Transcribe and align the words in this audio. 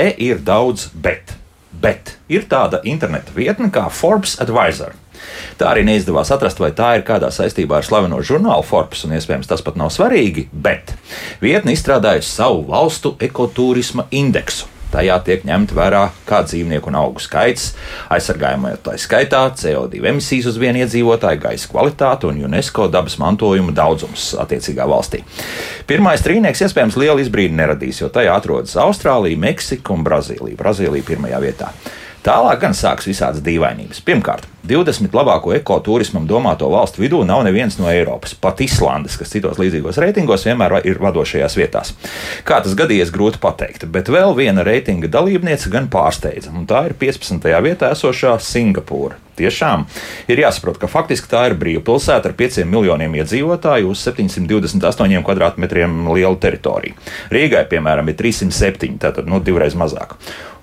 Te 0.00 0.14
ir 0.16 0.38
daudz 0.40 0.86
bet. 0.96 1.34
Bet 1.76 2.14
ir 2.32 2.46
tāda 2.48 2.78
interneta 2.88 3.34
vietne 3.36 3.66
kā 3.68 3.82
Forbes 3.92 4.38
Advisor. 4.40 4.94
Tā 5.60 5.66
arī 5.74 5.82
neizdevās 5.84 6.30
atrast, 6.32 6.62
vai 6.62 6.70
tā 6.72 6.94
ir 6.96 7.04
kādā 7.04 7.28
saistībā 7.28 7.76
ar 7.76 7.84
slaveno 7.84 8.22
žurnālu 8.24 8.64
Forbes, 8.64 9.04
un 9.04 9.12
iespējams 9.18 9.50
tas 9.50 9.60
pat 9.60 9.76
nav 9.76 9.92
svarīgi, 9.92 10.46
bet 10.52 10.94
vietne 11.44 11.76
izstrādājusi 11.76 12.32
savu 12.32 12.64
valstu 12.70 13.12
ekoturisma 13.28 14.06
indeksu. 14.08 14.70
Tajā 14.90 15.16
tiek 15.26 15.44
ņemta 15.46 15.76
vērā 15.76 16.02
kā 16.26 16.40
dzīvnieku 16.46 16.90
un 16.90 16.98
augu 16.98 17.22
skaits, 17.22 17.70
aizsargājumā 18.10 18.74
tā 18.84 18.96
skaitā 18.98 19.44
CO2 19.54 20.02
emisijas 20.10 20.50
uz 20.50 20.58
vienu 20.60 20.82
iedzīvotāju, 20.82 21.42
gaisa 21.44 21.70
kvalitāte 21.70 22.26
un 22.30 22.42
UNESCO 22.48 22.88
dabas 22.90 23.18
mantojuma 23.22 23.74
daudzums 23.76 24.32
attiecīgā 24.42 24.88
valstī. 24.90 25.22
Pirmais 25.86 26.22
trīnieks 26.26 26.66
iespējams 26.66 26.98
lielu 26.98 27.22
izbrīdi 27.22 27.54
neradīs, 27.56 28.02
jo 28.02 28.10
tajā 28.12 28.34
atrodas 28.34 28.76
Austrālija, 28.80 29.38
Meksika 29.38 29.94
un 29.94 30.06
Brazīlija. 30.06 30.58
Brazīlija 30.58 31.06
pirmajā 31.06 31.42
vietā. 31.46 31.70
Tālāk 32.20 32.58
gan 32.60 32.74
sāks 32.76 33.06
visādas 33.08 33.40
dīvainības. 33.40 34.02
Pirmkārt, 34.04 34.44
20 34.68 35.14
labāko 35.16 35.54
ekoturismam 35.56 36.26
domāto 36.28 36.68
valstu 36.68 37.00
vidū 37.00 37.22
nav 37.24 37.46
neviens 37.46 37.78
no 37.80 37.88
Eiropas. 37.88 38.34
Pat 38.36 38.60
Islandes, 38.60 39.16
kas 39.16 39.32
citos 39.32 39.56
līdzīgos 39.56 39.96
reitingos 40.04 40.44
vienmēr 40.44 40.82
ir 40.84 41.00
vadošajās 41.00 41.56
vietās. 41.56 41.94
Kā 42.44 42.60
tas 42.60 42.76
gadījies, 42.76 43.12
grūti 43.14 43.40
pateikt, 43.40 43.88
bet 43.88 44.12
vēl 44.12 44.36
viena 44.36 44.66
reitinga 44.66 45.08
dalībniece 45.08 45.72
gan 45.72 45.88
pārsteidza, 45.88 46.52
un 46.52 46.68
tā 46.68 46.84
ir 46.90 46.96
15. 47.00 47.48
vietā 47.64 47.94
esošā 47.96 48.36
Singapūra. 48.44 49.16
Tiešām 49.40 49.86
ir 50.28 50.42
jāsaprot, 50.42 50.76
ka 50.76 50.90
faktiski 50.90 51.30
tā 51.30 51.46
ir 51.48 51.56
brīva 51.56 51.80
pilsēta 51.86 52.28
ar 52.28 52.36
5 52.36 52.66
miljoniem 52.68 53.14
iedzīvotāju 53.22 53.94
uz 53.94 54.02
728 54.04 55.24
km2 55.24 55.88
lielu 56.10 56.36
teritoriju. 56.44 57.00
Rīgai, 57.32 57.64
piemēram, 57.70 58.12
ir 58.12 58.20
307, 58.20 58.98
tātad 59.00 59.30
nu, 59.30 59.40
divreiz 59.40 59.78
mazāk. 59.78 60.18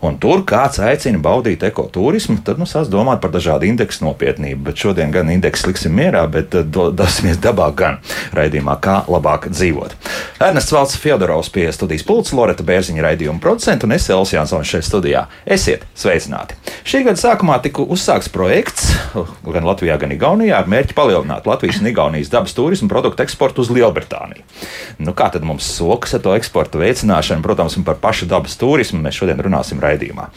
Un 0.05 0.19
tur 0.21 0.43
kāds 0.45 0.77
aicina 0.83 1.17
baudīt 1.21 1.63
ekoturismu, 1.65 2.37
tad 2.45 2.59
nu, 2.61 2.67
sāc 2.69 2.89
domāt 2.91 3.21
par 3.23 3.31
dažādu 3.33 3.65
indeksu 3.65 4.05
nopietnību. 4.05 4.61
Bet 4.67 4.83
šodien 4.83 5.13
gan 5.13 5.31
indeksu 5.33 5.71
liksim 5.71 5.95
mierā, 5.97 6.21
bet 6.29 6.53
eh, 6.53 6.65
do, 6.65 6.89
dosimies 6.93 7.39
dabā 7.41 7.71
gan 7.77 7.97
raidījumā, 8.37 8.77
kā 8.83 8.99
labāk 9.09 9.49
dzīvot. 9.49 9.95
Ernests 10.45 10.73
Valds 10.75 10.99
Fjodorovs 11.01 11.49
pie 11.53 11.65
studijas 11.73 12.05
pults, 12.05 12.35
Loreta 12.37 12.65
Bērziņa 12.67 13.07
raidījuma 13.07 13.41
producenta 13.41 13.89
un 13.89 13.95
es 13.97 14.05
Elsijas 14.05 14.35
Jansons 14.35 14.69
šeit 14.69 14.85
studijā. 14.85 15.25
Esiet 15.49 15.87
sveicināti! 15.97 16.59
Šī 16.87 17.01
gada 17.07 17.17
sākumā 17.19 17.57
tika 17.65 17.81
uzsākts 17.81 18.29
projekts 18.31 18.91
gan 19.55 19.65
Latvijā, 19.65 19.97
gan 19.99 20.13
Igaunijā 20.13 20.61
ar 20.61 20.69
mērķi 20.69 20.93
palielināt 20.97 21.49
Latvijas 21.49 21.81
un 21.81 21.89
Igaunijas 21.89 22.29
dabas 22.31 22.53
turismu 22.57 22.89
produktu 22.91 23.25
eksportu 23.25 23.65
uz 23.65 23.73
Lielbritāniju. 23.73 24.45
Nu, 25.01 25.15
kā 25.17 25.31
tad 25.33 25.45
mums 25.47 25.65
sokas 25.77 26.13
ar 26.17 26.23
to 26.23 26.37
eksporta 26.37 26.79
veicināšanu, 26.81 27.43
protams, 27.45 27.79
un 27.79 27.85
par 27.87 27.97
pašu 28.01 28.29
dabas 28.29 28.55
turismu 28.61 29.01
mēs 29.01 29.17
šodien 29.17 29.41
runāsim 29.41 29.81
raidījumā. 29.87 30.27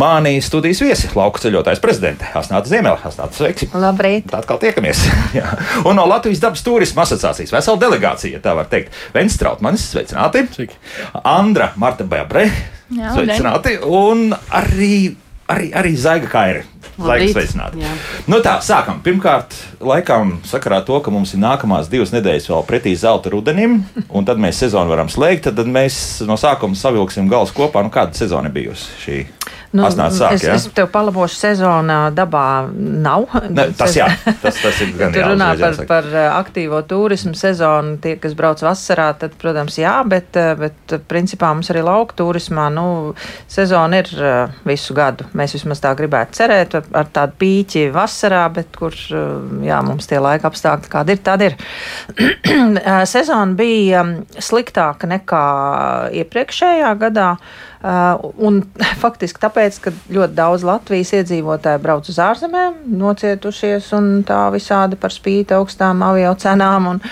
Mānī 0.00 0.36
studijas 0.44 0.82
viesi, 0.84 1.10
lauka 1.18 1.42
ceļotājs 1.44 1.82
prezidente 1.82 2.28
Asnāta 2.38 2.70
Ziemela. 2.70 2.98
Asnāta, 3.04 3.36
sveiki! 3.36 3.70
Labrīt! 3.76 4.28
Tā 4.30 4.40
atkal 4.42 4.60
tiekamies! 4.62 5.04
un 5.88 5.98
no 5.98 6.06
Latvijas 6.08 6.42
dabas 6.42 6.64
turisma 6.66 7.06
asociācijas 7.06 7.54
vesela 7.54 7.80
delegācija, 7.82 8.42
tā 8.42 8.54
var 8.58 8.70
teikt. 8.72 8.94
Vents 9.14 9.38
Trautmanis, 9.40 9.88
sveicināti! 9.92 10.46
Sveiki. 10.56 10.78
Andra 11.22 11.72
Marta 11.80 12.06
Beabre, 12.08 12.48
sveicināti! 12.92 13.78
Un 13.86 14.30
arī, 14.54 14.94
arī, 15.52 15.72
arī 15.76 15.96
Zaiga 15.98 16.30
Kairi. 16.32 16.64
Laiks 17.02 17.32
sveicināti. 17.32 17.80
Nu 18.28 18.42
tā, 18.44 18.58
sākam. 18.64 18.98
Pirmkārt, 19.04 19.54
laikam 19.80 20.34
sakarā 20.46 20.82
to, 20.84 20.98
ka 21.02 21.12
mums 21.14 21.32
ir 21.32 21.40
nākamās 21.40 21.88
divas 21.92 22.12
nedēļas 22.12 22.50
vēl 22.50 22.66
pretī 22.68 22.92
zelta 22.98 23.32
rudenim, 23.32 23.80
un 24.16 24.28
tad 24.28 24.42
mēs 24.42 24.60
sezonu 24.64 24.92
varam 24.92 25.10
slēgt, 25.12 25.48
tad 25.48 25.70
mēs 25.72 25.96
no 26.28 26.36
sākuma 26.40 26.78
savilksim 26.78 27.30
galus 27.32 27.54
kopā. 27.56 27.84
Nu, 27.84 27.92
kāda 27.94 28.16
sezona 28.18 28.52
bijusi 28.52 29.00
šī? 29.04 29.18
Nu, 29.72 29.86
Asnāt 29.88 30.12
sāk, 30.12 30.34
es, 30.36 30.42
ja? 30.44 30.54
es 30.58 30.66
tev 30.76 30.90
palabošu, 30.92 31.36
sezona 31.46 32.10
dabā 32.12 32.68
nav. 32.76 33.24
Ne, 33.48 33.70
tas 33.76 33.94
jā, 33.96 34.04
tas, 34.42 34.58
tas 34.60 34.80
ir 34.84 34.90
gan 34.98 35.16
jā, 35.16 35.30
runā 35.30 35.48
par, 35.54 35.62
jāsaka. 35.62 35.86
par 35.88 36.08
uh, 36.10 36.26
aktīvo 36.36 36.82
turismu 36.88 37.32
sezonu. 37.38 37.94
Tie, 38.02 38.18
kas 38.20 38.36
brauc 38.36 38.60
vasarā, 38.60 39.08
tad, 39.16 39.38
protams, 39.40 39.78
jā, 39.80 39.94
bet, 40.08 40.28
uh, 40.36 40.52
bet 40.60 40.92
uh, 40.92 41.00
principā 41.08 41.54
mums 41.56 41.72
arī 41.72 41.86
lauka 41.88 42.18
turismā 42.20 42.66
nu, 42.74 42.84
sezona 43.48 44.02
ir 44.02 44.12
visu 44.68 44.96
gadu. 44.96 45.30
Mēs 45.40 45.56
vismaz 45.56 45.80
tā 45.80 45.94
gribētu 45.96 46.42
cerēt 46.42 46.76
ar, 46.82 47.08
tādu 47.08 47.40
pīķi 47.40 47.88
vasarā, 47.96 48.44
bet 48.52 48.76
kur 48.76 48.92
jā, 48.92 49.80
mums 49.88 50.10
tie 50.10 50.20
laika 50.20 50.52
apstākļi 50.52 50.92
kādi 50.92 51.16
ir, 51.16 51.24
tādi 51.24 51.48
ir. 51.48 51.58
Sezona 53.14 53.56
bija 53.56 54.04
um, 54.04 54.14
sliktāka 54.36 55.08
nekā 55.16 55.44
iepriekšējā 56.20 56.96
gadā. 57.00 57.34
Uh, 57.82 58.30
un 58.38 58.60
faktiski 59.02 59.42
tāpēc, 59.42 59.78
ka 59.82 59.92
ļoti 60.14 60.36
daudz 60.38 60.62
Latvijas 60.66 61.10
iedzīvotāji 61.18 61.80
brauc 61.82 62.06
uz 62.06 62.20
ārzemēm, 62.22 62.76
nocietušies 63.00 63.88
un 63.98 64.10
tā 64.28 64.44
visādi 64.54 64.98
par 65.02 65.10
spīti 65.10 65.56
augstām 65.56 66.04
avio 66.06 66.30
cenām. 66.38 66.86
Un, 66.92 67.02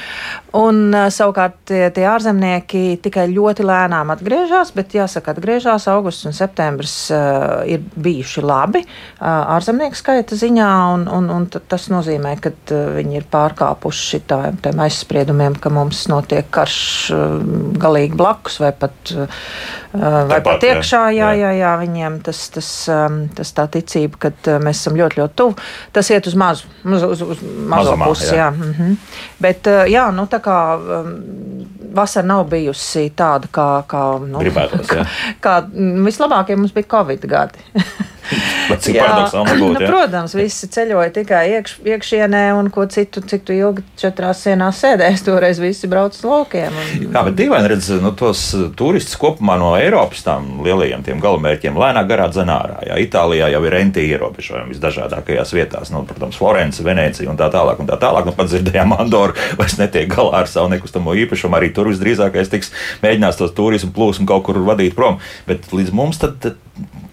un 0.57 0.91
uh, 0.95 1.07
savukārt 1.13 1.57
tie, 1.71 1.83
tie 1.95 2.07
ārzemnieki 2.11 2.99
tikai 3.03 3.27
ļoti 3.31 3.65
lēnām 3.67 4.11
atgriežas, 4.15 4.73
bet 4.77 4.95
jāsaka, 4.97 5.35
atgriežas 5.35 5.87
augusts 5.93 6.27
un 6.29 6.35
septembris 6.37 6.95
uh, 7.15 7.63
ir 7.71 7.83
bijuši 7.95 8.45
labi 8.45 8.83
uh, 8.85 9.57
ārzemnieku 9.57 9.99
skaita 9.99 10.39
ziņā, 10.39 10.71
un, 10.95 11.07
un, 11.11 11.31
un 11.35 11.47
tas 11.51 11.89
nozīmē, 11.93 12.35
ka 12.43 12.53
uh, 12.53 12.81
viņi 12.99 13.21
ir 13.21 13.29
pārkāpuši 13.31 14.23
tā, 14.31 14.41
tiem 14.65 14.83
aizspriedumiem, 14.87 15.59
ka 15.61 15.73
mums 15.75 16.03
notiek 16.11 16.49
karš 16.51 16.81
uh, 17.15 17.37
galīgi 17.81 18.19
blakus 18.19 18.61
vai 18.63 18.73
pat, 18.77 19.15
uh, 19.15 19.41
vai 19.95 20.41
Tāpat, 20.41 20.45
pat 20.49 20.69
iekšā. 20.71 21.05
Jā, 21.15 21.31
jā. 21.35 21.47
jā, 21.47 21.53
jā, 21.61 21.73
viņiem 21.85 22.21
tas, 22.27 22.43
tas, 22.55 22.71
um, 22.91 23.23
tas 23.37 23.55
tā 23.57 23.67
ticība, 23.79 24.25
ka 24.27 24.33
uh, 24.35 24.59
mēs 24.63 24.83
esam 24.83 24.99
ļoti, 24.99 25.23
ļoti 25.23 25.39
tuvu. 25.39 25.57
Tas 25.95 26.11
iet 26.13 26.27
uz 26.31 26.37
mazu, 26.39 26.71
uz, 26.85 27.07
uz, 27.07 27.25
uz 27.37 27.43
mazo 27.43 27.95
Mazumā, 27.95 28.11
pusi. 28.11 28.31
jā. 28.31 28.41
Jā. 28.41 28.51
Mm 28.51 28.75
-hmm. 28.79 28.97
Bet, 29.41 29.67
uh, 29.67 29.85
jā, 29.91 30.11
nu 30.15 30.27
tā 30.27 30.40
kā 30.45 30.59
um, 30.77 31.13
vasara 31.95 32.27
nav 32.27 32.47
bijusi 32.51 33.09
tāda, 33.17 33.51
kā, 33.53 33.69
kā, 33.91 34.05
nu, 34.25 34.41
Gribētos, 34.43 34.91
jā. 34.95 35.07
kā 35.45 35.61
mm, 35.67 36.05
vislabākie 36.07 36.59
mums 36.59 36.75
bija 36.77 36.91
Covid 36.97 37.27
gadi. 37.31 37.67
Bet 38.71 38.85
cik 38.87 38.99
Jā, 38.99 39.07
paradoxāli 39.07 39.59
nu, 39.61 39.83
protams, 39.85 40.35
visi 40.39 40.69
ceļoja 40.73 41.13
tikai 41.21 41.43
iekš, 41.57 41.77
iekšienē, 41.93 42.43
un 42.59 42.71
ko 42.75 42.87
citu, 42.91 43.23
cik 43.27 43.47
tu 43.49 43.57
ilgi 43.57 43.85
četrās 44.01 44.45
sienās 44.47 44.81
sēdēs, 44.83 45.25
toreiz 45.29 45.61
visi 45.63 45.91
brauc 45.91 46.17
uz 46.17 46.25
laukiem. 46.27 46.75
Un, 46.75 47.09
Jā, 47.11 47.25
bet 47.27 47.37
dīvaini 47.39 47.73
redzēt, 47.75 48.03
nu, 48.05 48.15
tos 48.19 48.45
uh, 48.57 48.69
turistus 48.77 49.19
kopumā 49.21 49.59
no 49.61 49.73
Eiropas 49.79 50.25
tām 50.27 50.61
lielajiem 50.65 51.05
tiem 51.07 51.23
galamērķiem 51.23 51.79
lēnāk 51.81 52.11
garā 52.11 52.29
dzenārā. 52.33 52.81
Jā, 52.89 52.99
Itālijā 53.03 53.51
jau 53.55 53.63
ir 53.67 53.75
renti 53.75 54.05
ierobežojumi 54.11 54.75
visdažādākajās 54.75 55.55
vietās, 55.57 55.93
nu, 55.95 56.05
protams, 56.09 56.39
Florence, 56.41 56.85
Venecija 56.85 57.31
un 57.31 57.39
tā 57.41 57.51
tālāk. 57.53 57.81
Un 57.83 57.91
tā 57.91 57.99
tālāk. 58.01 58.29
Nu, 58.29 58.37
pat 58.37 58.51
dzirdējām, 58.53 58.95
Andoru 59.03 59.37
vairs 59.59 59.79
netiek 59.81 60.11
galā 60.13 60.43
ar 60.43 60.51
savu 60.51 60.71
nekustamo 60.73 61.15
īpašumu. 61.25 61.59
Arī 61.59 61.73
tur 61.75 61.91
visdrīzākais 61.91 62.53
tiks 62.53 62.75
mēģinās 63.05 63.41
tos 63.41 63.55
turismu 63.57 63.93
plūsmu 63.97 64.29
kaut 64.31 64.47
kur 64.49 64.61
vadīt 64.67 64.97
prom. 64.99 65.21
Bet 65.49 65.71
līdz 65.75 65.95
mums 65.97 66.21
tad, 66.23 66.39
tad 66.43 66.59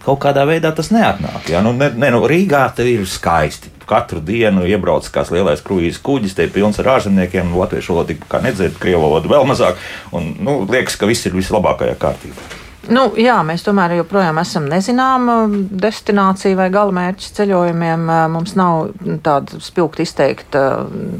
kaut 0.04 0.20
kādā 0.22 0.44
veidā 0.48 0.70
tas 0.76 0.90
neatnāk. 0.94 1.47
Jā, 1.48 1.62
nu, 1.64 1.72
ne, 1.72 1.88
ne, 1.96 2.10
nu, 2.12 2.20
Rīgā 2.28 2.66
te 2.76 2.84
ir 2.88 3.06
skaisti. 3.08 3.72
Katru 3.88 4.20
dienu 4.20 4.66
iebrauc 4.68 5.06
kāds 5.12 5.32
lielais 5.32 5.62
kruīzes 5.64 6.02
kuģis, 6.04 6.36
te 6.36 6.44
ir 6.44 6.52
pilns 6.52 6.76
ar 6.82 6.90
ārzemniekiem, 6.98 7.54
latviešu 7.56 7.94
valodu 7.94 8.18
kā 8.28 8.42
nedzird, 8.44 8.76
krievu 8.82 9.06
valodu 9.06 9.32
vēl 9.32 9.48
mazāk. 9.48 9.80
Un, 10.12 10.34
nu, 10.44 10.60
liekas, 10.68 10.98
ka 11.00 11.08
viss 11.08 11.24
ir 11.24 11.36
vislabākajā 11.38 11.96
kārtībā. 12.02 12.67
Nu, 12.88 13.02
jā, 13.20 13.34
mēs 13.44 13.64
tomēr 13.66 13.92
joprojām 13.98 14.38
esam 14.40 14.64
nezināma 14.70 15.34
destinācija 15.82 16.56
vai 16.56 16.68
galamērķis 16.72 17.34
ceļojumiem. 17.36 18.06
Mums 18.32 18.54
nav 18.56 18.94
tāda 19.26 19.58
spilgti 19.60 20.06
izteikta 20.06 20.62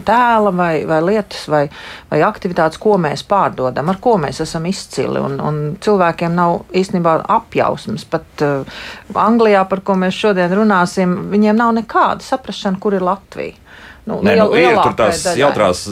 tēla 0.09 0.53
vai, 0.57 0.73
vai 0.89 1.01
lietas 1.05 1.45
vai, 1.53 1.67
vai 2.09 2.23
aktivitātes, 2.25 2.81
ko 2.81 2.97
mēs 3.03 3.25
pārdodam, 3.29 3.91
ar 3.93 4.01
ko 4.01 4.17
mēs 4.23 4.41
esam 4.47 4.65
izcili. 4.71 5.21
Un, 5.21 5.37
un 5.45 5.61
cilvēkiem 5.85 6.33
nav 6.39 6.63
īstenībā 6.73 7.19
apjausmas. 7.37 8.07
Pat 8.09 8.47
uh, 8.47 8.81
Anglijā, 9.29 9.67
par 9.69 9.85
ko 9.85 9.99
mēs 10.01 10.17
šodien 10.17 10.55
runāsim, 10.57 11.15
viņiem 11.35 11.61
nav 11.61 11.75
nekāda 11.83 12.25
saprašana, 12.25 12.81
kur 12.81 12.97
ir 12.97 13.05
Latvija. 13.05 13.61
Nu, 14.09 14.23
Nē, 14.25 14.39
nu, 14.41 14.49
liel- 14.57 14.73
ir 14.73 14.83
tur 14.87 14.95
tās 14.97 15.21
daļai. 15.27 15.41
jautrās 15.43 15.85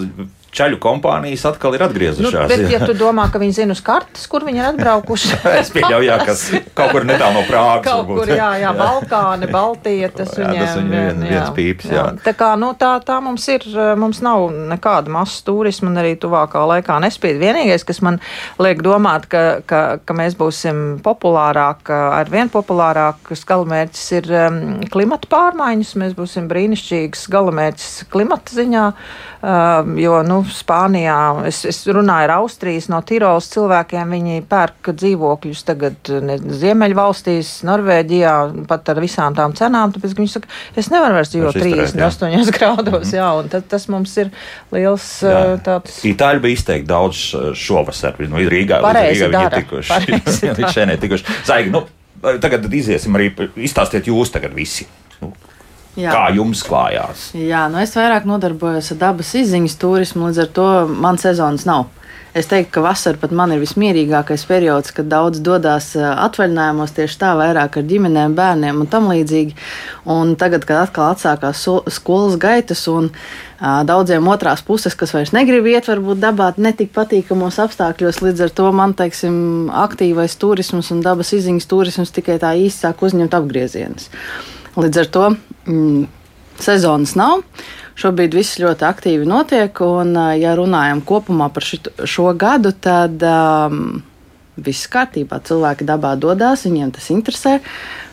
čaļu 0.56 0.78
kompānijas 0.82 1.44
atkal 1.50 1.76
ir 1.76 1.84
Nu, 1.84 1.88
atgriezušās. 1.90 2.48
bet, 2.50 2.64
ja 2.72 2.80
tu 2.86 2.94
domā, 2.96 3.28
ka 3.32 3.40
viņi 3.42 3.56
zina 3.60 3.76
uz 3.76 3.82
kartes, 3.84 4.26
kur 4.30 4.46
viņi 4.46 4.62
ir 4.62 4.68
atbraukuši, 4.72 5.34
Es 5.60 5.72
pieļauju, 5.74 6.08
jā, 6.08 6.18
ka 6.24 6.36
kaut 6.76 6.92
kur 6.94 7.06
netālu 7.08 7.38
no 7.40 7.42
Prāgas. 7.48 7.84
Kaut 7.86 8.02
varbūt. 8.04 8.18
kur, 8.20 8.32
jā, 8.36 8.48
jā, 8.62 8.72
Balkāni, 8.82 9.48
Baltija, 9.52 10.10
tas 10.14 10.34
Jā, 10.36 10.50
viņiem 10.50 10.62
tas 10.66 10.76
viņiem 10.76 10.92
vien- 10.92 11.24
viens 11.30 11.50
pīps, 11.56 11.88
jā. 11.92 12.04
Tā 12.24 12.34
kā, 12.36 12.52
nu, 12.60 12.72
tā, 12.78 12.92
tā 13.06 13.16
mums 13.24 13.46
ir, 13.52 13.64
mums 13.98 14.20
nav 14.24 14.46
nekāda 14.74 15.12
masas 15.12 15.42
turisma 15.46 15.90
un 15.90 16.00
arī 16.02 16.14
tuvākā 16.20 16.62
laikā 16.72 16.98
nespīd. 17.06 17.38
Vienīgais, 17.40 17.84
kas 17.88 18.02
man 18.04 18.20
liek 18.62 18.82
domāt, 18.84 19.26
ka, 19.32 19.44
ka, 19.66 19.82
ka 20.04 20.16
mēs 20.16 20.36
būsim 20.38 20.84
populārāk, 21.04 21.88
ar 21.90 22.30
vien 22.32 22.50
populārāks 22.52 23.44
galamērķis 23.48 24.06
ir 24.20 24.30
um, 24.36 24.60
klimata 24.92 25.30
pārmaiņas. 25.32 25.94
Mēs 26.02 26.14
būsim 26.18 26.48
brīnišķīgs 26.50 27.26
galamērķis 27.32 27.90
klimata 28.12 28.56
ziņā, 28.56 28.84
um, 29.42 29.96
jo, 30.00 30.20
nu, 30.26 30.40
Spānijā, 30.56 31.16
es, 31.48 31.62
es 31.68 31.82
runāju 31.88 32.28
ar 32.28 32.34
Austrijas 32.40 32.88
no 32.92 33.00
Tirolas 33.06 33.48
cilvēkiem, 33.52 34.12
viņi 34.16 34.42
pērk 34.50 34.92
dzīvokļus 34.96 35.64
tagad 35.68 36.10
ne, 36.24 36.36
Ziemeļvalstīs, 36.66 37.52
Norvēģijā, 37.66 38.34
pat 38.70 38.90
ar 38.92 39.00
visām 39.02 39.36
tām 39.38 39.54
cenām, 39.56 39.94
tāpēc 39.94 40.14
ka 40.14 40.22
viņi 40.22 40.32
saka, 40.32 40.50
es 40.78 40.90
nevaru 40.92 41.18
vairs 41.18 41.32
dzīvot 41.32 41.56
Vairs 41.56 41.70
izturēt, 41.70 42.02
jā. 42.02 42.10
38 42.12 42.54
grādos, 42.58 43.14
jā, 43.16 43.28
un 43.40 43.50
tas, 43.52 43.66
tas 43.70 43.88
mums 43.92 44.14
ir 44.22 44.32
liels 44.74 45.08
Jā. 45.24 45.34
uh, 45.56 45.56
tāds. 45.66 46.00
Itāļi 46.08 46.44
bija 46.44 46.58
izteikti 46.58 46.90
daudz 46.90 47.22
uh, 47.36 47.48
šovasar. 47.56 48.18
Nu, 48.26 48.40
ir 48.42 48.52
Rīgā, 48.52 48.80
Pareizi 48.84 49.26
ir 49.26 49.34
dara, 49.34 49.62
tikuši. 49.62 50.18
dara. 50.58 50.72
šeit 50.74 50.90
netikuši. 50.92 51.40
Zaigi, 51.48 51.74
nu, 51.74 51.84
tagad 52.22 52.66
tad 52.66 52.74
iziesim 52.74 53.18
arī, 53.18 53.30
izstāstiet 53.68 54.08
jūs 54.10 54.32
tagad 54.34 54.56
visi. 54.56 54.88
Nu, 55.20 55.32
Jā. 55.96 56.12
kā 56.12 56.24
jums 56.36 56.60
klājās? 56.66 57.30
Jā, 57.36 57.66
nu 57.72 57.80
es 57.80 57.94
vairāk 57.96 58.26
nodarbojos 58.28 58.92
ar 58.92 59.00
dabas 59.00 59.32
izziņas 59.38 59.78
turismu, 59.80 60.28
līdz 60.28 60.42
ar 60.44 60.50
to 60.58 60.70
man 60.92 61.20
sezonas 61.20 61.64
nav. 61.68 61.86
Es 62.36 62.50
teiktu, 62.50 62.68
ka 62.74 62.82
vasara 62.84 63.16
pat 63.16 63.30
man 63.32 63.54
ir 63.54 63.62
vismierīgākais 63.62 64.42
periods, 64.44 64.90
kad 64.92 65.06
daudz 65.08 65.38
dodas 65.40 65.86
ā, 65.96 66.10
atvaļinājumos 66.26 66.92
tieši 66.92 67.16
tā, 67.22 67.30
vairāk 67.38 67.78
ar 67.80 67.86
ģimenēm, 67.88 68.34
bērniem 68.36 68.82
un 68.82 68.90
tam 68.92 69.06
līdzīgi. 69.08 69.54
Un 70.12 70.34
tagad, 70.36 70.66
kad 70.68 70.82
atkal 70.82 71.14
atsākās 71.14 71.62
so- 71.64 71.80
skolas 71.88 72.36
gaitas 72.42 72.82
un 72.92 73.08
ā, 73.56 73.78
daudziem 73.88 74.28
otrās 74.28 74.60
puses, 74.66 74.92
kas 74.92 75.14
vairs 75.16 75.32
negrib 75.32 75.64
iet, 75.70 75.88
varbūt 75.88 76.20
dabā 76.20 76.50
netik 76.60 76.92
patīkamos 76.92 77.56
apstākļos, 77.64 78.20
līdz 78.26 78.44
ar 78.44 78.52
to 78.60 78.68
man, 78.82 78.92
teiksim, 78.92 79.40
aktīvais 79.72 80.36
turisms 80.36 80.92
un 80.92 81.00
dabas 81.00 81.32
izziņas 81.32 81.70
turisms 81.72 82.12
tikai 82.12 82.36
tā 82.42 82.52
īsti 82.52 82.84
sāk 82.84 83.00
uzņemt 83.00 83.38
apgriezienus. 83.40 84.10
Līdz 84.76 85.04
ar 85.06 85.12
to 85.16 85.26
mm, 85.72 86.04
sezonas 86.60 87.16
nav. 87.16 87.40
Šobrīd 87.96 88.34
viss 88.36 88.58
ļoti 88.60 88.84
aktīvi 88.84 89.28
notiek, 89.28 89.80
un, 89.80 90.12
ā, 90.20 90.26
ja 90.36 90.52
runājam 90.58 91.00
kopumā 91.06 91.48
par 91.52 91.64
šit, 91.64 91.88
šo 92.04 92.28
gadu, 92.36 92.74
tad 92.76 93.22
um, 93.24 94.02
viss 94.56 94.88
kārtībā. 94.92 95.40
Cilvēki 95.44 95.86
dabā 95.86 96.14
dodas, 96.20 96.64
viņiem 96.66 96.92
tas 96.96 97.10
interesē. 97.14 97.60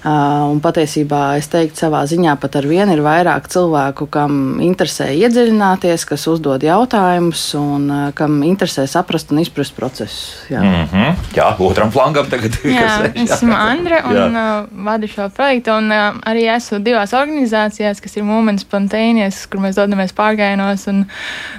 Uh, 0.04 0.50
un 0.52 0.58
patiesībā 0.60 1.38
es 1.40 1.48
teiktu, 1.48 1.80
savā 1.80 2.02
ziņā 2.12 2.34
pat 2.36 2.58
ar 2.60 2.66
vienu 2.68 2.92
ir 2.92 3.00
vairāk 3.06 3.46
cilvēku, 3.48 4.10
kam 4.12 4.58
interesē 4.60 5.06
iedziļināties, 5.16 6.04
kas 6.10 6.26
uzdod 6.28 6.66
jautājumus 6.68 7.44
un 7.56 7.86
uh, 7.88 8.02
kam 8.12 8.42
interesē 8.44 8.84
saprast 8.92 9.32
un 9.32 9.40
izprast 9.40 9.72
procesus. 9.78 10.44
Jā. 10.52 10.60
Mm 10.60 10.90
-hmm. 10.92 11.22
Jā, 11.38 11.46
otram 11.56 11.92
flangam 11.92 12.28
tagad 12.28 12.52
ir 12.52 12.72
Jā, 12.76 12.82
kas 12.82 12.98
sēž, 13.00 13.24
es 13.24 13.32
esmu 13.32 13.54
Andra 13.56 14.02
un 14.10 14.36
uh, 14.36 14.86
vadu 14.86 15.08
šo 15.08 15.30
projektu. 15.30 15.72
Un, 15.72 15.88
arī 16.26 16.44
esmu 16.56 16.82
divās 16.84 17.14
organizācijās, 17.14 18.02
kas 18.04 18.18
ir 18.18 18.24
Mūmens 18.24 18.68
Spontaneous, 18.68 19.46
kur 19.46 19.62
mēs 19.64 19.80
dodamies 19.80 20.12
pārgājienos 20.12 20.88
un 20.88 21.06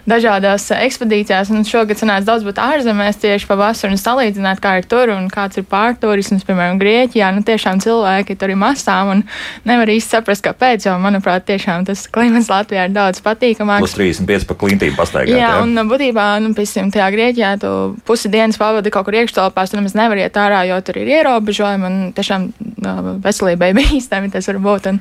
dažādās 0.06 0.68
ekspedīcijās. 0.68 1.50
Un 1.50 1.64
šogad 1.64 1.96
sanāca 1.96 2.24
daudz 2.26 2.44
būt 2.44 2.60
ārzemēs 2.60 3.16
tieši 3.24 3.46
pavasarī 3.46 3.96
un 3.96 4.04
salīdzināt, 4.04 4.60
kā 4.60 4.73
ir 4.80 4.88
tur 4.90 5.12
un 5.14 5.28
kāds 5.32 5.58
ir 5.60 5.66
pārturisms, 5.70 6.44
piemēram, 6.46 6.78
Grieķijā. 6.80 7.30
Nu, 7.36 7.44
tiešām 7.46 7.80
cilvēki 7.84 8.36
tur 8.40 8.52
ir 8.52 8.58
masām 8.60 9.12
un 9.12 9.22
nevar 9.68 9.92
īsti 9.92 10.16
saprast, 10.16 10.44
kāpēc, 10.44 10.88
jo, 10.88 10.96
manuprāt, 11.02 11.46
tiešām 11.48 11.86
tas 11.88 12.06
klimats 12.12 12.50
Latvijā 12.52 12.88
ir 12.88 12.94
daudz 12.94 13.22
patīkamāks. 13.24 13.84
Plus 13.86 13.96
35 14.20 14.48
pa 14.50 14.58
klintīm 14.60 14.98
pastaigāt. 14.98 15.38
Jā, 15.38 15.54
un 15.62 15.74
uh, 15.76 15.86
būtībā, 15.88 16.26
nu, 16.44 16.52
piemēram, 16.56 16.92
tajā 16.94 17.08
Grieķijā 17.14 17.54
tu 17.62 17.72
pusi 18.08 18.32
dienas 18.32 18.60
pavadi 18.60 18.92
kaut 18.94 19.08
kur 19.08 19.18
iekštelpās, 19.20 19.72
tu 19.72 19.80
nemaz 19.80 19.96
nevar 19.98 20.20
iet 20.22 20.38
ārā, 20.40 20.64
jo 20.70 20.80
tur 20.84 21.00
ir 21.02 21.12
ierobežojumi 21.18 21.88
un 21.90 21.98
tiešām 22.16 22.48
uh, 22.50 23.12
veselībai 23.24 23.72
bīstami 23.78 24.32
tas 24.32 24.48
var 24.50 24.60
būt 24.64 24.90
un 24.92 25.00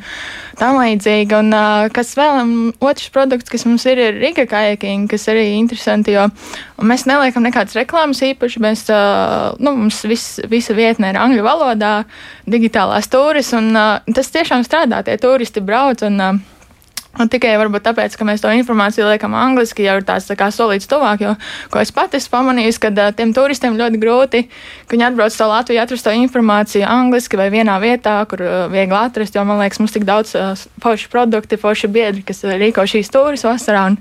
tam 0.60 0.80
līdzīgi. 0.81 1.40
Un 1.40 1.54
kas 1.94 2.14
vēl, 2.18 2.54
otrs 2.84 3.10
produkts, 3.14 3.52
kas 3.52 3.66
mums 3.68 3.86
ir, 3.90 4.02
ir 4.02 4.20
Riga 4.22 4.46
kajaking, 4.50 5.08
kas 5.12 5.28
arī 5.31 5.48
interesanti, 5.58 6.14
jo 6.16 6.28
mēs 6.84 7.06
neliekam 7.10 7.46
nekādas 7.46 7.78
reklāmas 7.78 8.22
īpaši, 8.25 8.62
mēs, 8.64 8.86
nu, 9.63 9.75
mums 9.80 10.01
viss, 10.07 10.39
visa 10.51 10.75
vietne 10.77 11.13
ir 11.13 11.19
angļu 11.19 11.45
valodā, 11.45 11.94
digitālās 12.50 13.10
tūris, 13.12 13.54
un 13.57 13.71
uh, 13.71 14.13
tas 14.15 14.31
tiešām 14.33 14.65
strādā, 14.68 15.04
tie 15.06 15.18
turisti 15.21 15.63
brauc 15.63 16.04
un 16.06 16.19
uh, 16.21 16.42
Un 17.21 17.30
tikai 17.30 17.51
varbūt 17.62 17.83
tāpēc, 17.86 18.15
ka 18.18 18.25
mēs 18.25 18.42
to 18.42 18.50
informāciju 18.57 19.06
liekam 19.06 19.36
angliski, 19.38 19.83
jau 19.86 20.00
ir 20.00 20.06
tāds 20.07 20.25
tā 20.25 20.33
kā 20.38 20.48
solīts 20.50 20.89
tuvāk, 20.89 21.21
jo, 21.21 21.36
ko 21.69 21.81
es 21.83 21.92
pati 21.94 22.18
esmu 22.18 22.31
pamanījis, 22.33 22.80
ka 22.81 22.89
uh, 22.89 23.12
tiem 23.13 23.36
turistiem 23.38 23.75
ļoti 23.77 24.00
grūti, 24.01 24.42
ka 24.88 24.95
viņi 24.95 25.06
atbrauc 25.12 25.36
to 25.38 25.50
Latviju, 25.51 25.81
atrast 25.83 26.07
to 26.07 26.13
informāciju 26.18 26.88
angliski 26.89 27.38
vai 27.38 27.51
vienā 27.54 27.75
vietā, 27.83 28.15
kur 28.30 28.42
uh, 28.42 28.56
viegli 28.74 28.98
atrast, 28.98 29.38
jo 29.38 29.44
man 29.45 29.62
liekas, 29.62 29.77
mums 29.83 29.94
tik 29.94 30.07
daudz 30.10 30.33
uh, 30.39 30.63
forši 30.81 31.12
produkti, 31.13 31.60
forši 31.62 31.92
biedri, 31.94 32.24
kas 32.25 32.42
rīko 32.50 32.88
šīs 32.89 33.13
turis 33.13 33.45
vasarā 33.45 33.86
un 33.92 34.00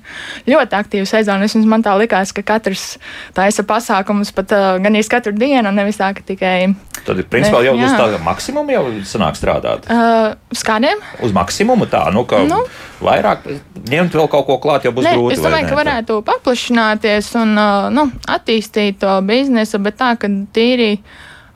ļoti 0.48 0.78
aktīvu 0.80 1.10
sezonu. 1.12 1.44
Es, 1.44 1.58
man 1.68 1.84
tā 1.84 1.92
likās, 2.00 2.32
ka 2.32 2.46
katrs 2.54 2.94
taisa 3.36 3.66
pasākumus 3.68 4.32
pat 4.32 4.56
uh, 4.56 4.70
gan 4.80 4.96
īsti 4.96 5.12
katru 5.18 5.34
dienu, 5.36 5.74
nevis 5.76 6.00
tā, 6.00 6.14
ka 6.16 6.24
tikai 6.32 6.72
Tad, 7.02 7.18
principā, 7.26 7.60
jau 7.66 7.74
Jā. 7.74 7.88
uz 7.88 7.94
tādu 7.98 8.18
maksimumu 8.22 8.72
jau 8.72 8.82
sanāk 9.08 9.36
strādāt. 9.36 9.88
uh, 9.90 10.36
uz 10.54 10.62
kādiem. 10.64 11.00
Uz 11.24 11.34
maksimumu 11.34 11.88
tā, 11.90 12.04
nu, 12.14 12.22
ka 12.28 12.44
nu. 12.46 12.62
Vairāk 13.02 13.44
ņemt 13.90 14.14
vēl 14.14 14.28
kaut 14.30 14.46
ko 14.46 14.58
klāt, 14.62 14.86
jau 14.86 14.92
būs 14.94 15.06
Nē, 15.06 15.16
grūti. 15.16 15.36
es 15.36 15.42
domāju, 15.42 15.66
ne? 15.66 15.70
ka 15.70 15.78
varētu 15.78 16.18
paplašināties 16.26 17.32
un 17.40 17.52
uh, 17.58 17.90
nu, 17.94 18.06
attīstīt 18.30 19.00
to 19.02 19.16
biznesu, 19.26 19.80
bet 19.82 19.98
tā, 20.00 20.14
ka 20.20 20.30
tīri. 20.54 20.96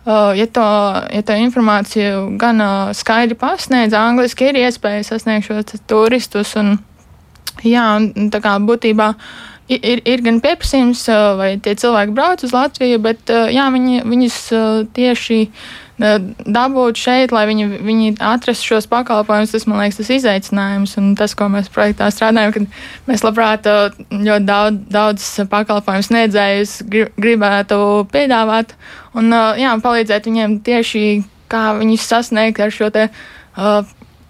Uh, 0.06 0.30
ja, 0.38 0.46
to, 0.46 0.64
ja 1.10 1.22
to 1.26 1.34
informāciju 1.34 2.36
gan 2.38 2.62
uh, 2.62 2.92
skaidri 2.94 3.34
pasniedz, 3.38 3.94
angliski 3.98 4.52
ir 4.52 4.60
iespēja 4.60 5.02
sasniegt 5.08 5.48
šos 5.48 5.82
turistus. 5.90 6.54
Un, 6.60 6.76
jā, 7.66 7.88
un 7.98 8.30
tā 8.30 8.38
kā 8.44 8.52
būtībā 8.62 9.08
ir, 9.66 10.04
ir 10.06 10.22
gan 10.22 10.38
pieprasījums, 10.44 11.02
vai 11.40 11.56
tie 11.58 11.74
cilvēki 11.74 12.14
brauc 12.14 12.46
uz 12.46 12.54
Latviju, 12.54 13.02
bet 13.02 13.34
jā, 13.50 13.66
viņi, 13.74 14.04
viņus 14.06 14.38
tieši 14.94 15.40
uh, 15.48 15.66
dabūt 15.98 17.00
šeit, 17.00 17.32
lai 17.32 17.46
viņi, 17.48 17.66
viņi 17.80 18.10
atrastu 18.20 18.74
šos 18.74 18.88
pakalpojumus, 18.90 19.54
tas 19.54 19.64
man 19.68 19.80
liekas 19.80 20.00
tas 20.02 20.10
izaicinājums 20.12 20.96
un 21.00 21.14
tas, 21.16 21.32
ko 21.38 21.48
mēs 21.52 21.70
projektā 21.72 22.10
strādājam, 22.12 22.52
kad 22.52 23.08
mēs 23.08 23.24
labprāt 23.24 23.68
ļoti 24.10 24.44
daudz, 24.44 24.82
daudz 24.92 25.28
pakalpojumu 25.52 26.04
sniedzējus 26.04 26.76
gri- 26.92 27.08
gribētu 27.16 27.78
piedāvāt 28.12 28.76
un 29.16 29.32
jā, 29.32 29.72
palīdzēt 29.80 30.28
viņiem 30.28 30.60
tieši 30.66 31.06
kā 31.48 31.70
viņus 31.80 32.08
sasniegt 32.10 32.60
ar 32.60 32.74
šo 32.74 32.90
te. 32.92 33.08
Uh, 33.56 33.86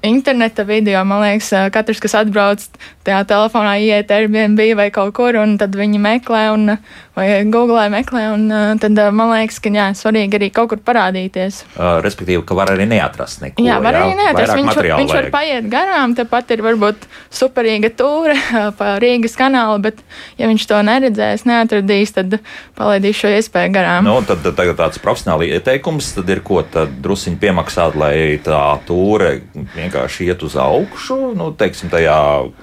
Interneta 0.07 0.63
video, 0.67 1.01
man 1.09 1.25
liekas, 1.25 1.51
katrs, 1.75 1.99
kas 2.03 2.15
atbrauc 2.21 2.63
tajā 3.07 3.23
telefonā, 3.27 3.73
iet 3.83 4.11
Airbnb 4.15 4.61
vai 4.79 4.87
kaut 4.95 5.13
kur, 5.17 5.35
un 5.41 5.57
tad 5.59 5.75
viņi 5.79 5.99
meklē, 6.03 6.43
un, 6.55 6.77
vai 7.17 7.27
Google 7.51 7.89
meklē, 7.91 8.23
un 8.35 8.79
tad 8.83 8.99
man 9.15 9.33
liekas, 9.35 9.59
ka 9.63 9.73
jā, 9.75 9.89
svarīgi 9.99 10.39
arī 10.39 10.51
kaut 10.55 10.71
kur 10.71 10.83
parādīties. 10.87 11.65
Uh, 11.75 11.97
respektīvi, 12.05 12.45
ka 12.47 12.55
var 12.59 12.71
arī 12.75 12.87
neatrast 12.91 13.43
neko. 13.43 13.65
Jā, 13.67 13.81
var 13.83 13.99
arī 13.99 14.15
neatrast. 14.19 14.55
Viņš, 14.61 14.79
var- 14.79 14.91
viņš 15.03 15.15
var 15.17 15.29
paiet 15.35 15.69
garām, 15.73 16.15
tepat 16.19 16.55
ir 16.55 16.63
varbūt 16.67 17.09
superīga 17.35 17.91
tūre 17.99 18.37
pa 18.79 18.93
Rīgas 19.03 19.35
kanālu, 19.39 19.81
bet 19.89 20.03
ja 20.39 20.47
viņš 20.51 20.69
to 20.71 20.83
neredzēs, 20.87 21.47
neatradīs, 21.51 22.15
tad 22.15 22.39
palaidīs 22.79 23.19
šo 23.25 23.35
iespēju 23.35 23.75
garām. 23.75 24.07
Nu, 24.07 24.21
tad, 24.27 24.47
tad 24.47 24.75
tāds 24.79 25.03
profesionāls 25.03 25.51
ieteikums 25.51 26.15
tad 26.21 26.31
ir, 26.31 26.45
ko 26.47 26.63
tad 26.63 26.95
druskuļi 27.03 27.39
piemaksāt, 27.43 27.99
lai 27.99 28.15
tā 28.45 28.63
tūre 28.87 29.41
vienkārši 29.75 29.96
iet 30.27 30.43
uz 30.47 30.57
augšu, 30.61 31.17
nu, 31.39 31.51
teiksim, 31.59 31.91
tajā, 31.93 32.17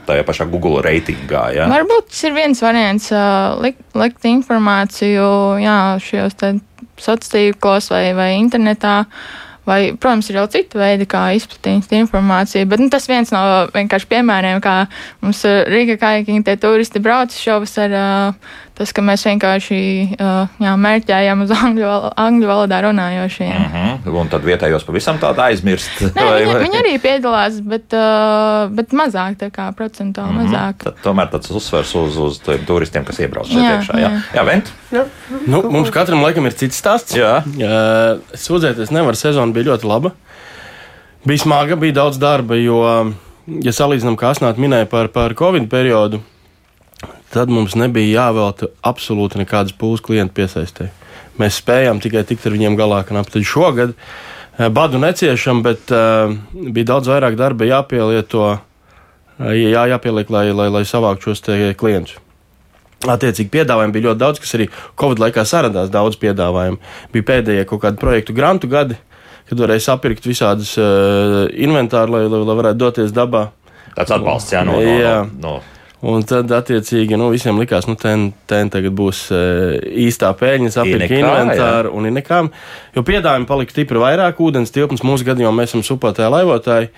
tajā 0.08 0.25
pašā 0.28 0.48
Google 0.52 0.84
reitingā. 0.86 1.46
Ja? 1.58 1.70
Varbūt 1.72 2.12
tas 2.12 2.24
ir 2.28 2.36
viens 2.36 2.62
variants, 2.63 3.10
uh, 3.13 3.56
likt, 3.63 3.84
likt 3.98 4.28
informāciju 4.30 5.30
jā, 5.63 5.78
šajos 6.04 6.38
sociālos 6.38 7.34
tīklos 7.34 7.90
vai, 7.94 8.06
vai 8.18 8.30
internetā. 8.42 9.04
Vai, 9.63 9.94
protams, 9.96 10.28
ir 10.28 10.42
jau 10.42 10.48
citi 10.52 10.75
veidi, 10.75 11.06
kā 11.08 11.22
izplatīt 11.38 11.94
informāciju, 11.96 12.68
bet 12.68 12.82
nu, 12.84 12.90
tas 12.92 13.06
viens 13.08 13.30
no 13.32 13.40
vienkārši 13.72 14.10
piemēriem, 14.12 14.60
kā 14.60 14.74
mums 15.24 15.40
Rīga 15.72 15.96
kajakiņi 16.02 16.44
tie 16.44 16.58
turisti 16.60 17.00
brauc 17.00 17.32
šovasar 17.32 17.96
uh, 17.96 18.58
tas, 18.77 18.92
ka 18.96 19.03
mēs 19.06 19.24
vienkārši 19.27 19.80
uh, 20.15 20.53
jā, 20.63 20.74
mērķējam 20.82 21.44
uz 21.46 21.53
angļu, 21.56 21.89
angļu 22.24 22.50
valodā 22.50 22.80
runājošiem. 22.86 23.53
Mm 23.53 23.68
-hmm. 23.74 24.18
Un 24.24 24.32
tad 24.32 24.46
vietējos 24.46 24.86
pavisam 24.88 25.20
tādu 25.22 25.44
aizmirst. 25.46 25.92
Nē, 26.01 26.25
vai, 26.25 26.39
viņi, 26.42 26.53
vai? 26.53 26.62
viņi 26.63 26.80
arī 26.82 26.94
piedalās, 27.03 27.60
bet, 27.62 27.94
uh, 27.98 28.72
bet 28.74 28.96
mazāk, 28.98 29.38
tā 29.42 29.51
kā 29.53 29.70
procentuāli 29.77 30.32
mm 30.32 30.39
-hmm. 30.39 30.51
mazāk. 30.53 30.84
Tad, 30.84 31.00
tomēr 31.03 31.30
tāds 31.32 31.51
uzsvers 31.51 31.96
uz, 31.96 32.18
uz 32.18 32.42
turistiem, 32.68 33.06
kas 33.06 33.20
iebrauc 33.20 33.48
šeit 33.48 33.63
iekšā. 33.63 34.00
Jā, 34.00 34.10
jā. 34.10 34.22
jā 34.34 34.46
Vent? 34.46 34.74
Jā. 34.92 35.06
Nu, 35.48 35.63
mums 35.70 35.89
katram 35.89 36.24
laikam 36.24 36.46
ir 36.46 36.53
cits 36.53 36.82
stāsts. 36.82 37.15
Jā. 37.15 37.44
Uh, 37.46 38.20
sūdzēties 38.34 38.92
nevar, 38.92 39.15
sezona 39.15 39.53
bija 39.53 39.74
ļoti 39.74 39.88
laba. 39.88 40.12
Bija 41.24 41.39
smaga, 41.39 41.75
bija 41.75 41.94
daudz 41.94 42.18
darba, 42.20 42.56
jo, 42.60 42.82
ja 43.63 43.72
salīdzinām, 43.72 44.18
kā 44.20 44.34
Asnēta 44.34 44.60
minēja 44.60 44.89
par, 44.92 45.08
par 45.08 45.34
Covid 45.39 45.70
periodu, 45.72 46.20
tad 47.34 47.50
mums 47.50 47.78
nebija 47.80 48.22
jāvelta 48.22 48.70
absolūti 48.86 49.42
nekādas 49.42 49.74
pūles 49.78 50.04
klientu 50.06 50.38
piesaistē. 50.38 50.92
Mēs 51.42 51.58
spējām 51.63 52.02
tikai 52.04 52.22
tikt 52.30 52.46
ar 52.46 52.54
viņiem 52.54 52.78
galā, 52.78 53.02
ka 53.08 53.18
aptaļ 53.18 53.46
šogad 53.50 53.96
eh, 53.96 54.68
badu 54.70 55.02
neciešam, 55.02 55.63
bet 55.66 55.90
uh, 55.94 56.36
bija 56.54 56.92
daudz 56.94 57.10
vairāk 57.10 57.38
darba 57.40 57.66
jāpielieto, 57.66 58.52
uh, 58.54 59.56
jā, 59.58 59.88
jāpieliek, 59.96 60.30
lai, 60.34 60.46
lai, 60.54 60.70
lai 60.74 60.84
savāktu 60.86 61.32
šos 61.32 61.42
klientus. 61.80 62.20
Attiecīgi, 63.04 63.50
piedāvājumi 63.52 63.98
bija 63.98 64.12
ļoti 64.12 64.22
daudz, 64.22 64.40
kas 64.40 64.54
arī 64.56 64.70
Covid 65.00 65.20
laikā 65.25 65.44
saradās 65.48 65.90
daudz 65.92 66.16
piedāvājumu. 66.22 66.80
Bija 67.12 67.28
pēdējie 67.34 67.66
kaut 67.68 67.82
kādi 67.84 68.00
projektu 68.00 68.36
grantu 68.38 68.70
gadi, 68.72 68.96
kad 69.50 69.60
varēja 69.60 69.90
sapirkt 69.90 70.30
visādas 70.30 70.78
uh, 70.80 71.44
inventāru, 71.52 72.16
lai, 72.16 72.24
lai, 72.30 72.46
lai 72.48 72.58
varētu 72.62 72.80
doties 72.86 73.12
dabā. 73.16 73.50
Tāds 73.98 74.13
atbalsts, 74.16 74.54
jā, 74.56 74.63
no, 74.70 74.80
jā. 74.80 75.18
no, 75.34 75.58
no. 75.58 75.73
Un 76.03 76.25
tad, 76.27 76.51
attiecīgi, 76.51 77.15
nu, 77.15 77.29
visiem 77.31 77.55
likās, 77.62 77.86
ka 77.88 77.93
ten, 78.01 78.25
ten 78.50 78.67
tagad 78.72 78.91
būs 78.98 79.22
uh, 79.31 79.77
īstā 80.03 80.33
pēļņa, 80.36 80.72
apgabala 80.81 81.07
inventāra 81.07 81.93
un 81.95 82.10
nekām. 82.12 82.50
Jo 82.91 83.05
piedāvājumi 83.07 83.48
palika 83.48 83.72
stipri 83.72 84.01
vairāk. 84.01 84.41
Ūdens 84.43 84.75
tilpnes 84.75 85.05
mūsu 85.07 85.24
gadījumā 85.29 85.53
mēs 85.62 85.72
esam 85.72 85.86
supotāji 85.88 86.33
laivotāji. 86.33 86.89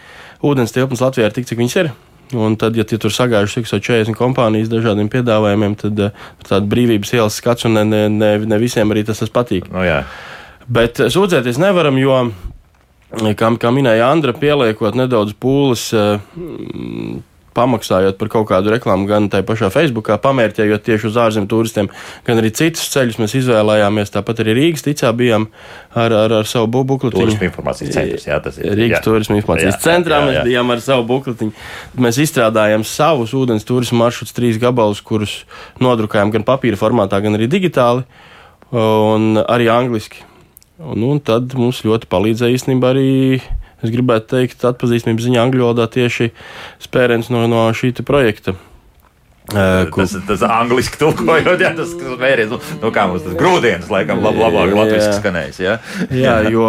Ūdens 0.46 0.74
tilpnes 0.74 1.04
Latvijā 1.06 1.30
ir 1.30 1.36
tik, 1.38 1.46
cik 1.52 1.62
viņas 1.62 1.78
ir. 1.84 1.92
Un 2.34 2.58
tad, 2.58 2.74
ja 2.74 2.86
tur 2.90 3.14
sagājuši 3.14 3.62
140 3.68 4.18
kompānijas 4.18 4.74
dažādiem 4.74 5.12
piedāvājumiem, 5.14 5.78
tad 5.84 6.02
uh, 6.08 6.26
tāda 6.42 6.66
brīvības 6.74 7.14
ielas 7.14 7.38
skats 7.38 7.70
un 7.70 7.78
ne, 7.78 7.86
ne, 7.86 8.02
ne, 8.10 8.32
ne 8.50 8.62
visiem 8.62 8.90
arī 8.90 9.06
tas, 9.06 9.22
tas 9.22 9.30
patīk. 9.30 9.70
No, 9.70 9.86
jā. 9.86 10.02
Bet 10.66 10.98
sūdzēties 10.98 11.62
nevaram, 11.62 12.02
jo, 12.02 12.18
kā, 13.38 13.54
kā 13.62 13.70
minēja 13.70 14.10
Andra, 14.10 14.34
pieliekot 14.34 14.98
nedaudz 14.98 15.38
pūles. 15.38 15.92
Pamaksājot 17.56 18.18
par 18.20 18.30
kaut 18.34 18.50
kādu 18.50 18.74
reklāmu, 18.74 19.08
gan 19.08 19.30
tajā 19.32 19.46
pašā 19.48 19.70
Facebookā, 19.72 20.18
pamērķējot 20.24 20.84
tieši 20.86 21.08
uz 21.08 21.20
ārzemju 21.24 21.50
turistiem, 21.52 21.90
gan 22.28 22.42
arī 22.42 22.52
citus 22.56 22.90
ceļus 22.92 23.20
mēs 23.22 23.36
izvēlējāmies. 23.40 24.12
Tāpat 24.12 24.42
arī 24.44 24.58
Rīgas 24.60 24.84
ticā 24.84 25.14
bijām 25.16 25.48
ar, 25.96 26.12
ar, 26.12 26.36
ar 26.42 26.50
savu 26.50 26.68
bukletiņu. 26.76 27.16
Turisma 27.16 27.48
informācijas 27.48 27.96
centrs, 27.96 28.28
jā, 28.28 28.42
tas 28.44 28.60
ir. 28.60 28.76
Rīgas 28.76 29.00
jā. 29.00 29.04
turisma 29.08 29.40
informācijas 29.40 29.78
jā, 29.78 29.82
centrā 29.88 30.20
jā, 30.20 30.28
jā. 30.28 30.30
mēs 30.36 30.52
bijām 30.52 30.76
ar 30.76 30.84
savu 30.84 31.08
bukletiņu. 31.14 31.66
Mēs 32.06 32.22
izstrādājām 32.28 32.86
savus 32.88 33.36
ūdens 33.38 33.68
turisma 33.68 34.04
maršrutus, 34.04 34.36
trīs 34.36 34.60
gabalus, 34.62 35.04
kurus 35.06 35.42
nodrukājām 35.80 36.36
gan 36.36 36.48
papīra 36.48 36.80
formātā, 36.80 37.24
gan 37.24 37.40
arī 37.40 37.48
digitāli, 37.52 38.04
un 38.76 39.36
arī 39.46 39.72
angliski. 39.72 40.26
Un, 40.76 41.06
un 41.08 41.22
tad 41.24 41.54
mums 41.56 41.86
ļoti 41.88 42.12
palīdzēja 42.12 42.60
īstenībā 42.60 42.92
arī. 42.92 43.12
Es 43.84 43.92
gribētu 43.92 44.32
teikt, 44.38 44.64
atpazīstamības 44.66 45.28
ziņā 45.28 45.44
angļu 45.44 45.66
valodā 45.66 45.90
tieši 45.92 46.32
spēriens 46.84 47.32
no, 47.34 47.44
no 47.52 47.68
šī 47.76 47.92
projekta. 48.06 48.56
Uh, 49.46 49.86
kur... 49.94 50.08
Tas, 50.08 50.16
tas 50.26 50.44
angliski 50.48 50.98
tulkojot, 50.98 51.62
jā, 51.62 51.70
tas 51.78 51.92
vēries, 52.18 52.50
nu, 52.50 52.58
nu 52.82 52.90
kā 52.94 53.04
mums 53.06 53.28
tas 53.28 53.36
grūdienis, 53.38 53.92
laikam, 53.94 54.24
lab, 54.26 54.40
labāk 54.42 54.74
latviski 54.74 55.20
skanējis, 55.20 55.60
jā? 55.62 55.76
jā, 56.10 56.40
jo 56.56 56.66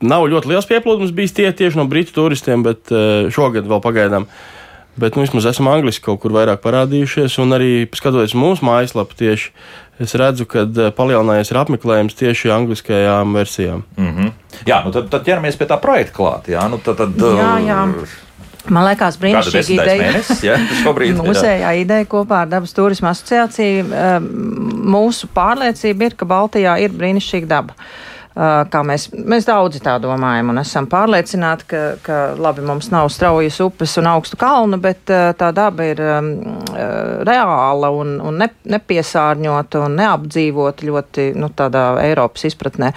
nav 0.00 0.24
ļoti 0.32 0.48
liels 0.48 0.68
pieplūdums 0.70 1.12
bijis 1.16 1.36
tie 1.36 1.50
tieši 1.52 1.76
no 1.76 1.84
britu 1.90 2.16
turistiem, 2.16 2.64
bet 2.64 2.88
šogad 3.36 3.68
vēl 3.68 3.82
pagaidām. 3.84 4.30
Bet 4.96 5.12
nu, 5.12 5.26
vismaz 5.26 5.44
esam 5.50 5.68
angliski 5.68 6.06
kaut 6.06 6.22
kur 6.22 6.32
vairāk 6.32 6.62
parādījušies, 6.64 7.36
un 7.42 7.52
arī 7.52 7.70
skatoties 7.92 8.32
mūsu 8.32 8.64
mājaslapu 8.64 9.18
tieši 9.18 9.50
es 10.02 10.14
redzu, 10.18 10.46
ka 10.50 10.64
eh, 10.66 10.90
palielinājies 10.96 11.52
ir 11.52 11.60
apmeklējums 11.62 12.18
tieši 12.18 12.52
angliskajām 12.54 13.34
versijām. 13.36 13.82
Mm 13.96 14.12
-hmm. 14.12 14.32
Jā, 14.66 14.82
nu 14.84 14.92
tad, 14.92 15.10
tad 15.12 15.26
ķeramies 15.26 15.58
pie 15.58 15.66
tā 15.66 15.80
projekta 15.80 16.16
klāt. 16.16 16.48
Jā, 16.48 16.68
nu 16.70 16.78
tad, 16.78 16.96
tad, 16.96 17.16
jā, 17.16 17.52
jā. 17.66 17.82
Man 18.66 18.82
liekas, 18.82 19.16
brīnišķīga 19.22 19.82
ideja. 19.82 20.02
Mēnesis, 20.02 20.42
ja, 20.42 20.56
Mūsējā 21.30 21.70
ideja 21.80 22.06
kopā 22.10 22.42
ar 22.42 22.48
Dabas 22.50 22.74
turisma 22.74 23.12
asociāciju. 23.14 23.84
Mūsu 24.96 25.28
pārliecība 25.34 26.08
ir, 26.08 26.16
ka 26.18 26.26
Baltijā 26.26 26.74
ir 26.82 26.90
brīnišķīga 26.90 27.46
daba. 27.46 27.74
Kā 28.36 28.82
mēs, 28.84 29.06
mēs 29.16 29.46
daudzi 29.48 29.80
tā 29.80 29.94
domājam 29.96 30.50
un 30.52 30.60
esam 30.60 30.84
pārliecināti, 30.92 31.64
ka, 31.70 31.78
ka 32.04 32.16
labi, 32.36 32.60
mums 32.68 32.90
nav 32.92 33.08
straujas 33.08 33.56
upes 33.64 33.94
un 33.96 34.10
augstu 34.10 34.36
kalnu, 34.36 34.76
bet 34.82 35.08
tā 35.08 35.48
daba 35.56 35.86
ir 35.88 36.02
um, 36.04 36.28
reāla 37.24 37.88
un, 37.96 38.18
un 38.20 38.36
ne, 38.42 38.50
nepiesārņota 38.68 39.80
un 39.86 39.96
neapdzīvota 40.02 40.84
ļoti 40.84 41.26
nu, 41.40 41.48
tādā 41.56 41.86
Eiropas 42.02 42.44
izpratnē. 42.50 42.92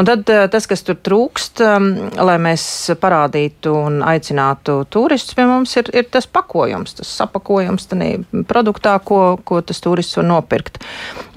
Un 0.00 0.08
tad 0.08 0.24
tas, 0.24 0.68
kas 0.70 0.86
tur 0.86 0.96
trūkst, 1.04 1.60
um, 1.68 1.90
lai 2.16 2.38
mēs 2.48 2.64
parādītu 2.96 3.76
un 3.76 4.00
aicinātu 4.08 4.80
turistus 4.88 5.36
pie 5.36 5.44
mums, 5.52 5.76
ir, 5.76 5.92
ir 5.92 6.08
tas 6.08 6.24
pakojums, 6.24 6.96
tas 7.02 7.12
sapakojums 7.20 7.90
tanī 7.92 8.14
produktā, 8.48 8.96
ko, 9.04 9.36
ko 9.44 9.60
tas 9.60 9.84
turists 9.84 10.16
var 10.16 10.30
nopirkt. 10.32 10.80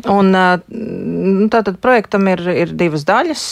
Un 0.10 1.50
tātad 1.52 1.78
projektam 1.84 2.26
ir, 2.32 2.42
ir 2.50 2.74
divas 2.78 3.04
daļas. 3.06 3.44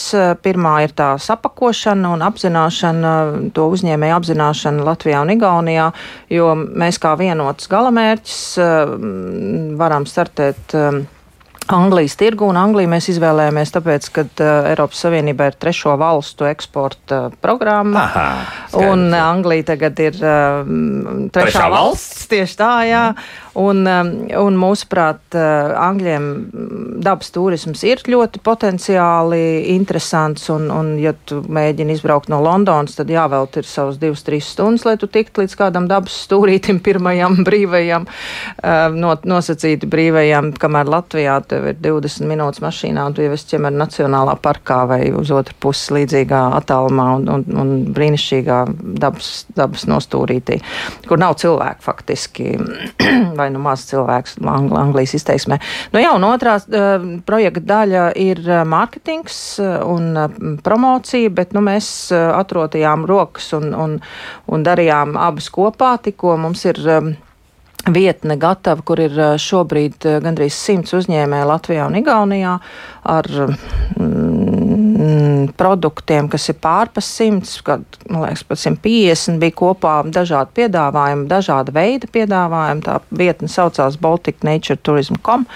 Pirmā 0.42 0.74
ir 0.86 0.94
tā 0.96 1.12
sapakošana 1.20 2.14
un 2.16 2.24
apzināšana, 2.26 3.12
to 3.54 3.68
uzņēmēju 3.76 4.16
apzināšana 4.16 4.88
Latvijā 4.88 5.22
un 5.22 5.34
Igaunijā, 5.36 5.86
jo 6.32 6.50
mēs 6.56 6.98
kā 7.02 7.14
vienots 7.20 7.70
galamērķis 7.70 8.42
varam 9.78 10.08
startēt 10.10 10.76
Anglijas 11.70 12.16
tirgu, 12.18 12.48
un 12.50 12.58
Angliju 12.58 12.90
mēs 12.90 13.06
izvēlējāmies 13.12 13.70
tāpēc, 13.74 14.06
ka 14.14 14.24
uh, 14.26 14.70
Eiropas 14.72 15.02
Savienībā 15.04 15.50
ir 15.50 15.58
trešo 15.60 15.94
valstu 16.00 16.48
eksporta 16.50 17.20
uh, 17.28 17.36
programma, 17.42 18.06
Aha, 18.08 18.24
skaidrs, 18.72 18.88
un 18.90 19.04
jā. 19.14 19.20
Anglija 19.22 19.68
tagad 19.70 20.02
ir 20.02 20.18
uh, 20.18 20.72
trešā, 21.30 21.46
trešā 21.52 21.68
valsts, 21.70 22.26
tieši 22.32 22.58
tā, 22.58 22.72
jā, 22.88 23.04
un, 23.58 23.82
um, 23.86 24.10
un 24.44 24.58
mūsuprāt, 24.60 25.22
uh, 25.34 25.74
Angļiem 25.80 26.26
dabas 27.02 27.32
turisms 27.34 27.82
ir 27.86 28.02
ļoti 28.10 28.42
potenciāli 28.44 29.72
interesants, 29.74 30.46
un, 30.52 30.68
un 30.74 30.92
ja 31.00 31.12
tu 31.26 31.40
mēģini 31.42 31.96
izbraukt 31.96 32.30
no 32.32 32.40
Londonas, 32.44 32.96
tad 32.98 33.10
jāvēlt 33.10 33.60
ir 33.60 33.68
savus 33.68 33.98
divas, 34.00 34.22
trīs 34.26 34.50
stundas, 34.54 34.86
lai 34.86 34.96
tu 35.00 35.08
tiktu 35.10 35.44
līdz 35.44 35.56
kādam 35.58 35.88
dabas 35.90 36.16
stūrītim 36.26 36.80
pirmajam 36.86 37.40
brīvajam, 37.46 38.06
uh, 38.06 38.86
no, 38.94 39.14
nosacīti 39.24 39.88
brīvajam, 39.90 40.52
kamēr 40.60 40.90
Latvijā 40.90 41.38
tev 41.50 41.70
ir 41.72 41.80
20 41.80 42.30
minūtes 42.30 42.62
mašīnā, 42.64 43.08
un 43.08 43.16
tu 43.16 43.24
jau 43.24 43.34
esi 43.34 43.54
ķemer 43.54 43.74
Nacionālā 43.80 44.36
parkā 44.42 44.82
vai 44.90 45.00
uz 45.16 45.32
otru 45.34 45.56
pusi 45.62 45.96
līdzīgā 45.98 46.42
attālumā 46.60 47.08
un, 47.18 47.28
un, 47.34 47.46
un 47.62 47.74
brīnišķīgā 47.96 48.60
dabas, 49.00 49.32
dabas 49.56 49.86
nostūrītī, 49.90 50.60
kur 51.08 51.20
nav 51.20 51.36
cilvēku 51.40 51.84
faktiski, 51.84 52.50
vai 53.40 53.48
nu 53.54 53.62
maz 53.62 53.86
cilvēks 53.90 54.38
Angl 54.44 54.78
Anglijas 54.80 55.16
izteiksmē. 55.18 55.60
Nu 55.94 56.02
jā, 56.02 56.12
un 56.16 56.26
otrā 56.28 56.58
uh, 56.60 57.06
projekta 57.26 57.62
daļa 57.70 58.04
ir 58.20 58.42
eh, 58.44 58.62
mārketings 58.68 59.40
eh, 59.62 59.72
un 59.86 60.12
uh, 60.18 60.28
promocija, 60.64 61.32
bet 61.34 61.54
nu, 61.56 61.62
mēs 61.64 61.88
uh, 62.14 62.30
atrotījām 62.38 63.06
rokas 63.08 63.52
un, 63.58 63.72
un, 63.74 63.98
un 64.50 64.66
darījām 64.66 65.16
abas 65.20 65.50
kopā, 65.54 65.96
tikko 66.04 66.38
mums 66.40 66.66
ir. 66.68 66.84
Um, 66.86 67.12
vietne 67.88 68.34
gatava, 68.36 68.82
kur 68.84 69.00
ir 69.00 69.14
šobrīd 69.40 70.04
gandrīz 70.20 70.52
simts 70.52 70.92
uzņēmēji 70.98 71.46
Latvijā 71.48 71.86
un 71.88 71.96
Igaunijā 71.96 72.58
ar 73.02 73.26
mm, 73.96 75.50
produktiem, 75.56 76.28
kas 76.30 76.48
ir 76.52 76.58
pārpas 76.60 77.08
simts, 77.18 77.56
kad, 77.64 77.84
man 78.10 78.26
liekas, 78.26 78.44
pat 78.48 78.60
150 78.60 79.40
bija 79.42 79.56
kopā 79.56 79.94
dažādi 80.12 80.56
piedāvājumi, 80.60 81.28
dažāda 81.30 81.74
veida 81.74 82.10
piedāvājumi. 82.12 82.84
Tā 82.86 82.98
vietne 83.16 83.48
saucās 83.50 83.98
Baltic 84.00 84.44
Nature 84.46 84.78
Tourism.com. 84.82 85.46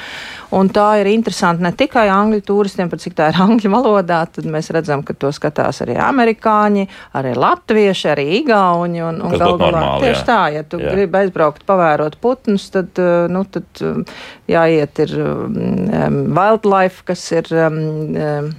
Un 0.54 0.68
tā 0.70 0.86
ir 1.00 1.08
interesanti 1.10 1.64
ne 1.64 1.72
tikai 1.74 2.04
angļu 2.12 2.44
turistiem, 2.46 2.90
pat 2.90 3.02
cik 3.02 3.16
tā 3.18 3.30
ir 3.32 3.40
angļu 3.44 3.72
valodā, 3.72 4.20
tad 4.30 4.46
mēs 4.50 4.70
redzam, 4.74 5.02
ka 5.06 5.16
to 5.18 5.32
skatās 5.34 5.82
arī 5.84 5.96
amerikāņi, 6.00 6.86
arī 7.18 7.34
latvieši, 7.38 8.08
arī 8.14 8.26
igauņi. 8.40 9.02
Un, 9.08 9.20
un 9.24 9.36
gal 9.40 9.58
galā 9.60 9.84
tieši 10.04 10.20
jā. 10.20 10.26
tā, 10.28 10.40
ja 10.54 10.64
tu 10.68 10.80
jā. 10.82 10.94
gribi 10.94 11.24
aizbraukt, 11.24 11.66
pavērot 11.68 12.18
putnus, 12.22 12.68
tad, 12.74 12.92
eh, 13.02 13.26
nu, 13.32 13.44
tad 13.50 13.82
eh, 13.82 14.16
jāiet 14.54 15.00
ir 15.06 15.16
um, 15.24 16.24
wildlife, 16.36 17.04
kas 17.08 17.24
ir. 17.34 17.52
Um, 17.52 18.54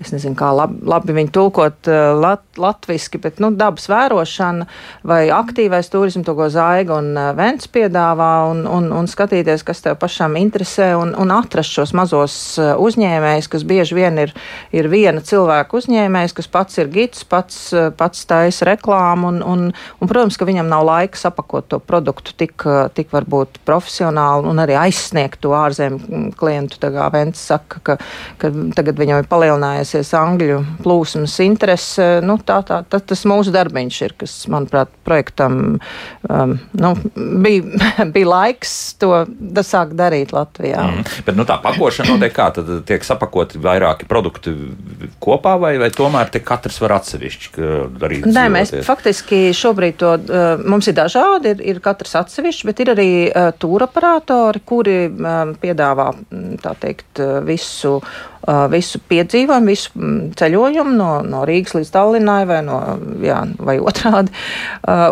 es 0.00 0.12
nezinu, 0.14 0.34
kā 0.38 0.48
labi, 0.56 0.80
labi 0.88 1.14
viņi 1.16 1.32
tulkot 1.34 1.88
uh, 1.90 2.14
lat, 2.16 2.42
latviski, 2.60 3.20
bet, 3.20 3.40
nu, 3.42 3.50
dabas 3.56 3.84
vērošana 3.90 4.66
vai 5.06 5.20
aktīvais 5.34 5.90
turisms, 5.92 6.24
to, 6.24 6.34
ko 6.38 6.48
Zaiga 6.52 6.96
un 6.96 7.12
uh, 7.12 7.30
Vents 7.36 7.68
piedāvā, 7.68 8.30
un, 8.48 8.62
un, 8.64 8.88
un 8.96 9.10
skatīties, 9.10 9.64
kas 9.66 9.84
tev 9.84 9.98
pašam 10.00 10.38
interesē, 10.40 10.94
un, 10.96 11.12
un 11.20 11.34
atrast 11.36 11.76
šos 11.76 11.92
mazos 11.96 12.36
uh, 12.60 12.72
uzņēmējus, 12.80 13.50
kas 13.52 13.66
bieži 13.68 13.98
vien 13.98 14.16
ir, 14.24 14.32
ir 14.72 14.88
viena 14.92 15.20
cilvēka 15.24 15.76
uzņēmējs, 15.82 16.36
kas 16.38 16.48
pats 16.48 16.80
ir 16.80 16.88
gids, 16.94 17.26
pats, 17.28 17.60
pats 18.00 18.24
taisa 18.30 18.70
reklāmu, 18.70 19.34
un, 19.34 19.42
un, 19.44 19.66
un, 20.00 20.08
protams, 20.08 20.40
ka 20.40 20.48
viņam 20.48 20.70
nav 20.70 20.86
laika 20.88 21.20
sapakot 21.20 21.68
to 21.68 21.80
produktu 21.84 22.32
tik, 22.40 22.64
tik 22.96 23.12
varbūt 23.12 23.60
profesionāli 23.68 24.48
un 24.48 24.64
arī 24.64 24.78
aizsniegt 24.80 25.42
to 25.44 25.52
ārzemju 25.56 26.32
klientu. 26.40 26.80
Tā 26.80 26.88
kā 26.94 27.12
Vents 27.12 27.44
saka, 27.50 27.84
ka, 27.84 27.96
ka 28.40 28.52
tagad 28.76 28.98
viņam 29.00 29.20
ir 29.20 29.28
palielinājies 29.30 29.89
palielinājusies 29.90 30.12
angļu 30.14 30.58
plūsmas 30.84 31.34
interese. 31.42 32.20
Nu, 32.22 32.38
tā, 32.38 32.60
tā, 32.66 32.82
tā, 32.88 33.00
tas 33.00 33.24
mūsu 33.26 33.52
darbiņš 33.52 34.00
ir, 34.02 34.14
kas, 34.18 34.34
manuprāt, 34.48 34.88
projektam 35.04 35.78
um, 36.28 36.58
nu, 36.72 36.94
bija, 37.42 37.62
bija 38.14 38.28
laiks 38.28 38.96
to 39.00 39.26
sākt 39.62 39.96
darīt 39.98 40.32
Latvijā. 40.32 40.80
Mm. 40.80 41.04
Bet 41.26 41.36
nu, 41.36 41.44
tā 41.44 41.58
pakošana 41.62 42.14
notiek 42.14 42.34
kā? 42.34 42.50
Tad 42.54 42.70
tiek 42.86 43.04
sapakoti 43.04 43.60
vairāki 43.60 44.06
produkti 44.08 44.54
kopā, 45.20 45.56
vai, 45.60 45.76
vai 45.80 45.90
tomēr 45.90 46.30
te 46.30 46.40
katrs 46.40 46.80
var 46.82 46.98
atsevišķi 47.00 47.68
darīt? 48.00 48.26
Nē, 48.30 48.48
mēs 48.52 48.74
faktiski 48.86 49.50
šobrīd 49.56 50.00
to, 50.00 50.14
uh, 50.16 50.64
mums 50.64 50.88
ir 50.90 50.98
dažādi, 50.98 51.54
ir, 51.54 51.64
ir 51.74 51.82
katrs 51.84 52.16
atsevišķi, 52.22 52.68
bet 52.70 52.84
ir 52.84 52.94
arī 52.94 53.10
uh, 53.28 53.50
tūraparatori, 53.60 54.64
kuri 54.66 54.98
um, 55.10 55.54
piedāvā, 55.60 56.10
tā 56.62 56.76
teikt, 56.80 57.22
uh, 57.22 57.40
visu 57.46 57.98
visu 58.70 59.00
piedzīvojumu, 59.10 59.68
visu 59.68 59.90
mm, 59.94 60.32
ceļojumu 60.40 60.94
no, 60.96 61.10
no 61.26 61.42
Rīgas 61.48 61.74
līdz 61.76 61.90
Tallinai 61.92 62.40
vai, 62.48 62.60
no, 62.64 62.78
jā, 63.24 63.42
vai 63.60 63.76
otrādi. 63.82 64.32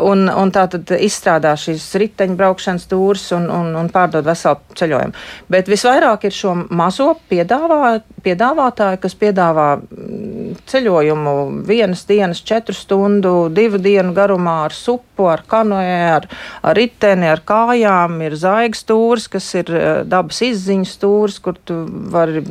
Un, 0.08 0.26
un 0.32 0.52
tā 0.54 0.64
tad 0.72 0.92
izstrādā 0.96 1.52
šīs 1.60 1.90
riteņbraukšanas 2.02 2.88
tūrs 2.90 3.26
un, 3.36 3.48
un, 3.52 3.74
un 3.78 3.90
pārdod 3.92 4.26
veselu 4.26 4.78
ceļojumu. 4.78 5.26
Bet 5.52 5.68
visvairāk 5.70 6.28
ir 6.28 6.36
šo 6.36 6.54
mazo 6.70 7.10
piedāvā, 7.30 7.98
piedāvātāju, 8.24 9.02
kas 9.04 9.18
piedāvā 9.18 9.68
mm, 9.78 10.64
ceļojumu 10.68 11.36
vienas 11.68 12.06
dienas, 12.08 12.42
četru 12.44 12.76
stundu, 12.76 13.36
divu 13.52 13.80
dienu 13.82 14.16
garumā 14.16 14.62
ar 14.68 14.76
supu, 14.76 15.07
ar 15.26 15.42
kanoē, 15.48 15.96
ar, 16.14 16.28
ar 16.62 16.78
riteni, 16.78 17.26
ar 17.32 17.42
kājām. 17.46 18.18
Ir 18.26 18.36
zaigas 18.38 18.84
tūrs, 18.88 19.26
kas 19.32 19.48
ir 19.58 19.72
dabas 20.08 20.40
izziņas 20.46 20.94
tūrs, 21.02 21.40
kur 21.42 21.58
tu 21.66 21.80
vari 22.14 22.44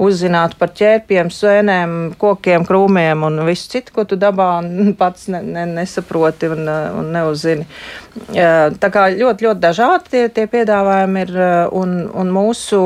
uzzināt 0.00 0.56
par 0.60 0.72
ķērpiem, 0.78 1.32
sēnēm, 1.34 1.96
kokiem, 2.20 2.66
krūmiem 2.68 3.26
un 3.26 3.42
visu 3.48 3.70
citu, 3.74 3.94
ko 3.96 4.06
tu 4.08 4.18
dabā 4.20 4.50
pats 5.00 5.28
ne, 5.32 5.42
ne, 5.42 5.66
nesaproti 5.80 6.50
un, 6.54 6.66
un 6.70 7.12
neuzzini. 7.16 7.66
Tā 8.30 8.90
kā 8.92 9.08
ļoti, 9.14 9.48
ļoti 9.48 9.62
dažādi 9.62 10.12
tie, 10.14 10.26
tie 10.34 10.46
piedāvājumi 10.50 11.24
ir 11.26 11.38
un, 11.76 11.96
un 12.14 12.34
mūsu. 12.34 12.84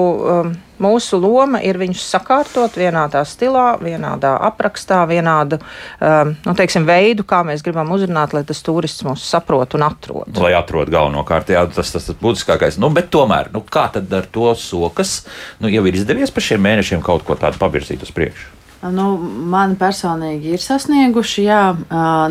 Mūsu 0.82 1.20
loma 1.22 1.60
ir 1.62 1.78
viņus 1.78 2.02
sakārtot 2.14 2.74
vienādā 2.78 3.22
stilā, 3.28 3.74
vienādā 3.82 4.34
aprakstā, 4.48 5.04
vienādu 5.06 5.60
um, 5.60 6.34
nu, 6.34 6.54
teiksim, 6.58 6.86
veidu, 6.88 7.26
kā 7.28 7.44
mēs 7.46 7.62
gribam 7.66 7.92
uzrunāt, 7.94 8.34
lai 8.34 8.42
tas 8.48 8.62
turists 8.64 9.06
mūs 9.06 9.22
saprot 9.28 9.76
un 9.78 9.86
atrod. 9.86 10.34
Lai 10.42 10.54
atrod 10.58 10.90
galvenokārt, 10.90 11.54
jā, 11.54 11.62
tas 11.74 11.94
tas 11.94 12.10
būtiskākais. 12.18 12.80
Nu, 12.82 12.90
bet 12.94 13.12
tomēr, 13.14 13.52
nu, 13.54 13.62
kā 13.62 13.86
tad 13.94 14.10
ar 14.14 14.26
to 14.34 14.50
sokas? 14.58 15.20
Nu, 15.62 15.70
jau 15.70 15.86
ir 15.86 16.02
izdevies 16.02 16.34
pa 16.34 16.42
šiem 16.42 16.62
mēnešiem 16.66 17.04
kaut 17.06 17.26
ko 17.28 17.38
tādu 17.38 17.60
pavirzīt 17.62 18.02
uz 18.02 18.10
priekšu. 18.14 18.63
Nu, 18.92 19.14
man 19.48 19.78
personīgi 19.80 20.58
ir 20.58 20.60
sasnieguši, 20.60 21.44
jā, 21.46 21.60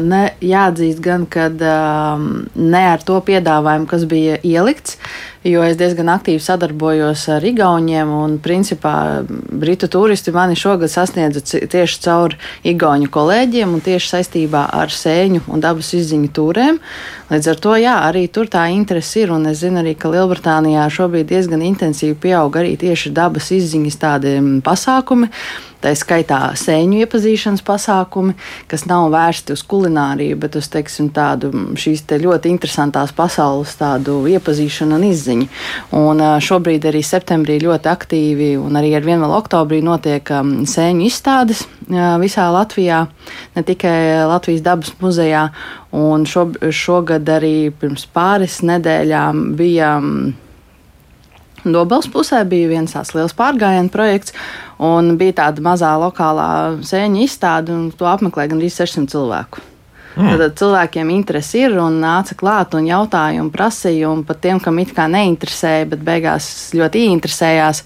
ne, 0.03 0.22
jāatzīst 0.43 1.00
gan, 1.01 1.25
ka 1.25 1.48
ne 1.50 2.83
ar 2.91 3.01
to 3.01 3.17
piedāvājumu, 3.25 3.88
kas 3.89 4.05
bija 4.10 4.36
ielikts, 4.45 5.00
jo 5.50 5.63
es 5.65 5.79
diezgan 5.79 6.12
aktīvi 6.13 6.43
sadarbojos 6.43 7.25
ar 7.33 7.48
Igauniem, 7.50 8.12
un 8.13 8.38
principā 8.43 9.24
britu 9.25 9.89
turisti 9.89 10.36
mani 10.36 10.53
šogad 10.60 10.93
sasniedza 10.93 11.41
tieši 11.41 12.00
caur 12.05 12.38
Igauņu 12.69 13.10
kolēģiem 13.10 13.74
un 13.74 13.81
tieši 13.83 14.13
saistībā 14.13 14.67
ar 14.77 14.93
sēņu 14.93 15.48
un 15.50 15.63
dabas 15.63 15.89
izziņu 15.98 16.31
tūrēm. 16.38 16.79
Līdz 17.33 17.50
ar 17.50 17.62
to, 17.65 17.75
jā, 17.81 17.98
arī 18.05 18.27
tur 18.29 18.45
tā 18.51 18.67
interese 18.69 19.25
ir, 19.25 19.33
un 19.33 19.50
es 19.50 19.63
zinu 19.65 19.81
arī, 19.81 19.98
ka 19.98 20.13
Lielbritānijā 20.13 20.86
šobrīd 20.93 21.33
diezgan 21.33 21.65
intensīvi 21.65 22.19
pieaug 22.29 22.62
arī 22.62 22.77
tieši 22.77 23.10
dabas 23.15 23.50
izziņas 23.57 24.03
tādi 24.05 24.38
pasākumi 24.62 25.33
tā 25.84 25.94
skaitā 25.98 26.40
sēņu 26.60 27.02
iepazīšanas 27.04 27.63
pasākumi, 27.68 28.36
kas 28.72 28.86
nav 28.90 29.10
vērsti 29.13 29.56
uz 29.56 29.63
kulināriju, 29.70 30.38
bet 30.40 30.58
uz 30.60 30.70
teiksim, 30.72 31.10
tādu 31.13 31.52
šīs 31.80 32.06
te 32.10 32.20
ļoti 32.22 32.52
interesantās 32.54 33.13
pasaules 33.16 33.75
tādu 33.80 34.22
iepazīšanu 34.32 34.98
un 34.98 35.08
izziņu. 35.10 35.50
Un 36.00 36.24
šobrīd 36.44 36.88
arī 36.90 37.04
septembrī 37.06 37.60
ļoti 37.63 37.92
aktīvi 37.92 38.52
un 38.60 38.80
arī 38.80 38.94
ar 38.98 39.08
vienu 39.08 39.28
vēl 39.28 39.38
oktobrī 39.38 39.82
notiek 39.86 40.34
sēņu 40.74 41.08
izstādes 41.08 41.65
visā 42.22 42.48
Latvijā, 42.54 43.04
ne 43.56 43.63
tikai 43.65 44.26
Latvijas 44.30 44.63
dabas 44.65 44.93
muzejā. 45.02 45.50
Un 45.93 46.24
šo, 46.26 46.48
šogad 46.74 47.28
arī 47.30 47.69
pirms 47.78 48.08
pāris 48.10 48.62
nedēļām 48.65 49.43
bija 49.60 49.91
Dobels 51.63 52.10
pusē 52.12 52.43
bija 52.47 52.67
viens 52.71 52.91
tāds 52.91 53.13
liels 53.15 53.36
pārgājienu 53.38 53.91
projekts, 53.93 54.36
un 54.84 55.15
bija 55.19 55.38
tāda 55.43 55.63
mazā 55.63 55.93
lokālā 56.02 56.49
sēņa 56.84 57.23
izstāde, 57.23 57.71
un 57.71 57.91
to 57.95 58.10
apmeklēja 58.10 58.52
gandrīz 58.52 58.82
600 58.82 59.15
cilvēku. 59.15 59.72
Mm. 60.13 60.38
Tad 60.38 60.58
cilvēkiem 60.60 61.10
interesi 61.13 61.63
ir 61.65 61.78
un 61.82 61.97
nāca 62.02 62.36
klāt 62.38 62.76
un 62.78 62.86
jautāja 62.86 63.41
un 63.41 63.49
prasīja, 63.54 64.10
un 64.12 64.21
pat 64.28 64.41
tiem, 64.43 64.60
kam 64.62 64.78
it 64.84 64.93
kā 64.95 65.08
neinteresēja, 65.10 65.88
bet 65.89 66.04
beigās 66.06 66.47
ļoti 66.78 67.06
ieinteresējās. 67.08 67.84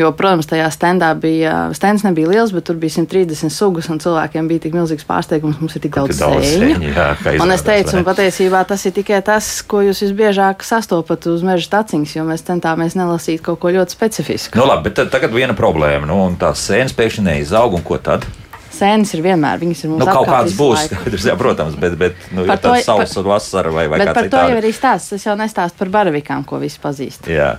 Jo, 0.00 0.10
protams, 0.16 0.48
tajā 0.50 0.68
standā 0.74 1.12
bija, 1.18 1.70
stands 1.76 2.04
nebija 2.04 2.30
liels, 2.32 2.52
bet 2.56 2.66
tur 2.68 2.78
bija 2.80 2.98
130 2.98 3.54
sugas, 3.54 3.88
un 3.92 4.02
cilvēkiem 4.02 4.50
bija 4.50 4.66
tik 4.66 4.76
milzīgs 4.76 5.06
pārsteigums, 5.08 5.60
mums 5.62 5.78
ir 5.78 5.84
tik 5.86 5.96
daudz, 5.96 6.20
sēņu. 6.20 6.92
Un 7.40 7.54
es 7.54 7.64
teicu, 7.66 7.96
un 7.98 8.06
patiesībā 8.08 8.62
tas 8.68 8.84
ir 8.88 8.96
tikai 8.96 9.22
tas, 9.24 9.48
ko 9.64 9.84
jūs 9.86 10.04
visbiežāk 10.04 10.64
sastopat 10.66 11.30
uz 11.30 11.44
meža 11.46 11.72
taciņas, 11.78 12.16
jo 12.18 12.26
mēs 12.28 12.44
centāmies 12.48 12.98
nelasīt 12.98 13.44
kaut 13.46 13.62
ko 13.62 13.72
ļoti 13.74 13.96
specifisku. 13.96 14.60
Nu, 14.60 14.68
labi, 14.68 14.90
bet 14.90 15.12
tagad 15.12 15.32
viena 15.34 15.56
problēma, 15.56 16.08
nu, 16.10 16.20
un 16.28 16.38
tās 16.40 16.66
sēnes 16.68 16.96
pēkšņi 16.96 17.26
neizaug, 17.30 17.78
un 17.78 17.86
ko 17.86 18.00
tad? 18.02 18.28
Sēnes 18.80 19.14
ir 19.16 19.24
vienmēr. 19.24 19.60
Viņas 19.62 19.84
ir 19.84 19.92
mums 19.92 20.04
nu, 20.04 20.10
kaut 20.10 20.28
kādas 20.30 20.58
būs, 20.58 20.84
skaidrs, 20.88 21.26
jā, 21.30 21.38
protams, 21.40 21.78
bet, 21.80 21.96
bet 22.00 22.30
nu, 22.34 22.44
ir 22.48 22.84
sausa 22.86 23.24
vasara 23.26 23.72
vai, 23.74 23.86
vai 23.92 24.02
kā 24.02 24.10
cita. 24.10 24.20
Par 24.20 24.30
to 24.34 24.44
jau 24.52 24.60
arī 24.62 24.74
stāsts. 24.76 25.16
Es 25.18 25.26
jau 25.28 25.36
nestāstu 25.38 25.84
par 25.84 25.92
baravīkām, 26.00 26.46
ko 26.48 26.60
visi 26.62 26.80
pazīst. 26.82 27.30
Jā. 27.30 27.54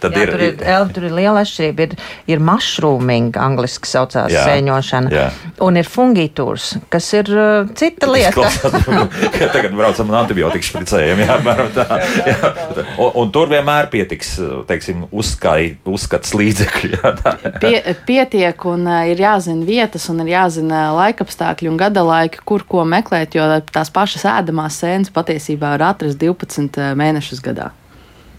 Tad 0.00 0.16
jā, 0.16 0.24
ir, 0.24 0.30
tur, 0.32 0.42
ir, 0.44 0.62
el, 0.72 0.86
tur 0.94 1.06
ir 1.08 1.14
liela 1.14 1.42
atšķirība. 1.44 1.86
Ir, 1.86 1.94
ir 2.32 2.42
mushrooming, 2.44 3.36
angļuiski 3.36 3.90
saucās 3.90 4.32
jā, 4.32 4.44
sēņošana, 4.48 5.10
jā. 5.12 5.26
un 5.66 5.76
ir 5.80 5.88
fungitūrs, 5.88 6.70
kas 6.92 7.08
ir 7.18 7.28
uh, 7.34 7.68
cita 7.76 8.08
lieta. 8.08 8.48
ja 9.40 9.50
tagad 9.54 9.74
braucam 9.76 10.12
un 10.12 10.18
antibiotiku 10.22 10.70
špricējam, 10.70 11.20
jā, 11.24 11.36
tā, 11.76 11.86
jā. 12.30 12.52
Un, 12.96 13.10
un 13.24 13.32
tur 13.34 13.52
vienmēr 13.52 13.90
pietiks, 13.92 14.36
teiksim, 14.70 15.04
uzskai, 15.12 15.74
uzskats 15.90 16.32
līdzekļi. 16.38 16.92
Jā, 16.96 17.12
tā, 17.20 17.34
jā. 17.44 17.54
Pie, 17.60 17.96
pietiek 18.08 18.64
un 18.70 18.88
uh, 18.88 19.02
ir 19.10 19.20
jāzina 19.20 19.68
vietas 19.68 20.08
un 20.12 20.24
ir 20.24 20.32
jāzina 20.32 20.86
laikapstākļi 20.96 21.70
un 21.70 21.80
gada 21.80 22.04
laiki, 22.06 22.40
kur 22.48 22.64
ko 22.68 22.86
meklēt, 22.88 23.36
jo 23.36 23.46
tās 23.72 23.92
pašas 23.92 24.24
ēdamās 24.38 24.80
sēnes 24.80 25.12
patiesībā 25.14 25.76
var 25.76 25.90
atrast 25.92 26.20
12 26.20 26.80
uh, 26.80 26.94
mēnešus 26.98 27.44
gadā. 27.44 27.70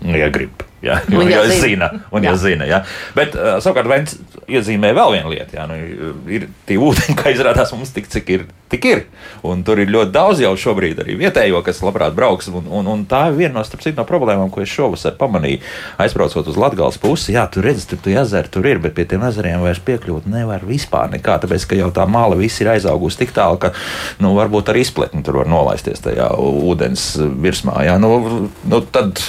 Ja 0.01 0.29
grib. 0.33 0.63
Ja, 0.81 0.99
un, 1.13 1.29
ja 1.29 1.43
zina. 1.45 1.61
zina, 1.61 1.89
un 2.09 2.23
jā. 2.25 2.31
ja 2.31 2.37
zina 2.41 2.65
ja. 2.65 2.79
Bet 3.13 3.35
uh, 3.37 3.59
savukārt 3.61 3.85
Vents 3.85 4.15
iezīmē 4.49 4.95
vēl 4.97 5.13
vienu 5.13 5.29
lietu. 5.29 5.53
Ja, 5.53 5.67
nu, 5.69 5.77
ir 6.25 6.47
tie 6.65 6.79
ūdeņi, 6.81 7.13
kā 7.19 7.33
izrādās 7.35 7.69
mums 7.75 7.93
tik, 7.93 8.07
cik 8.09 8.31
ir, 8.33 8.47
tik 8.71 8.87
ir. 8.89 9.03
Un 9.45 9.61
tur 9.65 9.77
ir 9.81 9.91
ļoti 9.93 10.13
daudz 10.15 10.41
jau 10.41 10.55
šobrīd 10.57 11.03
arī 11.03 11.19
vietējo, 11.19 11.61
kas 11.65 11.83
labprāt 11.85 12.15
brauks. 12.17 12.49
Un, 12.49 12.65
un, 12.65 12.89
un 12.89 13.03
tā 13.09 13.27
ir 13.29 13.37
viena 13.37 13.59
no, 13.59 13.65
citu, 13.69 13.93
no 13.99 14.07
problēmām, 14.09 14.49
ko 14.53 14.63
es 14.65 14.73
šovasar 14.73 15.13
pamanīju. 15.21 15.61
Aizbraucot 16.01 16.49
uz 16.49 16.57
Latgales 16.57 16.97
pusi, 17.01 17.35
jā, 17.37 17.45
tur 17.53 17.69
redz, 17.69 17.85
tur 17.91 18.01
tu 18.01 18.15
ezeri 18.17 18.49
tur 18.49 18.65
ir, 18.65 18.81
bet 18.81 18.97
pie 18.97 19.05
tiem 19.11 19.27
ezeriem 19.29 19.61
vairs 19.61 19.83
piekļūt 19.85 20.25
nevar 20.33 20.65
vispār 20.65 21.13
nekā. 21.13 21.37
Tāpēc, 21.45 21.67
ka 21.69 21.77
jau 21.77 21.91
tā 21.93 22.07
māla 22.09 22.39
viss 22.41 22.57
ir 22.63 22.71
aizaugusi 22.73 23.21
tik 23.21 23.35
tālu, 23.37 23.61
ka 23.61 23.75
nu, 24.23 24.33
varbūt 24.39 24.73
ar 24.73 24.81
izpletni 24.81 25.21
tur 25.27 25.43
var 25.43 25.53
nolaisties 25.53 26.01
tajā 26.01 26.31
ūdens 26.41 27.11
virsmā. 27.45 27.83
Jā, 27.85 28.01
nu, 28.01 28.49
nu, 28.65 28.81
tad 28.89 29.21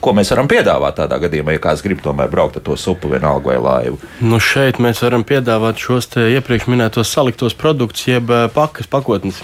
Ko 0.00 0.14
mēs 0.14 0.30
varam 0.32 0.48
piedāvāt 0.50 0.98
tādā 1.00 1.18
gadījumā, 1.22 1.56
ja 1.56 1.62
kāds 1.62 1.82
grib 1.82 2.02
tomēr 2.04 2.30
braukt 2.30 2.58
ar 2.60 2.64
to 2.66 2.76
supu, 2.78 3.10
vienalga 3.12 3.50
vai 3.50 3.58
laivu? 3.62 3.98
Nu 4.22 4.38
šeit 4.42 4.78
mēs 4.82 5.02
varam 5.02 5.24
piedāvāt 5.26 5.80
šos 5.82 6.10
iepriekš 6.22 6.68
minētos 6.70 7.10
saliktos 7.14 7.56
produktus, 7.58 8.06
jeb 8.06 8.30
eh, 8.30 8.46
pakas 8.54 8.90
pakotnes. 8.90 9.40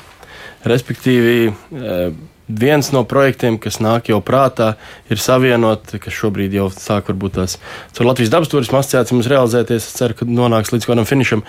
Respektīvi, 0.64 1.50
eh, 1.50 2.04
viens 2.48 2.90
no 2.92 3.02
projektiem, 3.08 3.56
kas 3.60 3.80
nāk 3.82 4.10
jau 4.12 4.20
prātā, 4.24 4.74
ir 5.10 5.20
savienot, 5.20 5.96
kas 6.00 6.14
šobrīd 6.14 6.54
jau 6.54 6.68
sāk 6.72 7.10
varbūt 7.10 7.38
tās 7.40 7.56
caur 7.96 8.10
Latvijas 8.10 8.32
dabas 8.32 8.52
turismu 8.52 8.78
asociāciju 8.80 9.18
mums 9.18 9.32
realizēties. 9.32 9.88
Es 9.88 9.98
ceru, 9.98 10.18
ka 10.18 10.28
nonāks 10.28 10.74
līdz 10.74 10.88
kādam 10.90 11.08
finišam, 11.08 11.44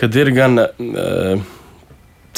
kad 0.00 0.18
ir 0.18 0.32
gan. 0.36 0.66
Uh, 0.78 1.46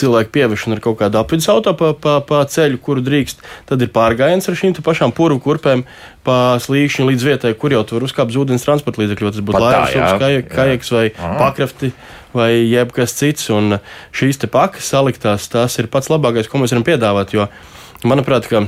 cilvēku 0.00 0.32
pieviešana 0.34 0.78
ar 0.78 0.82
kaut 0.84 0.98
kādu 1.00 1.20
apvidus 1.20 1.48
auto 1.52 1.74
pa, 1.78 1.92
pa, 1.94 2.18
pa 2.26 2.42
ceļu, 2.48 2.80
kuru 2.82 3.04
drīkst. 3.06 3.44
Tad 3.68 3.84
ir 3.84 3.92
pārgājiens 3.94 4.48
ar 4.50 4.58
šīm 4.58 4.76
pašām 4.84 5.14
purvu 5.16 5.40
kurpēm 5.44 5.84
pa 6.26 6.58
slīkšņu 6.62 7.08
līdz 7.10 7.26
vietai, 7.28 7.54
kur 7.58 7.74
jau 7.74 7.82
tur 7.88 8.06
uzkāpt 8.06 8.36
ūdens 8.36 8.66
transporta 8.66 9.02
līdzekļi. 9.04 9.32
Tas 9.36 9.46
būtu 9.46 9.62
laivas, 9.64 10.44
kajaks 10.50 10.94
vai 10.96 11.06
Aha. 11.12 11.32
pakrafti 11.40 11.94
vai 12.36 12.50
jebkas 12.66 13.16
cits. 13.16 13.48
Un 13.54 13.78
šīs 14.16 14.42
te 14.42 14.50
pakas 14.50 14.92
saliktās, 14.92 15.48
tas 15.52 15.78
ir 15.80 15.90
pats 15.92 16.12
labākais, 16.12 16.50
ko 16.50 16.62
mēs 16.62 16.76
varam 16.76 16.86
piedāvāt. 16.86 17.36
Jo, 17.36 17.50
manuprāt, 18.04 18.48
ka 18.50 18.66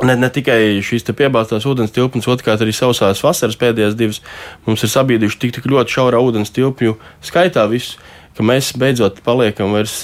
Ne, 0.00 0.14
ne 0.16 0.28
tikai 0.32 0.80
šīs 0.82 1.04
piebāztās 1.12 1.66
ūdens 1.68 1.92
tilpnes, 1.92 2.26
otrkārt 2.30 2.62
arī 2.64 2.72
sausās 2.74 3.20
vasaras 3.22 3.58
pēdējās 3.60 3.94
divas 3.98 4.22
mums 4.64 4.82
ir 4.82 4.90
sabiedrījuši 4.90 5.38
tik, 5.42 5.52
tik 5.58 5.68
ļoti 5.68 5.94
šaurā 5.94 6.22
ūdens 6.24 6.50
tilpju 6.54 6.96
skaitā 7.22 7.66
visu, 7.70 8.00
ka 8.36 8.46
mēs 8.46 8.72
beidzot 8.78 9.22
paliekam 9.26 9.74
vairs 9.76 10.02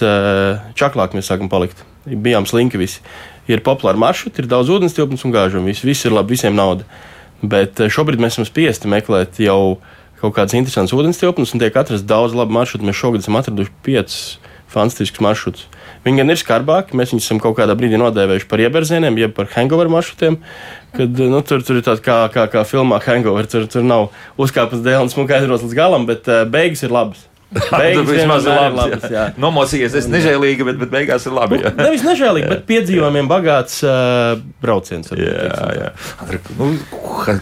čaklāk, 0.78 1.16
mēs 1.16 1.30
sākam 1.30 1.50
palikt. 1.52 1.84
Bijām 2.08 2.46
slinki 2.48 2.80
visi. 2.80 3.02
Ir 3.48 3.62
populāri 3.64 4.00
maršruti, 4.00 4.42
ir 4.42 4.50
daudz 4.50 4.70
ūdens 4.72 4.96
tilpnes 4.96 5.24
un 5.24 5.32
gāžu, 5.32 5.60
un 5.60 5.68
viss, 5.68 5.84
viss 5.84 6.04
ir 6.04 6.12
labi, 6.12 6.36
visiem 6.36 6.56
nauda. 6.56 6.84
Bet 7.40 7.80
šobrīd 7.80 8.20
mēs 8.20 8.36
esam 8.36 8.48
spiesti 8.48 8.90
meklēt 8.90 9.40
jau 9.40 9.78
kaut 10.20 10.34
kādas 10.36 10.56
interesantas 10.58 10.94
ūdens 10.96 11.20
tilpnes, 11.20 11.54
un 11.54 11.62
tiek 11.62 11.76
atrasts 11.78 12.06
daudz 12.08 12.34
labu 12.36 12.56
maršrutu. 12.56 12.86
Mēs 12.88 12.98
šogad 12.98 13.24
esam 13.24 13.38
atraduši 13.38 13.74
piecus 13.86 14.20
fantastiskus 14.68 15.22
maršrutus. 15.24 15.68
Viņi 16.04 16.20
gan 16.20 16.32
ir 16.32 16.38
skarbāki, 16.40 16.96
mēs 16.98 17.12
viņus 17.14 17.26
esam 17.26 17.40
kaut 17.42 17.56
kādā 17.58 17.74
brīdī 17.78 17.98
nodēvējuši 18.00 18.48
par 18.50 18.62
ieberzieniem, 18.62 19.16
jeb 19.20 19.34
par 19.36 19.48
hangover 19.54 19.90
maršrutiem. 19.92 20.38
Kad, 20.96 21.22
nu, 21.32 21.40
tur, 21.46 21.64
tur 21.64 21.80
ir 21.80 21.86
tāds 21.86 22.02
kā, 22.04 22.20
kā, 22.32 22.46
kā 22.52 22.64
filmā 22.68 23.00
Hangover. 23.04 23.48
Tur, 23.50 23.66
tur 23.70 23.84
nav 23.84 24.08
uzkāpis 24.40 24.84
dēļ 24.84 25.06
un 25.06 25.12
smuka 25.12 25.36
aizros 25.38 25.64
līdz 25.64 25.76
galam, 25.76 26.06
bet 26.08 26.28
beigas 26.52 26.84
ir 26.84 26.94
labas. 26.94 27.26
Beigas 27.72 28.04
vismaz 28.04 28.44
ir 28.44 28.52
labas. 28.52 28.76
labas 28.76 29.04
jā. 29.08 29.22
Jā. 29.30 29.40
Nomocījies, 29.40 29.94
es 30.02 30.08
nežēlīgi, 30.12 30.66
bet, 30.68 30.76
bet 30.82 30.90
beigās 30.92 31.24
ir 31.24 31.32
labi. 31.32 31.62
Jā. 31.62 31.72
Nu, 31.72 31.86
nevis 31.86 32.04
nežēlīgi, 32.04 32.48
bet 32.50 32.64
piedzīvojumiem 32.68 33.30
bagāts 33.30 33.80
uh, 33.86 34.36
brauciens. 34.60 35.08
Jā, 35.16 35.68
jā. 35.78 35.88
Nu, 36.58 36.68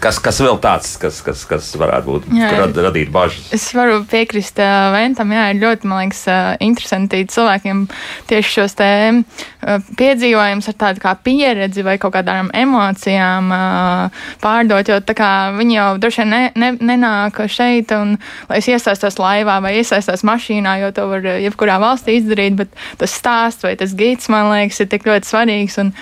kas, 0.03 0.21
kas 0.23 0.38
vēl 0.45 0.61
tāds, 0.62 0.92
kas, 1.03 1.19
kas, 1.27 1.42
kas 1.51 1.73
varētu 1.81 2.07
būt, 2.07 2.29
jā, 2.38 2.53
rad, 2.55 2.79
radīt 2.87 3.11
bažas? 3.14 3.49
Es 3.57 3.66
varu 3.75 3.99
piekrist 4.07 4.62
uh, 4.62 4.92
Ventam, 4.95 5.33
jā, 5.35 5.49
ir 5.51 5.61
ļoti, 5.64 5.90
man 5.90 6.05
liekas, 6.05 6.23
uh, 6.31 6.53
interesanti 6.62 7.25
cilvēkiem 7.33 7.83
tieši 8.31 8.55
šos 8.61 8.79
te 8.79 8.90
uh, 9.11 9.90
piedzīvojumus 9.99 10.71
ar 10.71 10.79
tādu 10.85 11.03
kā 11.03 11.16
pieredzi 11.27 11.83
vai 11.87 11.97
kaut 12.03 12.14
kādām 12.14 12.53
emocijām 12.55 13.51
uh, 13.51 14.23
pārdot, 14.45 14.87
jo 14.95 15.03
tā 15.03 15.19
kā 15.19 15.33
viņi 15.59 15.79
jau 15.81 15.90
droši 15.99 16.23
vien 16.23 16.35
ne, 16.37 16.42
ne, 16.55 16.73
nenāk 16.95 17.42
šeit 17.51 17.90
un, 17.99 18.14
lai 18.47 18.62
es 18.62 18.71
iesaistos 18.71 19.19
laivā 19.19 19.59
vai 19.64 19.75
iesaistos 19.81 19.95
iesaistās 19.96 20.24
mašīnā, 20.26 20.76
jo 20.85 20.92
to 20.96 21.06
var 21.11 21.26
eh, 21.26 21.40
jebkurā 21.46 21.78
valstī 21.82 22.18
izdarīt, 22.20 22.56
bet 22.59 22.72
tas 23.00 23.14
stāsts 23.16 23.66
vai 23.66 23.74
tas 23.80 23.94
gids, 23.96 24.30
man 24.32 24.50
liekas, 24.52 24.80
ir 24.85 24.90
tik 24.92 25.06
ļoti 25.09 25.30
svarīgs. 25.30 25.78
Un, 25.82 25.92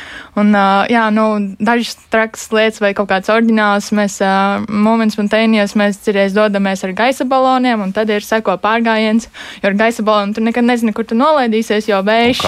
un 0.40 0.54
jā, 0.90 1.06
nu, 1.14 1.26
dažas 1.62 1.96
trakas 2.12 2.46
lietas 2.54 2.82
vai 2.82 2.92
kaut 2.96 3.10
kāds 3.12 3.32
oriģināls 3.32 3.90
mēs 3.96 4.20
moments 4.68 5.18
spontānijos 5.18 5.76
mēs 5.78 6.00
cirēs 6.04 6.36
dodamies 6.36 6.84
ar 6.86 6.94
gaisa 6.96 7.26
baloniem, 7.28 7.82
un 7.86 7.94
tad 7.96 8.10
ir 8.12 8.24
seko 8.24 8.56
pārgājiens, 8.62 9.28
jo 9.62 9.70
ar 9.70 9.78
gaisa 9.78 10.06
balonu 10.06 10.36
tu 10.36 10.44
nekad 10.44 10.66
nezini, 10.66 10.94
kur 10.96 11.06
tu 11.08 11.18
nolaidīsies, 11.18 11.90
jo 11.90 12.02
vējš. 12.04 12.44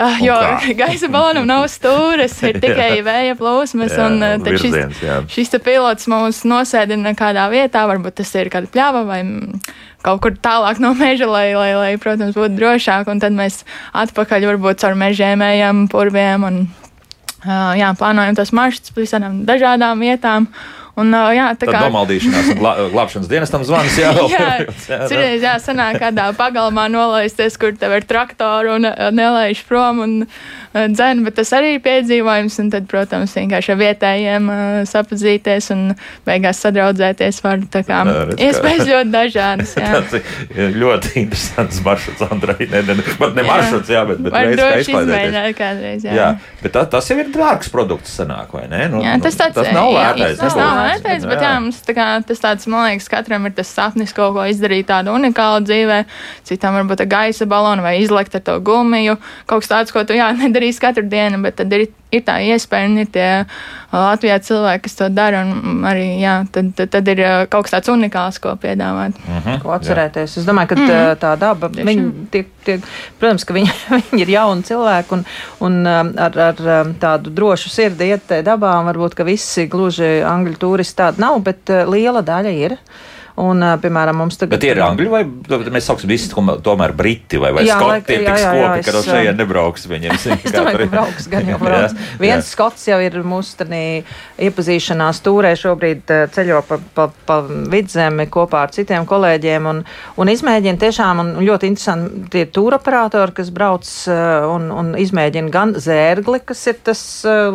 Uh, 0.00 0.16
jo 0.24 0.34
gaisa 0.80 1.10
balonam 1.12 1.44
nav 1.48 1.66
stūres, 1.68 2.38
ir 2.48 2.56
tikai 2.64 3.02
vēja 3.04 3.36
plūsmas. 3.36 3.92
jā, 3.92 4.06
un, 4.06 4.22
uh, 4.24 4.38
virziens, 4.40 4.96
šis, 4.96 5.04
jā. 5.04 5.18
šis 5.28 5.52
pilots 5.64 6.08
mūs 6.08 6.40
nosēdina 6.48 7.12
kādā 7.18 7.44
vietā, 7.52 7.84
varbūt 7.90 8.20
tas 8.22 8.32
ir 8.40 8.48
kāda 8.52 8.70
pļava 8.72 9.04
vai 9.08 9.20
kaut 10.00 10.22
kur 10.24 10.36
tālāk 10.40 10.80
no 10.80 10.94
meža, 10.96 11.28
lai, 11.28 11.50
lai, 11.52 11.72
lai 11.76 11.90
protams, 12.00 12.32
būtu 12.38 12.56
drošāk. 12.56 13.10
Un 13.12 13.20
tad 13.20 13.36
mēs 13.36 13.60
atpakaļ 13.92 14.48
varbūt 14.54 14.80
caur 14.80 14.96
mežiem 14.96 15.44
ejam, 15.44 15.84
purviem 15.92 16.48
un 16.48 16.60
uh, 16.64 17.72
jā, 17.76 17.92
plānojam 18.00 18.38
tos 18.38 18.54
maršrutus 18.56 18.96
pa 18.96 19.04
visām 19.04 19.42
dažādām 19.48 20.00
vietām. 20.00 20.48
Un, 21.00 21.14
jā, 21.34 21.48
tā 21.58 21.68
kā 21.70 21.82
nomaldīšanās 21.86 22.52
un 22.54 22.60
glā, 22.60 22.72
glābšanas 22.92 23.30
dienestam 23.30 23.64
zvans 23.66 23.98
jā, 24.02 24.12
jā, 24.30 24.46
cerēs, 25.10 25.40
jā, 25.44 25.56
sanāk 25.62 26.00
kādā 26.02 26.30
pagalmā 26.36 26.88
nolaisties, 26.92 27.56
kur 27.60 27.76
tev 27.78 27.96
ir 27.98 28.08
traktori 28.08 28.74
un 28.74 28.90
nelaiž 29.16 29.64
prom. 29.68 30.02
Un, 30.04 30.16
dzēnu, 30.74 31.24
bet 31.26 31.34
tas 31.40 31.50
arī 31.56 31.74
ir 31.76 31.82
piedzīvojums. 31.84 32.58
Un 32.62 32.70
tad, 32.70 32.86
protams, 32.90 33.34
vienkārši 33.34 33.72
ar 33.74 33.78
vietējiem 33.80 34.50
uh, 34.50 34.60
sapazīties 34.86 35.70
un 35.74 35.82
beigās 36.26 36.60
sadraudzēties 36.62 37.40
var. 37.44 37.64
Tā 37.70 37.82
kā 37.86 38.02
iespējas 38.36 38.86
ļoti 38.86 39.12
dažādas. 39.14 39.74
tas 39.80 40.14
ir 40.54 40.76
ļoti 40.78 41.14
interesants 41.24 41.80
maršruts, 41.86 42.22
Andrai. 42.28 42.58
Ne, 42.70 42.84
ne, 42.86 42.96
ne, 43.00 43.30
ne 43.36 43.46
maršruts, 43.48 43.90
jā, 43.90 44.04
bet, 44.08 44.22
bet 44.26 44.36
var 44.36 44.50
kā 44.54 44.70
izklaidēties. 44.84 45.58
Kādreiz, 45.60 46.06
jā. 46.06 46.14
jā, 46.14 46.28
bet 46.62 46.74
tā, 46.76 46.84
tas 46.94 47.10
jau 47.10 47.18
ir 47.20 47.32
dārgs 47.34 47.70
produkts 47.72 48.14
sanāk, 48.20 48.54
vai 48.54 48.66
ne? 48.70 48.84
Nu, 48.92 49.02
jā, 49.04 49.16
tas, 49.24 49.36
tāds, 49.40 49.56
tas 49.58 49.72
nav 49.74 49.90
vērtais. 49.96 50.36
Jā, 50.36 50.38
tas 50.40 50.56
nav 50.58 50.72
vērtais, 50.78 51.26
bet 51.30 51.44
jā, 51.44 51.52
mums 51.64 51.82
tā 51.86 51.96
kā, 51.96 52.06
tas 52.26 52.42
tāds, 52.42 52.68
man 52.70 52.86
liekas, 52.86 53.10
katram 53.10 53.48
ir 53.48 53.56
tas 53.56 53.72
sapnis 53.74 54.14
kaut 54.16 54.36
ko 54.36 54.46
izdarīt 54.50 54.88
tādu 54.90 55.14
unikālu 55.16 55.64
dzīvē. 55.66 55.98
Citam 56.48 56.78
varbūt 56.78 57.04
gaisa 57.10 57.48
balonu 57.50 57.84
vai 57.84 57.96
izlekt 58.04 58.36
ar 58.38 58.44
to 58.46 58.56
gumiju. 58.64 59.16
Kaut 59.50 59.64
kas 59.64 59.72
tāds, 59.72 59.94
ko 59.94 60.04
tu 60.06 60.16
jā, 60.16 60.30
nedari 60.36 60.59
nedarīs 60.60 60.80
katru 60.80 61.08
dienu, 61.08 61.40
bet 61.42 61.56
tad 61.56 61.72
ir, 61.72 61.88
ir 62.12 62.22
tā 62.26 62.36
iespēja 62.44 62.88
un 62.88 62.98
ir 63.00 63.08
tie 63.12 63.28
Latvijā 63.92 64.38
cilvēki, 64.44 64.82
kas 64.84 64.96
to 64.98 65.08
dara. 65.08 65.42
Arī, 65.90 66.20
jā, 66.20 66.44
tad, 66.52 66.72
tad, 66.76 66.90
tad 66.92 67.08
ir 67.08 67.22
kaut 67.50 67.66
kas 67.66 67.74
tāds 67.78 67.90
unikāls, 67.90 68.38
ko 68.42 68.54
piedāvāt. 68.60 69.16
Uh 69.16 69.30
mhm, 69.30 69.48
-huh, 69.48 69.62
ko 69.62 69.72
atcerēties. 69.74 70.36
Jā. 70.36 70.40
Es 70.40 70.46
domāju, 70.46 70.68
ka 70.68 70.76
mm 70.76 70.88
-hmm. 70.88 71.16
tā 71.20 71.36
daba, 71.38 71.68
viņi 71.68 72.12
tiek, 72.30 72.48
tiek, 72.64 72.80
protams, 73.18 73.44
ka 73.44 73.54
viņi, 73.54 73.70
viņi 74.10 74.22
ir 74.22 74.28
jauni 74.28 74.62
cilvēki 74.62 75.12
un, 75.12 75.24
un 75.60 75.86
ar, 75.86 76.38
ar 76.38 76.54
tādu 77.00 77.30
drošu 77.30 77.68
sirdi 77.68 78.04
iet 78.04 78.28
dabā. 78.44 78.84
Varbūt, 78.84 79.14
ka 79.14 79.24
visi 79.24 79.66
gluži 79.66 80.22
angļu 80.24 80.56
turisti 80.56 80.96
tādi 80.96 81.20
nav, 81.20 81.40
bet 81.42 81.68
liela 81.86 82.22
daļa 82.22 82.50
ir. 82.50 82.76
Un, 83.40 83.62
piemēram, 83.80 84.18
mums 84.20 84.36
tagad. 84.36 84.58
Bet 84.58 84.64
ir 84.68 84.80
angļu 84.84 85.10
vai 85.12 85.22
mēs 85.72 85.86
sauksim 85.88 86.10
visi 86.10 86.28
tomēr 86.30 86.92
briti 86.96 87.38
vai, 87.40 87.52
vai 87.56 87.64
jā, 87.64 87.78
skoti, 87.78 88.16
ir 88.16 88.24
tik 88.26 88.40
skopi, 88.42 88.84
ka 88.86 88.94
no 88.96 89.02
šejien 89.06 89.38
nebrauks 89.40 89.86
viņiem. 89.88 90.16
es 90.44 90.54
domāju, 90.54 90.82
ka 90.82 90.88
brauks 90.92 91.28
gan 91.32 91.48
jau 91.48 91.58
brauks. 91.62 91.96
Viens 92.20 92.44
jā. 92.44 92.48
skots 92.50 92.86
jau 92.90 92.98
ir 93.00 93.16
mūsu 93.24 93.56
tādī 93.62 93.82
iepazīšanās 94.44 95.22
tūrē 95.24 95.54
šobrīd 95.58 96.12
ceļo 96.34 96.60
pa, 96.68 96.80
pa, 96.96 97.06
pa 97.28 97.38
vidzemi 97.48 98.26
kopā 98.32 98.64
ar 98.66 98.74
citiem 98.74 99.06
kolēģiem 99.08 99.68
un, 99.70 99.82
un 100.20 100.32
izmēģina 100.34 100.82
tiešām, 100.84 101.24
un 101.24 101.32
ļoti 101.46 101.70
interesanti 101.70 102.26
tie 102.34 102.44
tūroperatori, 102.50 103.36
kas 103.40 103.52
brauc 103.54 103.88
un, 104.10 104.68
un 104.74 104.92
izmēģina 105.00 105.54
gan 105.54 105.74
zērgli, 105.80 106.42
kas 106.44 106.66
ir 106.72 106.80
tas 106.90 107.02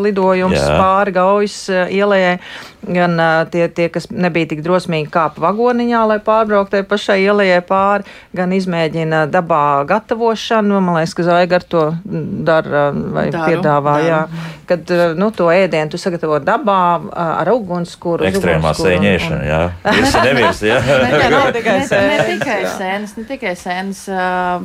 lidojums 0.01 0.59
jā. 0.59 0.79
pāri 0.79 1.15
gaujas 1.15 1.59
ielējai, 1.69 2.39
gan 2.87 3.19
tie, 3.51 3.67
tie, 3.69 3.89
kas 3.89 4.09
nebija 4.11 4.51
tik 4.53 4.61
drosmīgi 4.65 5.09
kāpa 5.13 5.41
vagoniņā, 5.47 6.01
lai 6.09 6.19
pārbrauktu 6.23 6.83
pašai 6.89 7.21
ielai 7.23 7.47
pāri, 7.65 8.05
gan 8.35 8.53
izmēģina 8.55 9.25
dabā 9.31 9.85
gatavošanu. 9.89 10.81
Man 10.83 10.99
liekas, 10.99 11.15
ka 11.17 11.25
Zaiga 11.27 11.59
ar 11.59 11.65
to 11.65 11.85
dara 12.05 12.89
vai 12.93 13.29
daru, 13.33 13.49
piedāvā. 13.49 13.95
Daru. 13.95 14.09
Jā, 14.09 14.21
kad 14.69 14.93
nu, 15.17 15.29
to 15.35 15.49
ēdienu 15.53 15.93
tu 15.93 15.99
sagatavo 16.01 16.39
dabā 16.43 16.79
ar 17.15 17.51
ugunskura. 17.53 18.27
Ekstrēmā 18.29 18.73
sēņēšana, 18.77 19.41
jā. 19.45 19.61
Visi 19.99 20.23
nevirs, 20.25 20.61
jā. 20.65 20.79
ne, 20.81 21.39
tikai 21.55 21.77
sēnes, 21.89 22.25
ne 22.25 22.27
tikai 22.31 22.59
sēnes, 22.77 23.15
ne 23.17 23.25
tikai 23.29 23.55
sēnes. 23.59 24.03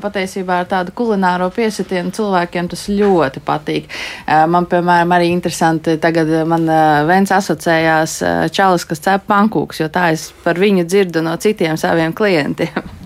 Patiesībā 0.01 0.61
ar 0.65 0.71
tādu 0.71 0.95
kulināro 0.97 1.51
piesitienu 1.55 2.13
cilvēkiem 2.17 2.71
tas 2.73 2.87
ļoti 2.91 3.43
patīk. 3.45 3.91
Man, 4.27 4.69
piemēram, 4.71 5.17
arī 5.17 5.31
interesanti 5.35 5.97
tagad 6.03 6.33
man 6.49 6.67
viens 7.09 7.33
asociējās 7.35 8.10
tās 8.18 8.53
čalis, 8.53 8.85
kas 8.88 9.03
cep 9.05 9.27
pankūks, 9.31 9.83
jo 9.83 9.88
tā 9.92 10.11
es 10.14 10.31
par 10.44 10.59
viņu 10.59 10.87
dzirdu 10.88 11.23
no 11.23 11.37
citiem 11.37 11.79
saviem 11.81 12.12
klientiem. 12.12 12.83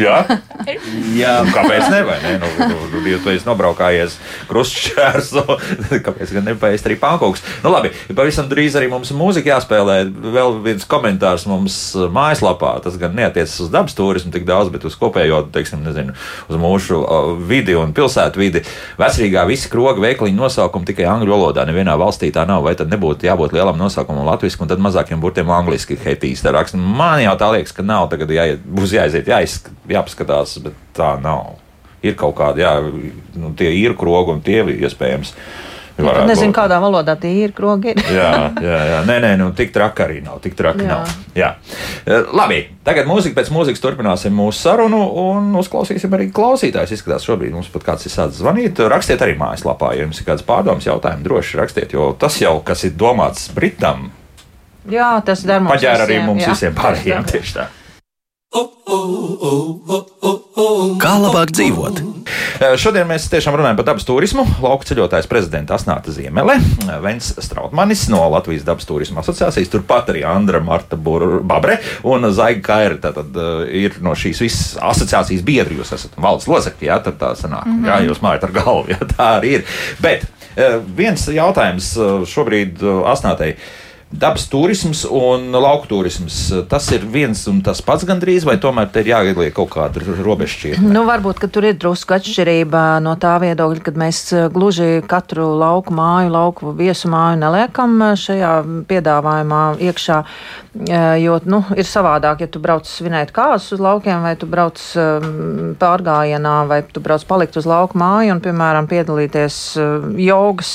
Jā, 0.00 0.22
Jā. 1.16 1.32
Nu, 1.46 1.52
kāpēc 1.54 1.88
ne? 1.92 2.00
ne? 2.06 2.34
Nu, 2.40 2.48
nu, 2.70 2.76
nu, 2.92 3.02
ja 3.10 3.18
tu 3.22 3.30
esi 3.32 3.46
nobraukājies 3.46 4.16
krustšķērsu, 4.50 5.42
kāpēc 6.06 6.32
gan 6.36 6.48
nepaēst 6.50 6.88
arī 6.88 6.98
pankūks? 7.00 7.44
Nu, 7.64 7.70
labi, 7.74 7.92
pavisam 8.16 8.48
drīz 8.50 8.76
arī 8.78 8.88
mums 8.90 9.12
mūzika 9.16 9.54
jāspēlē. 9.54 9.98
Vēl 10.36 10.58
viens 10.64 10.86
komentārs 10.88 11.46
mums 11.50 11.78
mājaslapā. 11.94 12.76
Tas 12.84 12.98
gan 13.00 13.14
neatiecas 13.18 13.58
uz 13.64 13.72
dabas 13.72 13.96
turismu 13.98 14.32
tik 14.34 14.46
daudz, 14.48 14.72
bet 14.74 14.86
uz 14.88 14.96
kopējo, 14.98 15.44
teiksim, 15.54 15.84
nezinu, 15.86 16.16
uz 16.50 16.60
mūsu 16.60 17.02
vidi 17.46 17.76
un 17.78 17.94
pilsētu 17.96 18.42
vidi. 18.42 18.64
Vecrīgā 19.00 19.46
visi 19.48 19.70
kroga 19.72 20.02
veikaliņu 20.02 20.40
nosaukumi 20.40 20.90
tikai 20.90 21.08
angļu 21.12 21.36
valodā. 21.36 21.66
Nevienā 21.68 21.96
valstī 22.00 22.32
tā 22.34 22.46
nav. 22.48 22.64
Vai 22.66 22.74
tad 22.78 22.90
nebūtu 22.90 23.28
jābūt 23.28 23.54
lielam 23.54 23.78
nosaukumam 23.78 24.26
latviešu 24.32 24.64
un 24.64 24.72
tad 24.72 24.82
mazākiem 24.82 25.22
burtiem 25.22 25.52
angliski 25.52 25.98
hetīs? 26.00 26.42
Man 26.76 27.20
jau 27.22 27.36
tā 27.38 27.52
liekas, 27.54 27.74
ka 27.76 27.84
nav. 27.86 28.08
Tagad 28.10 28.30
jāiet, 28.32 28.62
būs 28.64 28.94
jāiziet, 28.96 29.28
jāiz, 29.30 29.58
jāpaskatās, 29.90 30.58
bet 30.64 30.76
tā 30.96 31.14
nav. 31.22 31.56
Ir 32.04 32.14
kaut 32.18 32.36
kādi, 32.38 32.62
jā, 32.62 32.76
nu, 33.40 33.54
tie 33.58 33.72
ir 33.74 33.96
krogi 33.98 34.36
un 34.36 34.44
tie 34.44 34.60
iespējams. 34.76 35.32
Varētu 35.96 36.28
nezinu, 36.28 36.50
būt. 36.50 36.56
kādā 36.58 36.76
valodā 36.76 37.14
tie 37.16 37.30
ir 37.40 37.54
krogi. 37.56 37.94
Ir. 37.94 38.02
jā, 38.18 38.32
jā, 38.60 38.80
jā. 38.90 38.98
Nē, 39.08 39.16
nē, 39.24 39.30
nu, 39.40 39.46
tik 39.56 39.72
traki 39.72 40.04
arī 40.04 40.18
nav. 40.26 40.42
Tik 40.44 40.58
traki 40.58 40.84
jā. 40.84 40.90
nav. 40.90 41.14
Jā. 41.38 41.48
Eh, 42.04 42.28
labi, 42.36 42.58
tagad 42.84 43.08
mūzika 43.08 43.38
pēc 43.38 43.48
mūzikas 43.54 43.80
turpināsim 43.80 44.36
mūsu 44.36 44.60
sarunu 44.60 45.00
un 45.22 45.48
uzklausīsim 45.56 46.12
arī 46.18 46.28
klausītājus. 46.36 46.92
Izskatās, 46.98 47.24
šobrīd 47.24 47.56
mums 47.56 47.72
pat 47.72 47.88
kāds 47.88 48.04
ir 48.04 48.12
sācis 48.12 48.42
zvanīt. 48.42 48.84
Rakstiet 48.92 49.24
arī 49.24 49.38
mājaslapā, 49.40 49.94
ja 49.96 50.04
jums 50.04 50.20
ir 50.20 50.28
kāds 50.28 50.44
pārdoms, 50.46 50.84
jautājumi 50.84 51.24
droši 51.24 51.62
rakstiet, 51.62 51.96
jo 51.96 52.12
tas 52.20 52.36
jau, 52.44 52.58
kas 52.66 52.84
ir 52.84 52.92
domāts 53.00 53.48
Britam, 53.56 54.10
Jā, 54.90 55.16
tas 55.26 55.42
der 55.46 55.62
mums 55.62 55.74
paģēra 55.74 56.06
arī 56.06 56.20
mums 56.22 56.44
jā. 56.44 56.52
visiem 56.54 56.74
pārējiem 56.76 57.26
tieši 57.26 57.54
tā. 57.56 57.66
Kā 61.02 61.14
labāk 61.20 61.50
dzīvot? 61.50 61.98
Eh, 62.56 62.74
šodien 62.80 63.08
mēs 63.08 63.26
tiešām 63.28 63.56
runājam 63.58 63.76
par 63.80 63.88
dabas 63.88 64.06
turismu. 64.06 64.44
Lauka 64.62 64.86
ceļotājs 64.88 65.26
prezidents 65.28 65.74
Asnāta 65.74 66.14
Ziemele, 66.14 66.54
eh, 66.56 66.92
Vents 67.02 67.34
Strautmanis 67.42 68.06
no 68.12 68.22
Latvijas 68.32 68.64
dabas 68.64 68.86
turisma 68.88 69.20
asociācijas, 69.20 69.72
turpat 69.72 70.12
arī 70.14 70.24
Andra 70.24 70.60
Marta 70.64 70.96
Babre 70.96 71.80
un 72.04 72.30
Zaiga 72.32 72.62
Kaira. 72.62 72.96
Tātad 73.02 73.36
uh, 73.36 73.66
ir 73.68 73.98
no 74.00 74.14
šīs 74.16 74.40
visas 74.40 74.76
asociācijas 74.80 75.42
biedri, 75.44 75.76
jūs 75.76 75.92
esat 75.92 76.16
valsts 76.16 76.48
locekļi, 76.48 76.88
jā, 76.88 77.00
tad 77.04 77.18
tā 77.20 77.34
sanāk, 77.36 77.66
mm 77.66 77.82
-hmm. 77.82 77.88
jā, 77.90 77.96
jūs 78.08 78.22
mājat 78.24 78.44
ar 78.44 78.52
galvu, 78.52 78.86
jā, 78.94 79.00
tā 79.12 79.26
arī 79.40 79.58
ir. 79.58 79.66
Bet 80.00 80.24
viens 80.96 81.26
jautājums 81.28 81.90
šobrīd 82.24 82.80
Asnātei 83.04 83.56
dabas 84.16 84.46
turisms 84.48 85.04
un 85.10 85.50
lauku 85.52 85.86
turisms. 85.90 86.38
Tas 86.70 86.88
ir 86.94 87.04
viens 87.04 87.40
un 87.50 87.60
tas 87.64 87.82
pats 87.84 88.06
gandrīz, 88.08 88.46
vai 88.48 88.56
tomēr 88.60 88.88
te 88.92 89.02
ir 89.04 89.12
jāieliek 89.12 89.54
kaut 89.56 89.70
kāda 89.74 90.00
robežšķirtne? 90.00 90.90
Nu, 90.92 91.04
varbūt, 91.08 91.40
ka 91.42 91.50
tur 91.52 91.66
ir 91.68 91.76
drusku 91.80 92.16
atšķirība 92.16 92.84
no 93.04 93.16
tā 93.20 93.36
viedokļa, 93.42 93.82
kad 93.86 93.98
mēs 94.00 94.20
eh, 94.32 94.46
gluži 94.52 95.02
katru 95.08 95.48
lauku 95.60 95.94
māju, 95.96 96.32
lauku 96.32 96.72
viesu 96.76 97.10
māju 97.12 97.40
neliekam 97.42 97.96
eh, 98.08 98.14
šajā 98.20 98.52
piedāvājumā 98.88 99.62
iekšā, 99.88 100.18
eh, 100.86 101.06
jo, 101.24 101.38
nu, 101.48 101.62
ir 101.76 101.88
savādāk, 101.88 102.46
ja 102.46 102.50
tu 102.50 102.62
brauc 102.62 102.88
svinēt 102.88 103.34
kāzus 103.36 103.76
uz 103.76 103.84
laukiem, 103.84 104.24
vai 104.24 104.34
tu 104.40 104.48
brauc 104.50 104.80
pārgājienā, 105.80 106.56
vai 106.70 106.80
tu 106.88 107.02
brauc 107.04 107.24
palikt 107.28 107.58
uz 107.60 107.68
lauku 107.68 107.98
māju 108.00 108.36
un, 108.36 108.42
piemēram, 108.44 108.88
piedalīties 108.90 109.58
jogas 110.22 110.72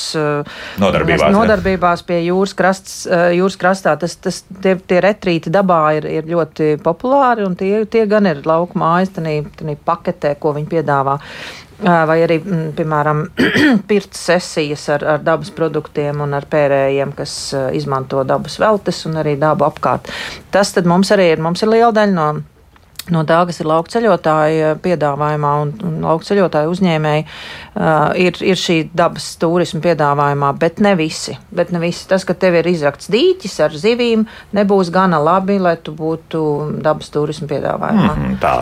nodarbībās, 0.82 1.32
nodarbībās 1.34 2.04
pie 2.06 2.20
jūras 2.28 2.54
krasts 2.56 3.02
jūras 3.36 3.58
krastā, 3.60 3.94
tas, 4.00 4.16
tas, 4.22 4.42
tie, 4.62 4.76
tie 4.76 5.00
retrīti 5.04 5.52
dabā 5.52 5.80
ir, 5.98 6.08
ir 6.20 6.30
ļoti 6.30 6.76
populāri, 6.84 7.46
un 7.46 7.56
tie, 7.58 7.84
tie 7.90 8.06
gan 8.10 8.28
ir 8.30 8.44
lauku 8.46 8.78
mājas, 8.80 9.14
tādā 9.16 9.76
paketē, 9.86 10.36
ko 10.40 10.54
viņi 10.56 10.70
piedāvā. 10.72 11.18
Vai 11.82 12.18
arī, 12.22 12.36
piemēram, 12.76 13.24
pirts 13.90 14.20
sesijas 14.28 14.84
ar, 14.94 15.06
ar 15.16 15.24
dabas 15.26 15.50
produktiem 15.54 16.20
un 16.22 16.36
ar 16.38 16.46
pērējiem, 16.50 17.16
kas 17.18 17.34
izmanto 17.74 18.22
dabas 18.28 18.60
veltes 18.62 19.02
un 19.10 19.18
arī 19.24 19.34
dabu 19.40 19.66
apkārt. 19.66 20.12
Tas 20.54 20.70
mums 20.86 21.10
arī 21.10 21.32
ir, 21.32 21.42
mums 21.42 21.64
ir 21.64 21.72
liela 21.72 21.90
daļa 21.96 22.14
no 22.14 22.28
no 23.10 23.24
tā, 23.26 23.40
kas 23.48 23.58
ir 23.62 23.68
lauka 23.70 23.90
ceļotāja 23.94 24.76
piedāvājumā 24.82 25.52
un, 25.64 25.72
un 25.88 25.96
lauka 26.04 26.26
ceļotāja 26.28 26.70
uzņēmēji, 26.70 27.24
uh, 27.26 28.12
ir, 28.20 28.38
ir 28.46 28.60
šī 28.60 28.76
dabas 28.94 29.26
turisma 29.42 29.82
piedāvājumā, 29.84 30.52
bet 30.60 30.78
ne 30.84 30.94
visi. 30.98 31.34
Bet 31.50 31.72
ne 31.74 31.82
visi. 31.82 32.04
Tas, 32.10 32.26
ka 32.28 32.36
tev 32.38 32.60
ir 32.60 32.70
izrakts 32.70 33.10
dīķis 33.12 33.58
ar 33.66 33.76
zivīm, 33.82 34.26
nebūs 34.54 34.92
gana 34.94 35.18
labi, 35.22 35.58
lai 35.62 35.74
tu 35.82 35.96
būtu 35.98 36.44
dabas 36.84 37.10
turisma 37.14 37.50
piedāvājumā. 37.50 38.14
Mm, 38.14 38.38
tā, 38.42 38.54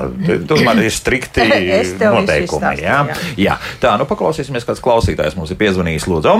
man 0.64 0.82
ir 0.82 0.94
strikti 0.94 1.44
noteikumi. 1.50 2.74
Jā? 2.80 3.04
Jā. 3.10 3.20
jā, 3.50 3.60
tā, 3.82 3.94
nu 4.00 4.08
paklausīsimies, 4.08 4.68
kāds 4.68 4.82
klausītājs 4.84 5.36
mums 5.38 5.52
ir 5.52 5.60
piezvanījis, 5.60 6.08
lūdzu. 6.10 6.38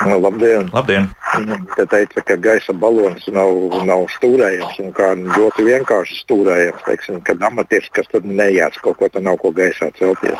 Nu, 0.00 0.16
labdien! 0.16 1.10
Labdien. 1.40 1.66
Te 1.76 1.86
teica, 1.90 2.24
ka 2.26 2.36
gaisa 2.40 2.74
balons 2.76 3.26
nav, 3.32 3.80
nav 3.88 4.06
stūrējams 4.16 4.80
un 4.84 4.92
kā 4.96 5.12
ļoti 5.18 5.66
vienkārši 5.68 6.20
stūrējams. 6.24 6.84
Teiksim, 6.86 7.20
kad 7.26 7.42
amatieris, 7.50 7.90
kas 7.96 8.10
tad 8.12 8.28
nejāc 8.28 8.78
kaut 8.84 9.00
ko, 9.00 9.08
tad 9.08 9.26
nav 9.26 9.40
ko 9.42 9.52
gaisā 9.56 9.90
celties. 9.98 10.38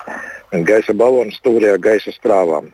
Un 0.54 0.66
gaisa 0.68 0.96
balons 0.96 1.38
stūrē 1.40 1.76
gaisa 1.82 2.14
strāvām. 2.14 2.70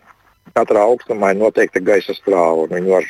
Katrā 0.56 0.86
augstumā 0.88 1.34
ir 1.34 1.40
noteikta 1.42 1.82
gaisa 1.84 2.14
strāva. 2.16 2.68
Viņi 2.70 2.94
var 2.94 3.08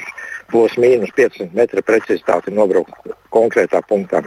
plus 0.51 0.77
mīnus 0.81 1.13
500 1.17 1.55
metru 1.57 1.83
precizitāti 1.87 2.55
nobraukt 2.55 3.15
konkrētā 3.35 3.83
punktā. 3.87 4.23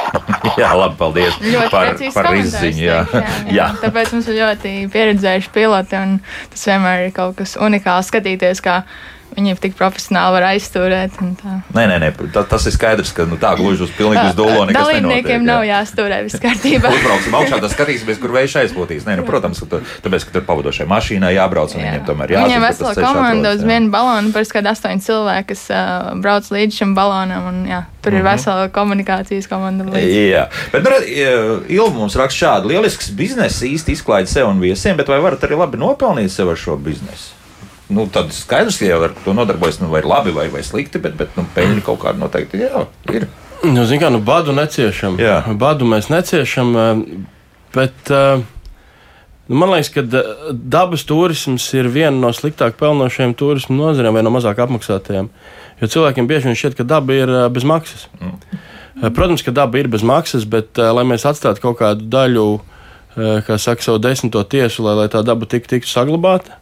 jā, 0.60 0.70
labi, 0.78 0.96
paldies 0.98 1.36
ļoti 1.42 1.72
par, 1.72 1.92
par 2.14 2.30
izziņu. 2.38 2.84
Jā. 2.86 3.00
Jā, 3.02 3.20
jā. 3.20 3.50
jā. 3.58 3.66
Tāpēc 3.82 4.14
mums 4.14 4.30
ir 4.30 4.40
ļoti 4.40 4.74
pieredzējuši 4.94 5.52
piloti, 5.54 6.00
un 6.00 6.16
tas 6.54 6.66
vienmēr 6.70 7.08
ir 7.08 7.14
kaut 7.16 7.36
kas 7.40 7.56
unikāls 7.60 8.10
skatīties, 8.12 8.62
kā 8.64 8.80
Viņi 9.36 9.52
tik 9.60 9.74
profesionāli 9.76 10.32
var 10.32 10.44
aizstūrēt. 10.54 11.18
Nē, 11.20 11.82
nē, 11.90 11.96
nē 12.00 12.08
tā, 12.32 12.40
tas 12.48 12.64
ir 12.64 12.72
skaidrs, 12.72 13.10
ka 13.12 13.26
nu, 13.28 13.36
tā 13.40 13.50
gluži 13.58 13.84
uz 13.84 13.90
pilnīgi 13.92 14.30
uz 14.30 14.36
dolo 14.38 14.62
nekas 14.64 14.86
Dalībniekiem 14.86 15.42
nenotiek, 15.42 15.44
nav 15.44 15.64
jā. 15.66 15.80
jāstūrē 15.82 16.20
viss 16.24 16.40
kārtībā. 16.40 16.92
Uzbrauksim 16.96 17.36
augšā, 17.36 17.58
tad 17.60 17.74
skatīsimies, 17.74 18.20
kur 18.22 18.32
vējš 18.32 18.54
aizpūtīs. 18.62 19.04
Nē, 19.04 19.18
nu, 19.20 19.26
protams, 19.28 19.60
ka 19.60 19.68
tu, 19.74 19.82
tāpēc, 20.06 20.24
ka 20.24 20.38
tur 20.38 20.46
pavadošai 20.48 20.88
mašīnai 20.88 21.34
jābrauc 21.36 21.76
un 21.76 21.84
jā. 21.84 21.90
viņiem 21.90 22.08
tomēr 22.08 22.32
jāzina. 22.32 22.48
Viņiem 22.48 22.64
vesela 22.64 22.94
komanda 22.96 23.52
uz 23.58 23.66
vienu 23.68 23.92
balonu, 23.92 24.32
parasti 24.32 24.56
kādi 24.56 24.72
astoņi 24.72 25.06
cilvēki, 25.10 25.48
kas 25.52 25.66
uh, 25.68 26.10
brauc 26.24 26.50
līdz 26.56 26.80
šim 26.80 26.96
balonam. 26.96 27.52
Un, 27.52 27.62
jā, 27.68 27.84
tur 28.00 28.16
mm 28.16 28.16
-hmm. 28.16 28.18
ir 28.18 28.24
mhm. 28.24 28.32
vesela 28.32 28.68
komunikācijas 28.72 29.52
komanda. 29.52 29.84
Līdz. 29.84 30.16
Jā, 30.32 30.48
bet 30.72 30.88
nu, 30.88 30.96
Ilva 31.68 31.92
mums 31.92 32.16
raksta 32.16 32.46
šādu 32.46 32.72
lielisks 32.72 33.12
biznesa 33.12 33.68
īsti 33.68 33.92
izklaidi 33.92 34.32
sev 34.32 34.48
un 34.48 34.64
viesiem, 34.64 34.96
bet 34.96 35.12
vai 35.12 35.20
varat 35.20 35.44
arī 35.44 35.60
labi 35.60 35.76
nopelnīt 35.76 36.32
sev 36.32 36.48
ar 36.48 36.56
šo 36.56 36.80
biznesu? 36.80 37.35
Nu, 37.88 38.06
tad 38.12 38.32
skaidrs, 38.34 38.80
ka 38.80 38.88
jau 38.88 39.00
ar 39.06 39.14
to 39.24 39.34
nodarbojas 39.36 39.80
nu, 39.82 39.90
vai 39.92 40.02
labi 40.02 40.34
vai, 40.34 40.48
vai 40.52 40.62
slikti, 40.66 41.00
bet, 41.02 41.16
bet 41.18 41.36
nu, 41.38 41.46
peļņa 41.54 41.84
kaut 41.86 42.02
kāda 42.02 42.20
noteikti 42.22 42.64
jā, 42.64 42.86
ir. 43.14 43.28
Nu, 43.64 43.86
Ziniet, 43.86 44.02
kā 44.04 44.10
nu, 44.12 44.20
badu 44.22 44.54
neciešam. 44.56 45.16
Jā. 45.22 45.40
Badu 45.58 45.88
mēs 45.88 46.10
neciešam, 46.12 46.74
eh, 46.76 47.00
bet 47.74 48.12
uh, 48.12 48.42
man 49.48 49.72
liekas, 49.72 49.90
ka 49.94 50.04
dabas 50.52 51.06
turisms 51.08 51.66
ir 51.78 51.88
viena 51.92 52.16
no 52.18 52.32
sliktāk 52.34 52.78
pelnošajām 52.80 53.34
turismu 53.38 53.78
nozarēm 53.78 54.18
vai 54.18 54.24
no 54.26 54.32
mazāk 54.34 54.60
apmaksātajām. 54.66 55.30
Jo 55.80 55.90
cilvēkiem 55.92 56.28
bieži 56.28 56.50
vien 56.50 56.58
šķiet, 56.58 56.78
ka 56.78 56.86
daba 56.88 57.16
ir 57.16 57.32
bez 57.52 57.66
maksas. 57.68 58.06
Mm. 58.20 58.38
Protams, 59.12 59.44
ka 59.44 59.52
daba 59.52 59.78
ir 59.78 59.90
bez 59.92 60.04
maksas, 60.06 60.46
bet, 60.48 60.78
lai 60.78 61.04
mēs 61.04 61.26
atstātu 61.28 61.60
kaut 61.60 61.78
kādu 61.82 62.06
daļu, 62.12 62.46
kā 63.44 63.58
saka, 63.60 63.84
savu 63.84 64.00
desmito 64.00 64.40
tiesu, 64.48 64.86
lai, 64.86 64.94
lai 65.02 65.10
tā 65.12 65.20
daba 65.24 65.48
tik, 65.48 65.68
tiktu 65.68 65.90
saglabāta, 65.90 66.56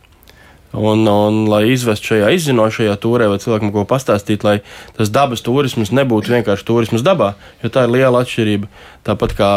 Un, 0.74 1.06
un, 1.06 1.44
lai 1.46 1.68
izvestu 1.70 2.10
šajā 2.10 2.32
izzinošajā 2.34 2.94
turē, 2.98 3.28
vai 3.30 3.38
cilvēkam 3.38 3.70
ko 3.70 3.84
pastāstīt, 3.86 4.42
lai 4.42 4.56
tas 4.96 5.12
dabas 5.14 5.44
turisms 5.46 5.92
nebūtu 5.94 6.32
vienkārši 6.34 6.66
turisms 6.66 7.04
dabā, 7.06 7.34
jo 7.62 7.70
tā 7.70 7.84
ir 7.86 7.94
liela 7.94 8.24
atšķirība. 8.24 8.66
Tāpat 9.06 9.36
kā 9.38 9.50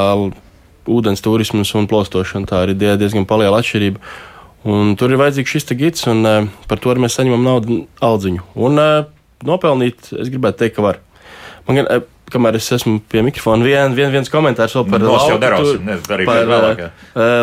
ūdens 0.87 1.23
turisms 1.25 1.73
un 1.77 1.89
plostošana, 1.89 2.49
tā 2.49 2.61
ir 2.67 2.75
diezgan 2.77 3.25
liela 3.25 3.63
atšķirība. 3.63 4.03
Un 4.67 4.93
tur 4.99 5.13
ir 5.13 5.21
vajadzīgs 5.21 5.55
šis 5.55 5.73
gids, 5.79 6.05
un 6.11 6.21
uh, 6.27 6.45
par 6.69 6.81
to 6.83 6.93
mēs 7.01 7.17
saņemam 7.17 7.45
naudu 7.45 7.79
aldziņu. 8.03 8.45
Un 8.67 8.77
uh, 8.81 9.09
nopelnīt, 9.47 10.11
es 10.13 10.29
gribētu 10.29 10.61
teikt, 10.61 10.77
ka 10.77 10.85
var. 10.85 11.01
Man 11.65 11.79
gan, 11.79 11.89
uh, 11.89 12.05
kamēr 12.33 12.59
es 12.59 12.69
esmu 12.75 12.99
pie 13.09 13.23
mikrofona, 13.25 13.65
vien, 13.65 13.93
vien, 13.97 14.11
viens 14.13 14.29
komentārs 14.29 14.75
vēl 14.75 14.89
par 14.91 15.05
lauku, 15.07 15.37
tur, 15.39 15.77
par, 16.27 16.81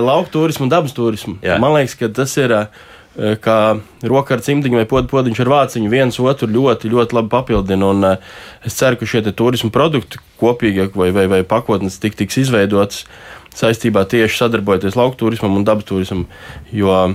lauku 0.05 0.35
turismu 0.35 0.69
un 0.69 0.75
dabas 0.75 0.95
turismu. 0.95 1.39
Jā. 1.43 1.57
Man 1.63 1.75
liekas, 1.75 1.99
ka 1.99 2.13
tas 2.23 2.39
ir. 2.39 2.55
Uh, 2.55 2.91
kā 3.15 3.59
roka 4.03 4.35
ar 4.35 4.43
cimdiņu 4.43 4.81
vai 4.81 4.87
pod, 4.91 5.07
podiņš 5.11 5.43
ar 5.45 5.53
vāciņu 5.53 5.93
viens 5.93 6.19
otru 6.19 6.49
ļoti, 6.51 6.91
ļoti 6.91 7.19
labi 7.19 7.31
papildina. 7.31 7.93
Un, 7.95 8.09
uh, 8.09 8.35
es 8.67 8.75
ceru, 8.79 8.99
ka 8.99 9.09
šie 9.09 9.23
turismu 9.31 9.71
produkti 9.75 10.19
kopīgi 10.41 10.91
vai, 10.99 11.13
vai, 11.15 11.29
vai 11.31 11.43
pakotnes 11.47 12.01
tik, 12.03 12.19
tiks 12.19 12.43
izveidotas 12.43 13.05
saistībā 13.55 14.03
tieši 14.11 14.41
sadarbojoties 14.41 14.97
lauku 14.99 15.19
turismam 15.21 15.55
un 15.55 15.67
dabas 15.67 15.87
turismam. 15.87 16.27
Jo 16.75 17.15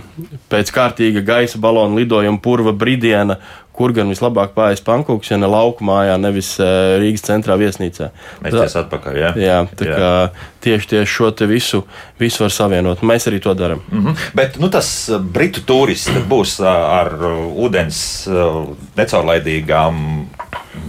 pēc 0.52 0.72
kārtīga 0.76 1.24
gaisa 1.26 1.60
balona 1.60 2.00
lidojuma, 2.00 2.40
purva 2.44 2.72
brīdiena 2.72 3.40
kur 3.80 3.94
gan 3.96 4.12
vislabāk 4.12 4.52
ja 5.32 5.40
ne 5.40 5.48
lauku 5.48 5.86
mājā, 5.88 6.18
nevis 6.20 6.52
uh, 6.60 6.98
Rīgas 7.00 7.24
centrā 7.24 7.56
viesnīcā. 7.60 8.10
Mēs 8.44 8.76
atpakaļ. 8.84 9.20
Jā, 9.24 9.32
jā 9.40 9.60
tā 9.80 9.88
jā. 9.88 9.96
kā 9.96 10.12
tieši, 10.66 10.90
tieši 10.94 11.14
šo 11.14 11.32
te 11.32 11.48
visu, 11.48 11.86
visu 12.20 12.44
var 12.44 12.52
savienot. 12.52 13.06
Mēs 13.08 13.30
arī 13.32 13.40
to 13.44 13.56
darām. 13.56 13.80
Mm 13.88 14.06
-hmm. 14.06 14.28
Bet 14.36 14.60
nu, 14.60 14.70
tas 14.70 14.92
uh, 15.10 15.22
britu 15.22 15.64
turists 15.64 16.12
būs 16.28 16.60
uh, 16.60 16.68
ar 17.00 17.16
ūdens 17.56 18.28
necaurlaidīgām 19.00 20.04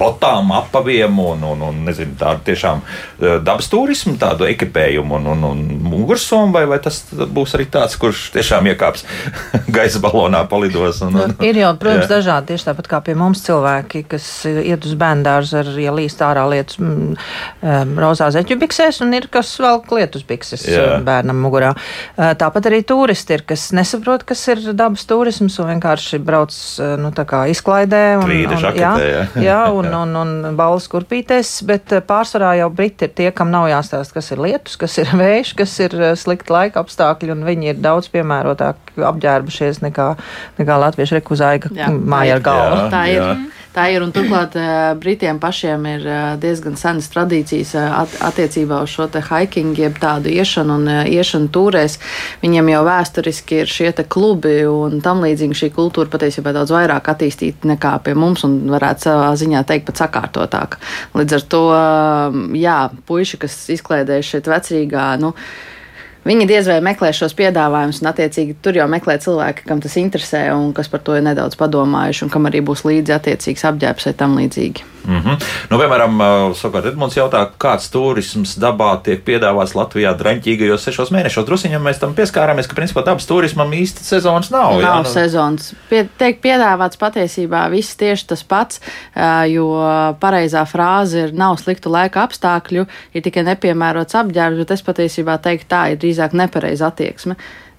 botām, 0.01 0.53
apaviem 0.53 1.19
un, 1.19 1.45
un, 1.53 1.63
un 1.71 1.79
nezinu, 1.87 2.15
tādu 2.21 2.45
tiešām 2.51 2.83
uh, 2.83 3.39
dabas 3.45 3.71
turismu, 3.73 4.17
tādu 4.21 4.47
ekipējumu 4.51 5.17
un, 5.17 5.29
un, 5.33 5.47
un 5.51 5.63
mugursomu, 5.91 6.53
vai, 6.55 6.67
vai 6.69 6.81
tas 6.85 7.03
būs 7.11 7.57
arī 7.57 7.67
tāds, 7.73 7.97
kurš 8.01 8.29
tiešām 8.35 8.69
iekāps 8.73 9.07
gaisa 9.77 10.03
balonā, 10.03 10.43
palidos? 10.51 11.01
Un, 11.07 11.17
un, 11.17 11.35
nu, 11.35 11.47
ir 11.47 11.61
jau, 11.63 11.73
protams, 11.81 12.07
jā. 12.07 12.11
dažādi 12.19 12.53
tieši 12.53 12.69
tāpat 12.71 12.91
kā 12.93 13.01
pie 13.07 13.17
mums 13.19 13.45
cilvēki, 13.47 14.05
kas 14.11 14.29
iet 14.51 14.85
uz 14.89 14.97
bērndārzu 15.01 15.61
ar, 15.63 15.73
ja 15.81 15.95
līst 15.97 16.21
ārā 16.25 16.45
lietas 16.53 16.81
mm, 16.81 17.17
um, 17.65 17.97
rozā 18.05 18.31
zeķu 18.37 18.59
biksēs, 18.61 19.01
un 19.05 19.17
ir 19.17 19.31
kas 19.33 19.55
vēl 19.61 19.83
lietus 19.97 20.27
bikses 20.29 20.67
jā. 20.69 20.87
bērnam 21.07 21.41
mugurā. 21.41 21.73
Uh, 22.17 22.33
tāpat 22.39 22.71
arī 22.71 22.83
turisti 22.87 23.39
ir, 23.39 23.47
kas 23.49 23.71
nesaprot, 23.77 24.27
kas 24.29 24.45
ir 24.53 24.63
dabas 24.77 25.07
turisms 25.09 25.57
un 25.63 25.73
vienkārši 25.75 26.21
brauc 26.25 26.55
nu, 27.01 27.13
izklaidē. 27.51 28.05
Un, 28.21 28.27
Tvīda 28.29 28.57
un, 28.57 28.63
žaketē, 28.63 29.09
jā, 29.11 29.25
jā. 29.45 29.59
un, 29.81 29.89
un, 29.95 30.17
un 30.21 30.59
balvas 30.59 30.89
kurpītēs, 30.93 31.53
bet 31.69 31.95
pārsvarā 32.09 32.57
jau 32.61 32.71
briti 32.75 33.09
ir 33.09 33.15
tie, 33.17 33.29
kam 33.37 33.53
nav 33.53 33.69
jāstāsta, 33.71 34.17
kas 34.19 34.33
ir 34.35 34.43
lietus, 34.45 34.79
kas 34.81 34.99
ir 35.03 35.15
vējš, 35.23 35.55
kas 35.61 35.77
ir 35.87 35.97
slikti 36.21 36.55
laika 36.55 36.85
apstākļi, 36.85 37.35
un 37.37 37.47
viņi 37.49 37.75
ir 37.75 37.81
daudz 37.83 38.11
piemērotāk 38.15 38.95
apģērbušies 39.11 39.83
nekā, 39.87 40.13
nekā 40.61 40.83
latviešu 40.87 41.21
rekuzaiga 41.21 41.73
māja 41.89 42.39
ar 42.39 42.47
galvu. 42.51 42.85
Jā, 42.85 42.93
tā 42.93 43.07
ir. 43.15 43.23
Jā. 43.23 43.33
Tā 43.71 43.85
ir 43.95 44.03
un 44.03 44.11
turklāt 44.11 44.57
Britiem 44.99 45.39
pašiem 45.39 45.85
ir 45.87 46.07
diezgan 46.43 46.75
senas 46.79 47.07
tradīcijas 47.13 47.77
attiecībā 48.27 48.81
uz 48.83 48.91
šo 48.91 49.07
hiking, 49.29 49.79
jeb 49.79 50.01
tādu 50.03 50.33
iešanu 50.33 50.79
un 50.81 50.91
iešanu 51.07 51.53
tūrēs. 51.55 51.99
Viņiem 52.43 52.73
jau 52.73 52.83
vēsturiski 52.89 53.63
ir 53.63 53.71
šie 53.71 53.93
klubi 54.11 54.65
un 54.67 54.99
tam 55.05 55.23
līdzīgi 55.23 55.61
šī 55.63 55.71
kultūra 55.77 56.11
patiesībā 56.11 56.55
daudz 56.57 56.75
vairāk 56.75 57.13
attīstīta 57.15 57.71
nekā 57.71 57.97
pie 58.03 58.17
mums 58.19 58.43
un 58.49 58.59
varētu 58.75 59.07
savā 59.07 59.33
ziņā 59.39 59.63
teikt 59.69 59.87
pat 59.87 60.03
sakārtotāk. 60.03 60.79
Līdz 61.15 61.39
ar 61.39 61.49
to, 61.55 61.65
jā, 62.59 62.79
puiši, 63.07 63.39
kas 63.47 63.61
izklaidējuši 63.77 64.35
šeit 64.35 64.51
vecrīgā, 64.51 65.13
nu, 65.23 65.37
Viņi 66.25 66.47
diez 66.51 66.69
vai 66.69 66.81
meklē 66.85 67.15
šos 67.17 67.33
piedāvājumus, 67.39 68.03
un 68.03 68.11
attiecīgi 68.11 68.59
tur 68.61 68.77
jau 68.77 68.87
meklē 68.93 69.17
cilvēki, 69.25 69.65
kam 69.69 69.81
tas 69.81 69.97
interesē 69.97 70.51
un 70.53 70.75
kas 70.77 70.91
par 70.93 71.01
to 71.05 71.17
ir 71.17 71.25
nedaudz 71.25 71.57
padomājuši, 71.61 72.27
un 72.27 72.33
kam 72.35 72.49
arī 72.51 72.61
būs 72.65 72.85
līdzi 72.85 73.17
attiecīgs 73.17 73.65
apģērbs 73.73 74.11
vai 74.11 74.17
tam 74.21 74.37
līdzīgi. 74.37 74.89
Mm 75.05 75.21
-hmm. 75.21 75.37
nu, 75.71 75.79
piemēram, 75.79 76.19
Savukārt 76.55 76.87
Edmunds 76.87 77.17
jautā, 77.17 77.47
kāds 77.59 77.89
turisms 77.91 78.59
dabā 78.59 78.91
tiek 79.03 79.25
piedāvāts 79.25 79.75
Latvijā 79.75 80.13
draņķīgajos 80.19 80.85
sešos 80.85 81.11
mēnešos. 81.11 81.47
Drusiņam 81.47 81.83
mēs 81.83 82.01
tam 82.01 82.15
pieskārāmies, 82.15 82.69
ka 82.69 82.77
principā 82.77 83.05
dabas 83.05 83.27
turismam 83.27 83.73
īsti 83.73 84.05
sezonas 84.05 84.51
nav. 84.51 84.73
Nav 84.73 84.81
jā, 84.83 84.97
nu... 85.03 85.09
sezonas. 85.09 85.75
Pie, 85.89 86.05
tiek 86.19 86.41
piedāvāts 86.43 87.01
patiesībā 87.01 87.71
viss 87.71 87.97
tieši 87.97 88.27
tas 88.27 88.45
pats, 88.45 88.81
jo 89.49 89.69
pareizā 90.21 90.67
frāze 90.67 91.25
ir 91.25 91.33
nav 91.33 91.57
sliktu 91.57 91.91
laika 91.91 92.23
apstākļu, 92.29 92.87
ir 93.15 93.23
tikai 93.23 93.43
nepiemērots 93.43 94.15
apģērbs, 94.15 94.59
bet 94.59 94.71
es 94.71 94.83
patiesībā 94.83 95.39
teiktu 95.39 95.67
tā 95.69 95.83
ir 95.93 95.99
drīzāk 96.11 96.37
nepareiza 96.37 96.91
attieksme. 96.91 97.39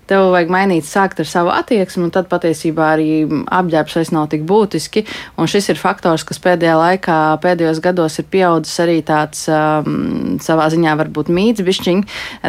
Tev 0.09 0.25
vajag 0.33 0.49
mainīt, 0.51 0.83
sākt 0.83 1.21
ar 1.23 1.27
savu 1.29 1.51
attieksmi, 1.53 2.03
un 2.03 2.11
tad 2.11 2.25
patiesībā 2.27 2.87
arī 2.97 3.11
apģērbs 3.31 3.93
vairs 3.95 4.09
nav 4.11 4.25
tik 4.33 4.41
būtiski. 4.49 5.05
Un 5.39 5.47
šis 5.47 5.69
ir 5.71 5.79
faktors, 5.79 6.25
kas 6.27 6.41
pēdējā 6.43 6.73
laikā, 6.75 7.19
pēdējos 7.39 7.79
gados 7.85 8.19
ir 8.19 8.27
pieaudzis 8.33 8.81
arī 8.83 8.97
tāds 9.07 9.45
um, 9.47 10.35
savā 10.43 10.67
ziņā 10.73 10.97
varbūt 10.99 11.31
mīts, 11.31 11.63
bišķiņ, 11.63 12.03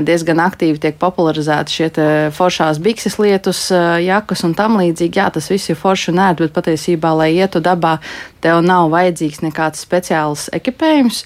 diezgan 0.09 0.43
aktīvi 0.43 0.83
tiek 0.83 0.99
popularizēti 0.99 1.77
šie 1.77 1.91
foršās 2.35 2.83
bikses 2.83 3.21
lietus, 3.23 3.63
uh, 3.71 3.95
jakas 4.03 4.43
un 4.49 4.57
tam 4.59 4.81
līdzīgi. 4.81 5.23
Jā, 5.23 5.31
tas 5.31 5.53
viss 5.53 5.71
ir 5.71 5.79
forši 5.79 6.11
un 6.11 6.25
ērti, 6.25 6.49
bet 6.49 6.57
patiesībā, 6.57 7.15
lai 7.21 7.31
ietu 7.37 7.63
dabā, 7.63 8.01
tev 8.43 8.61
nav 8.67 8.91
vajadzīgs 8.93 9.43
nekāds 9.45 9.85
speciāls 9.87 10.49
ekipējums. 10.57 11.23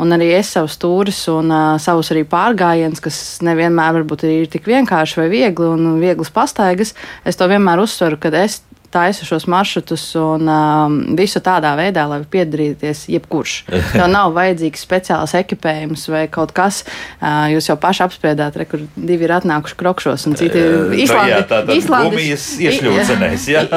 Un 0.00 0.14
arī 0.16 0.30
es 0.38 0.54
savus 0.54 0.78
stūris 0.78 1.20
un 1.28 1.52
uh, 1.52 1.74
savus 1.82 2.08
arī 2.14 2.24
pārgājienus, 2.28 3.02
kas 3.04 3.18
nevienmēr 3.44 3.98
varbūt 3.98 4.24
ir 4.30 4.48
tik 4.48 4.70
vienkārši 4.70 5.20
vai 5.20 5.28
viegli 5.32 5.68
un 5.68 5.98
vieglas 6.00 6.32
pastaigas, 6.32 6.94
es 7.28 7.36
to 7.36 7.50
vienmēr 7.50 7.82
uzsveru, 7.82 8.16
kad 8.22 8.36
es 8.38 8.62
taisu 8.90 9.26
šos 9.28 9.46
maršrutus 9.50 10.04
un 10.18 10.48
um, 10.50 10.96
visu 11.18 11.40
tādā 11.44 11.72
veidā, 11.78 12.06
lai 12.10 12.20
piedalīties 12.30 13.06
jebkurš. 13.12 13.54
Tev 13.94 14.06
nav 14.10 14.34
vajadzīgs 14.36 14.82
speciāls 14.86 15.34
ekipējums 15.38 16.06
vai 16.10 16.24
kaut 16.32 16.54
kas. 16.56 16.82
Uh, 17.20 17.46
jūs 17.54 17.70
jau 17.70 17.78
paši 17.80 18.04
apspriedāt, 18.06 18.58
re, 18.58 18.66
kur 18.68 18.82
divi 18.96 19.26
ir 19.28 19.34
atnākuši 19.38 19.78
krokšos 19.80 20.26
un 20.30 20.36
citi 20.40 20.60
ir 20.60 20.90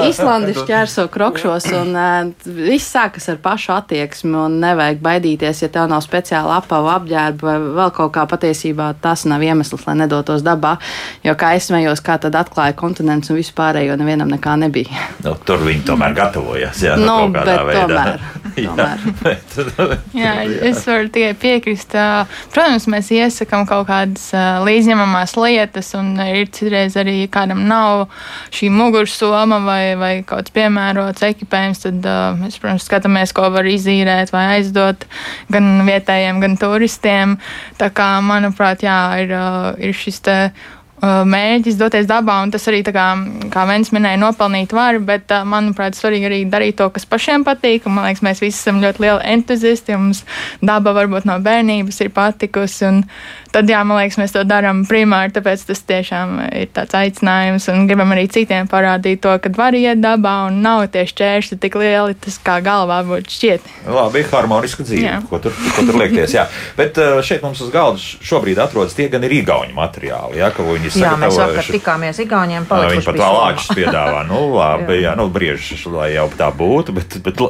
Īslandi 0.04 0.58
šķērso 0.58 1.08
krokšos 1.14 1.70
un 1.78 1.94
uh, 1.94 2.34
viss 2.46 2.90
sākas 2.94 3.30
ar 3.32 3.40
pašu 3.44 3.74
attieksmi 3.78 4.34
un 4.46 4.60
nevajag 4.64 5.02
baidīties, 5.04 5.64
ja 5.66 5.72
tev 5.74 5.90
nav 5.92 6.04
speciāla 6.06 6.60
apava 6.62 6.98
apģērba 6.98 7.48
vai 7.48 7.56
vēl 7.80 7.94
kaut 7.96 8.14
kā 8.18 8.26
patiesībā 8.30 8.94
tas 9.04 9.28
nav 9.30 9.44
iemesls, 9.46 9.86
lai 9.88 9.98
nedotos 10.04 10.46
dabā, 10.46 10.78
jo 11.26 11.38
kā 11.40 11.54
es 11.58 11.70
smējos, 11.70 12.04
kā 12.06 12.18
tad 12.22 12.38
atklāja 12.40 12.76
kontinents 12.78 13.32
un 13.32 13.40
vispārējo 13.40 13.98
nevienam 14.00 14.32
nekā 14.34 14.58
nebija. 14.66 15.03
Nu, 15.24 15.34
tur 15.48 15.62
viņi 15.64 15.84
tomēr 15.88 16.16
gatavojas. 16.18 16.82
Jā, 16.84 16.96
nu, 17.00 17.06
no 17.08 17.18
tomēr. 17.28 18.24
tomēr. 18.56 19.04
jā, 20.24 20.34
es 20.68 20.82
varu 20.88 21.10
tikai 21.14 21.32
piekrist. 21.40 21.96
Protams, 22.54 22.88
mēs 22.92 23.10
iesakām 23.16 23.66
kaut 23.70 23.88
kādas 23.90 24.28
līdzņemamās 24.66 25.36
lietas, 25.40 25.94
un 25.98 26.14
ir 26.26 26.52
citreiz 26.54 26.98
arī 27.00 27.16
kādam 27.32 27.64
nav 27.70 28.06
šī 28.54 28.70
mugursoma 28.74 29.62
vai, 29.66 29.82
vai 30.00 30.14
kaut 30.22 30.44
kāds 30.44 30.56
piemērots 30.58 31.26
ekipējums. 31.30 31.84
Tad 31.88 32.12
mēs, 32.42 32.60
protams, 32.62 32.88
skatāmies, 32.90 33.34
ko 33.36 33.50
var 33.54 33.68
izīrēt 33.70 34.34
vai 34.36 34.46
aizdot 34.58 35.08
gan 35.54 35.74
vietējiem, 35.88 36.44
gan 36.44 36.60
turistiem. 36.62 37.38
Tā 37.80 37.90
kā, 37.96 38.16
manuprāt, 38.26 38.86
jā, 38.86 39.00
ir, 39.24 39.36
ir 39.90 39.98
šis 39.98 40.24
te 40.28 40.38
mērķis 41.04 41.78
doties 41.80 42.08
dabā, 42.08 42.38
un 42.46 42.52
tas 42.54 42.64
arī, 42.72 42.80
kā, 42.88 43.08
kā 43.52 43.66
Vens 43.68 43.92
minēja, 43.96 44.20
nopelnīt 44.22 44.74
var, 44.76 45.00
bet, 45.04 45.32
manuprāt, 45.48 45.98
svarīgi 46.00 46.30
arī 46.30 46.40
darīt 46.48 46.78
to, 46.80 46.88
kas 46.94 47.08
pašiem 47.10 47.44
patīk, 47.48 47.88
un 47.88 47.98
man 47.98 48.08
liekas, 48.08 48.24
mēs 48.24 48.44
visi 48.44 48.62
esam 48.62 48.80
ļoti 48.84 49.04
lieli 49.04 49.34
entuziasti, 49.36 49.98
un 49.98 50.10
mums 50.10 50.24
daba 50.64 50.94
varbūt 50.96 51.28
no 51.28 51.36
bērnības 51.44 52.00
ir 52.06 52.12
patikusi, 52.16 52.86
un 52.88 53.02
tad, 53.54 53.70
jā, 53.70 53.82
man 53.86 54.00
liekas, 54.00 54.20
mēs 54.22 54.36
to 54.36 54.46
darām 54.48 54.84
primāri, 54.88 55.34
tāpēc 55.36 55.66
tas 55.68 55.84
tiešām 55.92 56.38
ir 56.62 56.72
tāds 56.74 56.96
aicinājums, 56.98 57.68
un 57.74 57.84
gribam 57.90 58.16
arī 58.16 58.26
citiem 58.32 58.70
parādīt 58.72 59.22
to, 59.26 59.36
ka 59.44 59.52
var 59.58 59.76
iet 59.78 60.00
dabā, 60.04 60.38
un 60.48 60.62
nav 60.64 60.86
tie 60.94 61.04
šķēršļi 61.10 61.60
tik 61.64 61.78
lieli, 61.82 62.16
tas 62.24 62.40
kā 62.44 62.60
galvā 62.64 63.02
būtu 63.08 63.36
šķiet. 63.38 63.70
Labi, 63.92 64.24
harmoniska 64.32 64.88
dzīve, 64.88 65.04
jā. 65.04 65.20
ko 65.30 65.42
tur, 65.44 65.56
ko 65.76 65.86
tur 65.86 66.00
liekties, 66.00 66.38
jā. 66.38 66.48
Bet 66.80 66.98
šeit 67.28 67.44
mums 67.46 67.62
uz 67.66 67.70
galda 67.74 68.00
šobrīd 68.00 68.62
atrodas 68.64 68.96
tie 68.98 69.10
gan 69.12 69.26
ir 69.28 69.36
īgauņu 69.42 69.76
materiāli, 69.78 70.40
jā, 70.42 70.50
ka 70.56 70.66
viņi 70.66 70.93
Jā, 71.00 71.14
mēs 71.20 71.40
vakar 71.40 71.70
tikāmies 71.76 72.22
Igauniem. 72.24 72.68
Viņi 72.70 73.06
pat 73.08 73.20
lāčus 73.22 73.74
piedāvā. 73.78 74.24
Nu, 74.30 74.46
labi, 74.60 75.02
jā, 75.04 75.16
nu, 75.20 75.28
briežus, 75.34 75.86
lai 75.92 76.14
jau 76.16 76.30
tā 76.38 76.52
būtu, 76.54 76.96
bet, 77.00 77.20
bet 77.26 77.44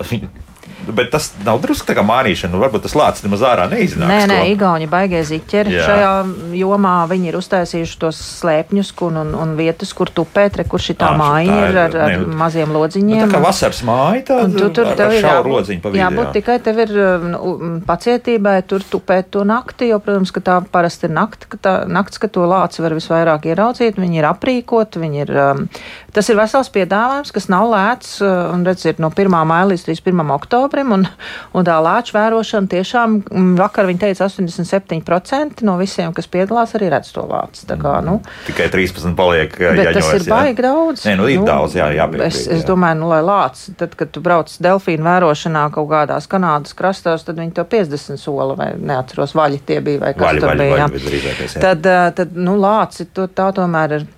Bet 0.91 1.12
tas 1.13 1.30
nav 1.46 1.62
drusku 1.63 1.88
tā 1.88 1.96
kā 1.96 2.04
mānīšana. 2.06 2.52
Nu, 2.54 2.60
varbūt 2.63 2.84
tas 2.88 2.96
lācis 2.98 3.24
nemaz 3.26 3.43
ārā 3.48 3.69
neiznāk. 3.72 4.10
Nē, 4.10 4.19
nē, 4.30 4.39
Igauni 4.52 4.88
baigie 4.91 5.22
ziķeri. 5.28 5.72
Jā. 5.78 5.86
Šajā 5.88 6.12
jomā 6.60 6.96
viņi 7.10 7.32
ir 7.32 7.38
uztaisījuši 7.39 8.00
tos 8.02 8.19
slēpņus 8.41 8.91
un, 9.08 9.19
un, 9.22 9.34
un 9.46 9.54
vietas, 9.60 9.93
kur 9.96 10.12
tupēt, 10.13 10.60
re, 10.60 10.65
kur 10.69 10.84
šī 10.84 10.98
tā 11.00 11.13
māja 11.19 11.60
ir 11.69 11.80
ar, 11.86 11.98
ar 12.08 12.12
ne, 12.12 12.36
maziem 12.39 12.74
lodziņiem. 12.76 13.24
Nu, 13.24 13.30
tā 13.30 13.38
kā 13.38 13.43
vasaras 13.43 13.82
māja, 13.88 14.26
tad 14.32 14.58
tu, 14.58 14.69
tur 14.76 14.91
tev 15.00 15.15
ir 15.15 15.28
jābūt, 15.28 15.72
jābūt 16.00 16.34
tikai 16.39 16.60
tev 16.63 16.84
ir 16.86 16.93
nu, 17.32 17.54
pacietībai 17.88 18.58
tur 18.67 18.86
tupēt 18.88 19.32
to 19.34 19.46
nakti, 19.48 19.89
jo, 19.91 20.00
protams, 20.04 20.34
ka 20.36 20.43
tā 20.43 20.60
parasti 20.74 21.08
ir 21.10 21.15
nakti, 21.15 21.50
ka 21.54 21.62
tā, 21.63 21.76
nakts, 21.89 22.22
ka 22.22 22.30
to 22.32 22.48
lāci 22.50 22.84
var 22.84 22.96
visvairāk 22.98 23.48
ieraudzīt. 23.52 24.00
Viņi 24.02 24.22
ir 24.22 24.30
aprīkoti, 24.30 25.02
viņi 25.04 25.24
ir, 25.26 25.34
um, 25.46 25.65
tas 26.13 26.30
ir 26.30 26.38
vesels 26.38 26.69
piedāvājums, 26.73 27.32
kas 27.34 27.47
nav 27.52 27.67
lēts, 27.71 28.15
un 28.23 28.63
redz, 28.67 28.86
ir 28.89 28.99
no 29.02 29.10
1. 29.13 29.34
maija 29.49 29.67
līdz 29.71 29.86
31. 29.88 30.34
oktobrim 30.36 30.93
un, 30.95 31.06
un 31.58 31.67
tā 31.67 31.76
lāča 31.84 32.15
vērošana 32.17 32.69
tiešām 32.71 33.17
mm, 33.21 33.52
vakar 33.60 33.89
viņa 33.89 34.04
teica 34.06 34.28
87% 34.30 35.65
no 35.67 35.78
visiem, 35.82 36.13
kas 36.15 36.30
piedalās, 36.32 36.76
arī 36.78 36.91
redz 36.93 37.12
to 37.15 37.26
lāci. 37.30 37.65
Tā 37.69 37.78
kā, 37.82 37.97
nu, 38.06 38.19
Tikai 38.47 38.69
13 38.73 39.15
paliek. 39.17 39.54
Bet 39.58 39.82
jaņojas, 39.82 39.99
tas 39.99 40.21
ir 40.21 40.28
baigi 40.30 40.65
daudz. 40.65 41.06
Nē, 41.08 41.17
nu 41.19 41.30
ir 41.32 41.41
nu, 41.41 41.47
daudz, 41.49 41.78
jā, 41.80 41.89
jāpiekrīt. 41.97 42.26
Es, 42.30 42.41
es 42.47 42.63
jā. 42.63 42.69
domāju, 42.69 43.02
nu, 43.04 43.12
lai 43.12 43.21
lācis, 43.26 43.73
tad, 43.80 43.97
kad 43.99 44.13
tu 44.13 44.23
brauc 44.23 44.52
delfīnu 44.63 45.08
vērošanā 45.08 45.67
kaut 45.76 45.89
kādās 45.91 46.30
Kanādas 46.32 46.78
krastos, 46.78 47.26
tad 47.28 47.41
viņi 47.41 47.56
to 47.58 47.67
50 47.69 48.21
sola 48.21 48.58
vai 48.60 48.73
neatceros, 48.80 49.36
vaļi 49.38 49.62
tie 49.67 49.80
bija 49.86 50.06
vai 50.06 50.13
kas 50.17 50.28
vaļi, 50.28 50.43
tur 50.43 50.52
vaļi, 50.52 50.65
bija. 50.65 50.89
Vaļi, 50.89 51.23
vaļi, 51.28 51.54
tad, 51.63 51.93
tad, 52.19 52.36
nu, 52.38 52.58
lāci, 52.62 53.10
tu, 53.13 53.28
tā 53.34 53.49
tomēr 53.56 53.97
ir 53.99 54.12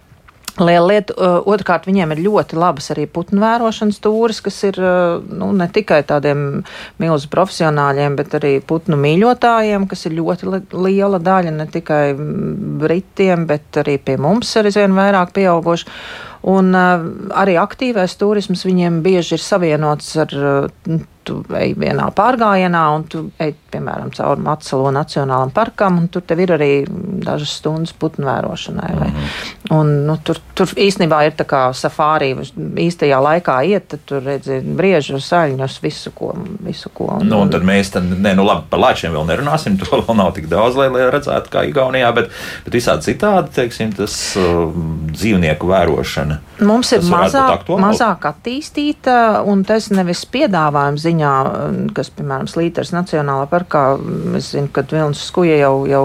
Liela 0.56 0.88
lieta, 0.88 1.15
uh, 1.20 1.48
otrkārt, 1.52 1.84
viņiem 1.89 2.13
ir 2.15 2.22
ļoti 2.30 2.56
labas 2.56 2.88
arī 2.94 3.04
putnu 3.12 3.41
vērošanas 3.44 3.98
tūris, 4.00 4.39
kas 4.46 4.62
ir 4.70 4.78
uh, 4.80 5.18
nu, 5.20 5.50
ne 5.52 5.68
tikai 5.68 6.00
tādiem 6.08 6.62
milzu 7.02 7.28
profesionāļiem, 7.34 8.15
bet 8.15 8.38
arī 8.39 8.54
putnu 8.63 8.96
mīļotājiem, 9.02 9.88
kas 9.91 10.08
ir 10.08 10.15
ļoti 10.15 10.62
liela 10.72 11.20
daļa 11.20 11.52
ne 11.58 11.65
tikai 11.72 12.04
Britiem, 12.15 13.44
bet 13.50 13.82
arī 13.84 13.98
pie 14.00 14.15
mums 14.15 14.54
ir 14.56 14.72
aizvien 14.72 14.96
vairāk 14.96 15.36
pieauguši. 15.36 15.91
Un 16.56 16.72
uh, 16.78 17.04
arī 17.36 17.58
aktīvais 17.60 18.15
turisms 18.22 18.63
viņiem 18.63 19.02
bieži 19.04 19.36
ir 19.36 19.44
savienots 19.44 20.13
ar 20.24 20.39
tu 21.26 21.39
ej 21.58 21.74
vienā 21.80 22.06
pārgājienā 22.15 22.84
un 22.96 23.06
tu 23.10 23.24
ej, 23.41 23.56
piemēram, 23.74 24.12
cauri 24.15 24.44
Matsalo 24.46 24.91
Nacionālam 24.94 25.52
parkam, 25.56 26.00
un 26.02 26.10
tur 26.13 26.24
tev 26.28 26.44
ir 26.46 26.54
arī 26.56 26.70
dažas 27.26 27.58
stundas 27.60 27.96
putnu 27.98 28.28
vērošanai. 28.30 28.91
Vai? 29.00 29.10
Mm 29.10 29.15
-hmm. 29.15 29.64
Un, 29.73 29.91
nu, 30.06 30.15
tur, 30.23 30.39
tur 30.58 30.69
īstenībā 30.78 31.21
ir 31.25 31.36
tā 31.38 31.45
kā 31.49 31.62
safārī, 31.75 32.32
īstajā 32.86 33.17
laikā 33.23 33.58
iet, 33.69 33.88
tad 33.93 34.04
tur 34.10 34.21
redzi 34.25 34.60
briežu, 34.62 35.17
saļņus, 35.23 35.78
visu 35.84 36.12
ko. 36.15 36.34
Visu 36.65 36.91
ko 36.93 37.10
un, 37.17 37.25
nu, 37.30 37.39
un 37.45 37.54
tad 37.54 37.65
mēs, 37.65 37.91
tad, 37.95 38.06
ne, 38.06 38.36
nu 38.38 38.45
labi, 38.45 38.67
par 38.69 38.82
lāčiem 38.84 39.13
vēl 39.15 39.25
nerunāsim, 39.30 39.78
to 39.82 40.01
vēl 40.01 40.19
nav 40.19 40.34
tik 40.38 40.49
daudz, 40.51 40.78
lai, 40.80 40.89
lai 40.93 41.08
redzētu, 41.13 41.51
kā 41.54 41.65
Igaunijā, 41.69 42.12
bet, 42.17 42.30
bet 42.67 42.78
visādi 42.78 43.10
citādi, 43.12 43.54
teiksim, 43.58 43.95
tas 43.97 44.17
uh, 44.39 44.69
dzīvnieku 45.15 45.69
vērošana. 45.69 46.40
Mums 46.65 46.94
ir 46.96 47.04
mazāk, 47.10 47.65
mazāk 47.81 48.29
attīstīta, 48.29 49.17
un 49.50 49.65
tas 49.67 49.90
nevis 49.92 50.23
piedāvājuma 50.31 51.02
ziņā, 51.02 51.33
kas, 51.98 52.12
piemēram, 52.15 52.48
Slīters 52.52 52.94
Nacionālā 52.96 53.50
parkā, 53.52 53.83
es 54.37 54.54
zinu, 54.54 54.69
ka 54.71 54.85
Vilnis 54.92 55.25
Skuja 55.25 55.58
jau, 55.60 55.73
jau 55.90 56.04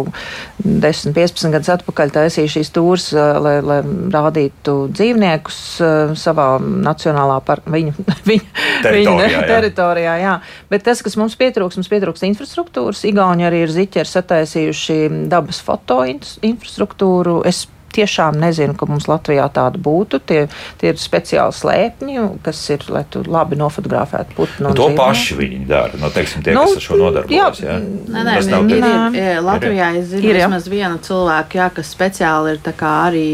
10, 0.64 1.14
15 1.14 1.54
gadus 1.54 1.70
atpakaļ 1.76 2.14
taisīja 2.16 2.54
šīs 2.56 2.72
tūras, 2.74 3.10
lai, 3.50 3.56
lai 3.66 3.80
rādītu 4.14 4.76
dzīvniekus 4.94 5.58
savā 6.20 6.46
nacionālā 6.60 7.40
parkā, 7.46 7.72
viņu, 7.76 8.06
viņu, 8.28 8.46
teritorijā, 8.86 9.26
viņu 9.26 9.42
teritorijā. 9.50 10.14
Jā. 10.22 10.36
Bet 10.72 10.86
tas, 10.86 11.02
kas 11.06 11.18
mums 11.20 11.36
pietrūks, 11.40 11.80
mums 11.80 11.90
pietrūks 11.90 12.24
infrastruktūras. 12.30 13.02
Igauni 13.10 13.48
arī 13.48 13.64
ir 13.66 13.74
ziķeri 13.74 14.10
sataisījuši 14.14 15.00
dabas 15.32 15.60
foto 15.66 16.02
infrastruktūru. 16.06 17.40
Es 17.48 17.66
tiešām 17.94 18.38
nezinu, 18.40 18.76
ka 18.78 18.88
mums 18.90 19.08
Latvijā 19.10 19.46
tāda 19.52 19.80
būtu. 19.80 20.20
Tie, 20.26 20.44
tie 20.80 20.92
ir 20.92 21.00
speciāli 21.00 21.54
slēpņi, 21.56 22.18
kas 22.44 22.62
ir, 22.74 22.84
lai 22.92 23.04
tu 23.10 23.22
labi 23.26 23.58
nofotografētu 23.60 24.36
putnu. 24.36 24.68
Nu, 24.68 24.74
to 24.74 24.88
dzīvnieku. 24.88 25.00
paši 25.00 25.38
viņi 25.40 25.60
dara. 25.70 26.00
Nu, 26.00 26.10
teiksim, 26.14 26.44
tie, 26.46 26.54
nu, 26.56 26.66
kas 26.68 26.78
ar 26.80 26.86
šo 26.86 27.00
nodarbojas. 27.00 27.62
Jā, 27.62 27.66
jā. 27.66 27.78
Nē, 27.80 28.24
nē, 28.26 28.36
nē, 28.46 28.60
ir, 28.70 28.84
ir, 28.84 29.18
ir, 29.20 29.42
Latvijā 29.44 29.90
es 30.00 30.08
zinu 30.12 30.30
ir, 30.30 30.40
vismaz 30.40 30.68
vienu 30.70 31.00
cilvēku, 31.04 31.60
jā, 31.60 31.68
kas 31.74 31.92
speciāli 31.94 32.56
ir 32.56 32.62
arī 32.90 33.28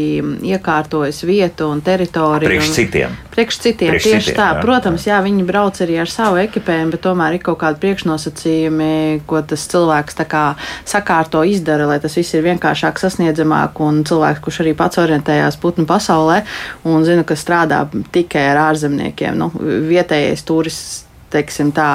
iekārtojis 0.53 1.23
vietu 1.27 1.69
un 1.71 1.81
teritoriju. 1.85 2.49
Priekš 2.49 2.73
citiem. 2.75 3.15
Priekš 3.33 3.59
citiem, 3.61 3.93
priekš 3.93 4.07
tieši 4.07 4.31
citiem, 4.31 4.39
tā. 4.39 4.47
Jā, 4.55 4.61
Protams, 4.63 5.05
jā, 5.07 5.17
viņi 5.25 5.45
brauc 5.47 5.77
arī 5.83 5.99
ar 6.01 6.09
savu 6.11 6.39
ekipējumu, 6.41 6.95
bet 6.95 7.03
tomēr 7.05 7.37
ir 7.37 7.43
kaut 7.45 7.59
kādi 7.61 7.81
priekšnosacījumi, 7.83 8.89
ko 9.29 9.41
tas 9.45 9.67
cilvēks 9.71 10.17
kā 10.27 10.43
sakārto, 10.87 11.43
izdara, 11.45 11.85
lai 11.89 11.99
tas 12.03 12.17
viss 12.17 12.33
ir 12.33 12.45
vienkāršāk 12.47 12.97
sasniedzamāk 13.01 13.77
un 13.83 14.01
cilvēks, 14.07 14.41
kurš 14.47 14.61
arī 14.63 14.75
pats 14.79 15.01
orientējās 15.03 15.59
putnu 15.59 15.83
pasaulē 15.89 16.39
un 16.87 17.03
zina, 17.07 17.25
ka 17.27 17.35
strādā 17.35 17.83
tikai 18.15 18.47
ar 18.53 18.63
ārzemniekiem. 18.69 19.35
Nu, 19.35 19.51
vietējais 19.91 20.47
turists 20.47 21.06
teiksim, 21.33 21.71
tā, 21.75 21.87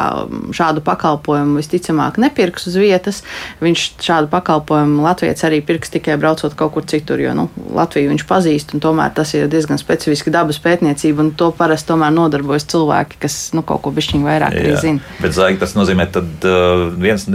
šādu 0.55 0.83
pakalpojumu 0.85 1.57
visticamāk 1.61 2.19
nepirks 2.21 2.67
uz 2.69 2.77
vietas. 2.81 3.23
Viņš 3.63 3.85
šādu 4.03 4.29
pakalpojumu 4.33 5.05
Latvijas 5.05 5.45
arī 5.49 5.63
pirks 5.65 5.93
tikai 5.95 6.19
braucot 6.21 6.55
kaut 6.59 6.75
kur 6.77 6.87
citur, 6.89 7.21
jo 7.23 7.33
nu, 7.37 7.49
Latviju 7.73 8.13
viņš 8.13 8.25
pazīst, 8.29 8.75
un 8.77 8.83
tomēr 8.85 9.15
tas 9.17 9.33
ir 9.37 9.49
diezgan 9.53 9.81
specifiski 9.81 10.33
dabas 10.33 10.61
pētniecība, 10.63 11.25
un 11.25 11.33
to 11.39 11.51
parasti 11.57 11.93
tomēr 11.93 12.13
nodarbojas 12.15 12.69
cilvēki, 12.73 13.21
kas 13.23 13.39
nu, 13.57 13.65
kaut 13.67 13.83
ko 13.87 13.95
bišķiņu 13.97 14.29
vairāk 14.29 14.59
arī 14.59 14.77
zina. 14.83 15.01
Bet, 15.23 15.33
Zaigi, 15.37 15.61
tas 15.63 15.77
nozīmē, 15.79 16.09
ka 16.13 16.21
uh, 16.23 16.85
viens 17.01 17.27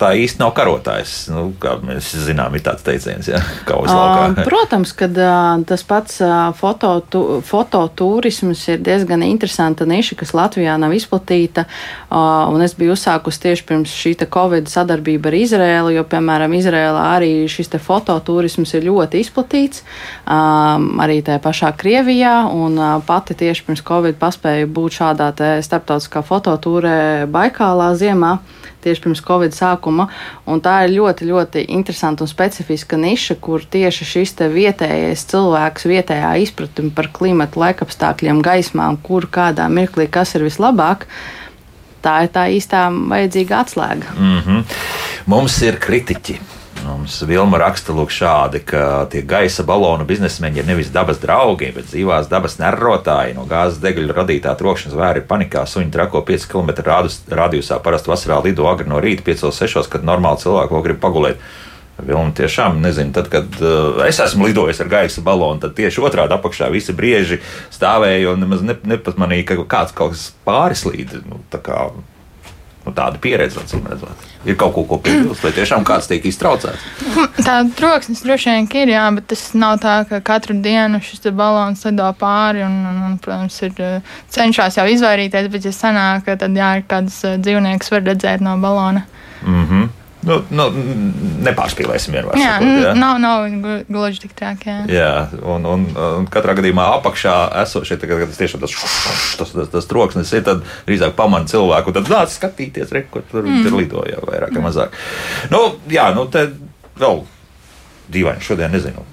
tā 0.00 0.12
īsti 0.16 0.42
nav 0.42 0.54
karotājs, 0.56 1.16
nu, 1.34 1.50
kā 1.60 1.76
mēs 1.84 2.14
zinām, 2.26 2.56
ir 2.56 2.64
tāds 2.64 2.86
teiciens, 2.86 3.28
ja, 3.30 3.42
kā 3.68 3.74
uz 3.82 3.92
laukā. 3.92 4.24
Uh, 4.32 4.42
protams, 4.50 4.90
ka 4.96 5.10
uh, 5.12 5.60
tas 5.68 5.84
pats 5.86 6.20
uh, 6.24 6.56
fototūrisms 7.52 8.66
ir 8.72 8.82
diezgan 8.86 9.22
interesanta 9.26 9.84
niša, 9.88 10.14
kas 10.22 10.34
Latvijā 10.36 10.74
nav 10.80 10.94
izplatīta 10.96 11.25
izplatīta. 11.26 11.66
Un 12.10 12.62
es 12.62 12.74
biju 12.74 12.94
uzsākusi 12.94 13.42
tieši 13.42 13.64
pirms 13.66 13.90
šī 13.90 14.14
Covid 14.30 14.68
sadarbība 14.68 15.28
ar 15.28 15.34
Izrēlu, 15.34 15.94
jo, 15.94 16.04
piemēram, 16.04 16.52
Izrēlā 16.54 17.16
arī 17.16 17.46
šis 17.48 17.68
fototurisms 17.82 18.74
ir 18.74 18.86
ļoti 18.86 19.20
izplatīts, 19.20 19.82
arī 20.26 21.22
tajā 21.22 21.40
pašā 21.42 21.72
Krievijā. 21.76 22.46
Un 22.52 22.78
pati 23.06 23.34
tieši 23.34 23.64
pirms 23.66 23.82
Covid 23.82 24.16
paspēju 24.18 24.66
būt 24.68 25.00
šādā 25.00 25.32
starptautiskā 25.62 26.22
fototūrē 26.22 27.26
Baikālā 27.26 27.94
ziemā 27.96 28.38
tieši 28.86 29.04
pirms 29.04 29.22
Covid 29.26 29.54
sākuma. 29.56 30.08
Tā 30.64 30.76
ir 30.86 30.94
ļoti, 30.96 31.28
ļoti 31.30 31.64
interesanta 31.76 32.24
un 32.24 32.30
specifiska 32.30 32.98
niša, 33.00 33.38
kur 33.42 33.64
tieši 33.64 34.08
šis 34.08 34.36
vietējais 34.54 35.26
cilvēks, 35.30 35.88
vietējā 35.90 36.34
izpratne 36.46 36.90
par 36.96 37.10
klimatu, 37.12 37.60
laikapstākļiem, 37.64 38.42
gaismām, 38.46 39.00
kur 39.02 39.28
kādā 39.30 39.68
mirklī 39.72 40.08
kas 40.10 40.34
ir 40.38 40.46
vislabāk. 40.46 41.08
Tā 42.06 42.20
ir 42.22 42.30
tā 42.34 42.46
īstā 42.54 42.86
vajadzīga 42.92 43.64
atslēga. 43.64 44.12
Mm 44.18 44.40
-hmm. 44.40 44.76
Mums 45.26 45.62
ir 45.62 45.80
kritiķi 45.82 46.38
Mums 46.86 47.18
Vilma 47.26 47.58
raksta 47.58 47.92
šādi, 47.92 48.60
ka 48.64 49.06
tie 49.10 49.22
gaisa 49.26 49.64
balonu 49.66 50.04
biznesmeņi 50.06 50.62
ir 50.62 50.66
nevis 50.68 50.92
dabas 50.94 51.18
draugi, 51.18 51.72
bet 51.74 51.88
dzīvās 51.90 52.28
dabas 52.30 52.58
nerrotāji. 52.60 53.34
No 53.34 53.46
gāzes 53.48 53.80
degļu 53.82 54.14
radītā 54.14 54.54
trokšņa 54.58 54.92
zvēri 54.94 55.22
ir 55.22 55.26
panikā, 55.26 55.64
suņi 55.66 55.90
trako 55.94 56.22
5 56.26 56.46
km 56.52 56.70
radiusā. 56.86 57.80
Parasti 57.82 58.12
vasarā 58.12 58.38
lido 58.44 58.68
agri 58.70 58.86
no 58.90 59.00
rīta 59.02 59.26
5-6, 59.26 59.90
kad 59.90 60.06
normāli 60.06 60.44
cilvēki 60.44 60.76
vēl 60.76 60.84
grib 60.86 61.00
pagulēt. 61.02 61.42
Vilni 61.96 62.34
tiešām 62.36 62.82
nezinu, 62.84 63.14
tad, 63.16 63.30
kad 63.32 63.54
uh, 63.62 64.02
es 64.04 64.18
esmu 64.20 64.50
lidojis 64.50 64.82
ar 64.84 64.90
gaisa 64.92 65.22
balonu, 65.24 65.62
tad 65.62 65.72
tieši 65.78 66.02
otrādi 66.04 66.36
apakšā 66.36 66.68
visi 66.68 66.92
brieži 66.92 67.38
stāvēja 67.72 68.34
un 68.34 68.44
nemaz 68.44 68.60
nepatmanīja, 68.66 69.46
ka 69.48 69.64
kāds 69.64 69.96
kaut 69.96 70.12
kas 70.12 70.26
pārislīd. 70.44 71.16
Nu, 71.24 71.40
kā, 71.56 71.86
nu, 72.86 72.94
tāda 72.94 73.18
pieredze, 73.22 73.60
acīm 73.60 73.84
redzot. 73.90 74.24
Ir 74.46 74.56
kaut 74.58 74.76
ko, 74.76 74.84
ko 74.86 74.98
piebilst, 75.02 75.42
vai 75.42 75.50
tiešām 75.56 75.84
kāds 75.86 76.06
tiek 76.10 76.24
iztraucēts? 76.30 76.84
Tā 77.46 77.58
troksnis 77.78 78.22
droši 78.22 78.52
vien 78.52 78.68
ir, 78.78 78.94
jā, 78.94 79.04
bet 79.16 79.26
tas 79.32 79.42
nav 79.58 79.80
tā, 79.82 79.96
ka 80.08 80.22
katru 80.24 80.54
dienu 80.62 81.02
šis 81.02 81.26
balons 81.34 81.82
lido 81.88 82.06
pāri 82.20 82.62
un, 82.66 82.78
un, 82.92 83.02
un, 83.08 83.18
protams, 83.22 83.58
ir 83.66 83.82
eh, 83.82 84.16
cenšas 84.32 84.78
jau 84.78 84.86
izvairīties, 84.92 85.50
bet 85.52 85.66
ja 85.66 85.74
sanāk, 85.74 86.30
tad 86.38 86.56
jā, 86.56 86.72
ir 86.78 86.86
kāds 86.88 87.18
eh, 87.26 87.38
dzīvnieks 87.42 87.90
var 87.92 88.06
redzēt 88.06 88.44
no 88.46 88.56
balona. 88.62 89.06
Mm 89.42 89.64
-hmm. 89.64 89.88
Nu, 90.26 90.40
nu, 90.50 90.66
nepārspīlēsim 91.46 92.16
vienmēr. 92.16 92.38
Jā, 92.40 92.56
sakot, 92.58 92.82
jā. 92.82 92.92
nav, 92.98 93.18
nav 93.22 93.46
gluži 93.86 94.24
tik 94.24 94.34
traki. 94.38 94.68
Jā, 94.70 94.84
jā 94.90 95.10
un, 95.54 95.66
un, 95.70 95.86
un 95.94 96.28
katrā 96.32 96.56
gadījumā 96.58 96.88
apakšā 96.98 97.36
esošie, 97.62 97.98
kad 98.02 98.26
tas 98.26 98.40
tiešām 98.40 98.64
tas, 98.64 98.76
tas, 99.38 99.54
tas, 99.54 99.72
tas 99.74 99.90
troksnis 99.90 100.34
ir, 100.34 100.42
tad 100.46 100.64
drīzāk 100.88 101.14
pamana 101.18 101.46
cilvēku, 101.50 101.94
tad 101.94 102.10
nāc 102.10 102.34
skatīties, 102.34 102.90
re, 102.96 103.06
kur 103.10 103.26
tur 103.30 103.46
mm. 103.46 103.66
ir 103.68 103.78
lidoja 103.84 104.22
vairāk 104.26 104.56
vai 104.58 104.66
mazāk. 104.66 104.96
Nu, 105.54 105.62
jā, 105.92 106.10
nu 106.16 106.26
te 106.32 106.48
vēl 106.98 107.22
dīvaini 108.10 108.42
šodien 108.42 108.74
nezinu 108.74 109.06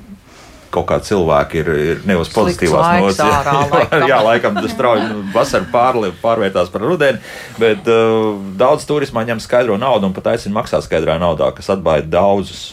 kaut 0.74 0.88
kā 0.90 1.00
cilvēki 1.04 1.62
ir, 1.62 1.72
ir 1.94 2.04
ne 2.10 2.18
uz 2.20 2.32
pozitīvās 2.34 3.00
nots. 3.00 3.22
Jā, 3.24 4.04
jā, 4.10 4.20
laikam 4.26 4.58
tas 4.58 4.72
strauji 4.74 5.08
nu, 5.10 5.24
vasarā 5.34 5.68
pārliek, 5.72 6.16
pārvērtās 6.22 6.72
par 6.74 6.84
rudeni, 6.86 7.22
bet 7.62 7.88
uh, 7.92 8.34
daudz 8.60 8.86
turismā 8.90 9.26
ņem 9.28 9.42
skaidro 9.44 9.78
naudu 9.82 10.10
un 10.10 10.16
pat 10.16 10.34
aicina 10.34 10.58
maksāt 10.60 10.86
skaidrā 10.88 11.20
naudā, 11.22 11.52
kas 11.56 11.72
atbaida 11.74 12.10
daudzus 12.18 12.72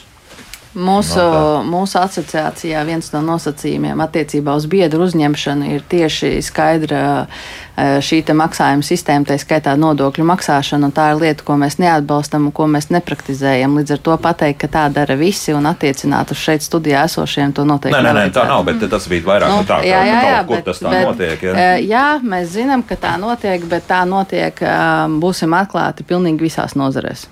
Mūsu, 0.70 1.18
no 1.18 1.62
mūsu 1.66 1.98
asociācijā 1.98 2.84
viens 2.86 3.08
no 3.10 3.24
nosacījumiem 3.26 3.98
attiecībā 4.04 4.52
uz 4.54 4.68
biedru 4.70 5.02
uzņemšanu 5.02 5.72
ir 5.74 5.80
tieši 5.90 6.36
skaidra 6.46 7.00
e, 7.24 7.96
šī 8.06 8.20
maksājuma 8.38 8.86
sistēma, 8.86 9.26
tā 9.26 9.34
skaitā 9.42 9.74
nodokļu 9.74 10.28
maksāšana. 10.30 10.92
Tā 10.94 11.08
ir 11.10 11.18
lieta, 11.24 11.42
ko 11.48 11.56
mēs 11.58 11.80
neatbalstam 11.82 12.46
un 12.46 12.54
ko 12.54 12.68
mēs 12.70 12.86
nepraktizējam. 12.94 13.74
Līdz 13.80 13.96
ar 13.96 14.04
to 14.06 14.14
pateikt, 14.22 14.60
ka 14.62 14.70
tā 14.76 14.84
dara 14.94 15.18
visi 15.18 15.56
un 15.58 15.66
attiecināt 15.72 16.30
uz 16.30 16.38
šeit 16.38 16.62
studijā 16.62 17.02
esošiem 17.10 17.56
to 17.58 17.66
noteikti. 17.66 17.96
Nē, 17.98 18.06
nē, 18.06 18.14
nē 18.20 18.36
tā 18.38 18.46
nav, 18.46 18.62
bet 18.70 18.86
tas 18.94 19.10
bija 19.10 19.26
vairāk 19.26 19.56
nu, 19.56 19.66
tā, 19.66 19.80
jā, 19.90 20.04
jā, 20.06 20.22
jā, 20.28 20.38
bet, 20.52 20.64
tas 20.70 20.84
tā 20.84 20.94
bet, 20.94 21.10
notiek. 21.10 21.44
Jā. 21.50 21.58
E, 21.58 21.82
jā, 21.90 22.06
mēs 22.22 22.54
zinām, 22.54 22.86
ka 22.86 23.00
tā 23.08 23.18
notiek, 23.18 23.66
bet 23.74 23.90
tā 23.90 24.04
notiek, 24.06 24.62
e, 24.62 24.78
būsim 25.18 25.58
atklāti, 25.64 26.06
pilnīgi 26.06 26.46
visās 26.46 26.78
nozarēs. 26.78 27.26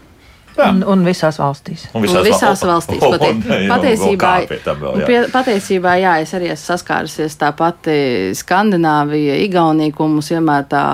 Un, 0.66 0.80
un 0.90 1.04
visās 1.06 1.38
valstīs. 1.38 1.84
Un 1.94 2.02
visās, 2.04 2.18
un 2.18 2.26
visās 2.26 2.62
valstīs. 2.66 3.00
Patie, 3.02 3.30
un, 3.30 3.42
jā, 3.46 3.68
patiesībā, 3.70 4.32
vēl, 4.66 5.02
jā. 5.02 5.06
Pie, 5.09 5.18
patiesībā, 5.32 5.94
jā, 6.02 6.14
es 6.24 6.34
arī 6.34 6.50
esmu 6.52 6.72
saskārusies 6.72 7.38
tā 7.38 7.52
pati 7.56 7.98
Skandināvija, 8.38 9.38
Igaunija, 9.44 9.94
ko 9.94 10.09
mums 10.11 10.30
vienmēr 10.34 10.66
tā, 10.70 10.84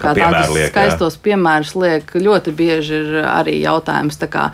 kā 0.00 0.14
tādus 0.16 0.54
liek, 0.56 0.70
skaistos 0.72 1.18
jā. 1.18 1.24
piemērus 1.28 1.74
liek. 1.80 2.14
Ļoti 2.24 2.54
bieži 2.56 2.96
ir 3.00 3.20
arī 3.26 3.58
jautājums, 3.62 4.20
kā 4.32 4.48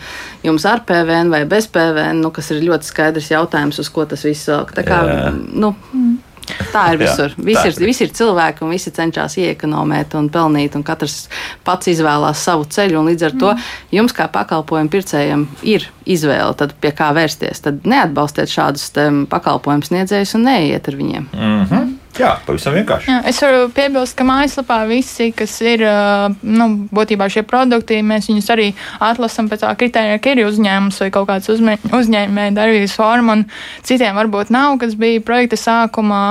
jums 0.44 0.66
ar 0.66 0.82
PVN 0.88 1.30
vai 1.32 1.44
bez 1.48 1.70
PVN, 1.70 2.24
nu, 2.24 2.32
kas 2.34 2.50
ir 2.54 2.64
ļoti 2.66 2.90
skaidrs 2.90 3.30
jautājums, 3.32 3.78
uz 3.82 3.92
ko 3.92 4.08
tas 4.10 4.26
viss 4.26 4.50
velk. 4.50 4.74
Tā 4.76 4.86
kā, 4.86 5.00
jā. 5.06 5.30
nu, 5.34 5.74
Tā 6.72 6.84
ir 6.94 7.00
visur. 7.00 7.34
Visi 7.36 7.64
ir, 7.70 7.78
visi 7.80 8.04
ir 8.06 8.12
cilvēki, 8.16 8.64
un 8.64 8.74
visi 8.74 8.92
cenšas 8.94 9.36
iekonomēt 9.40 10.14
un 10.18 10.28
pelnīt, 10.32 10.76
un 10.78 10.84
katrs 10.86 11.28
pats 11.66 11.90
izvēlās 11.92 12.42
savu 12.46 12.66
ceļu. 12.70 13.04
Līdz 13.10 13.28
ar 13.30 13.36
to 13.40 13.52
mm. 13.54 13.70
jums, 13.96 14.14
kā 14.16 14.28
pakalpojumu 14.32 14.92
pircējiem, 14.92 15.46
ir 15.66 15.88
izvēle, 16.10 16.52
tad 16.58 16.74
pie 16.82 16.92
kā 16.96 17.10
vērsties. 17.16 17.64
Tad 17.64 17.88
neatbalstiet 17.88 18.52
šādus 18.52 18.90
pakalpojumu 19.30 19.88
sniedzējus 19.88 20.36
un 20.38 20.46
neiet 20.48 20.88
ar 20.88 21.00
viņiem. 21.00 21.30
Mm 21.32 21.64
-hmm. 21.64 21.89
Jā, 22.20 22.34
pavisam 22.44 22.74
vienkārši. 22.76 23.08
Jā, 23.08 23.18
es 23.30 23.38
varu 23.40 23.68
piebilst, 23.74 24.16
ka 24.18 24.26
mājaslapā 24.28 24.80
visi, 24.90 25.30
kas 25.36 25.54
ir 25.64 25.84
nu, 26.44 26.66
būtībā 26.92 27.30
šie 27.32 27.44
produkti, 27.48 28.02
mēs 28.04 28.28
viņus 28.30 28.50
arī 28.52 28.68
atlasām 29.10 29.48
pēc 29.50 29.64
tā 29.64 29.72
kritērija, 29.80 30.20
ka 30.20 30.34
ir 30.34 30.44
uzņēmums 30.46 31.00
vai 31.00 31.08
kaut 31.14 31.30
kāds 31.30 31.50
uzņēmēja 31.50 32.56
darbības 32.56 32.96
forma, 32.98 33.38
un 33.38 33.46
citiem 33.86 34.18
varbūt 34.20 34.52
nav, 34.52 34.76
kas 34.82 34.98
bija 35.00 35.24
projekta 35.24 35.58
sākumā. 35.60 36.24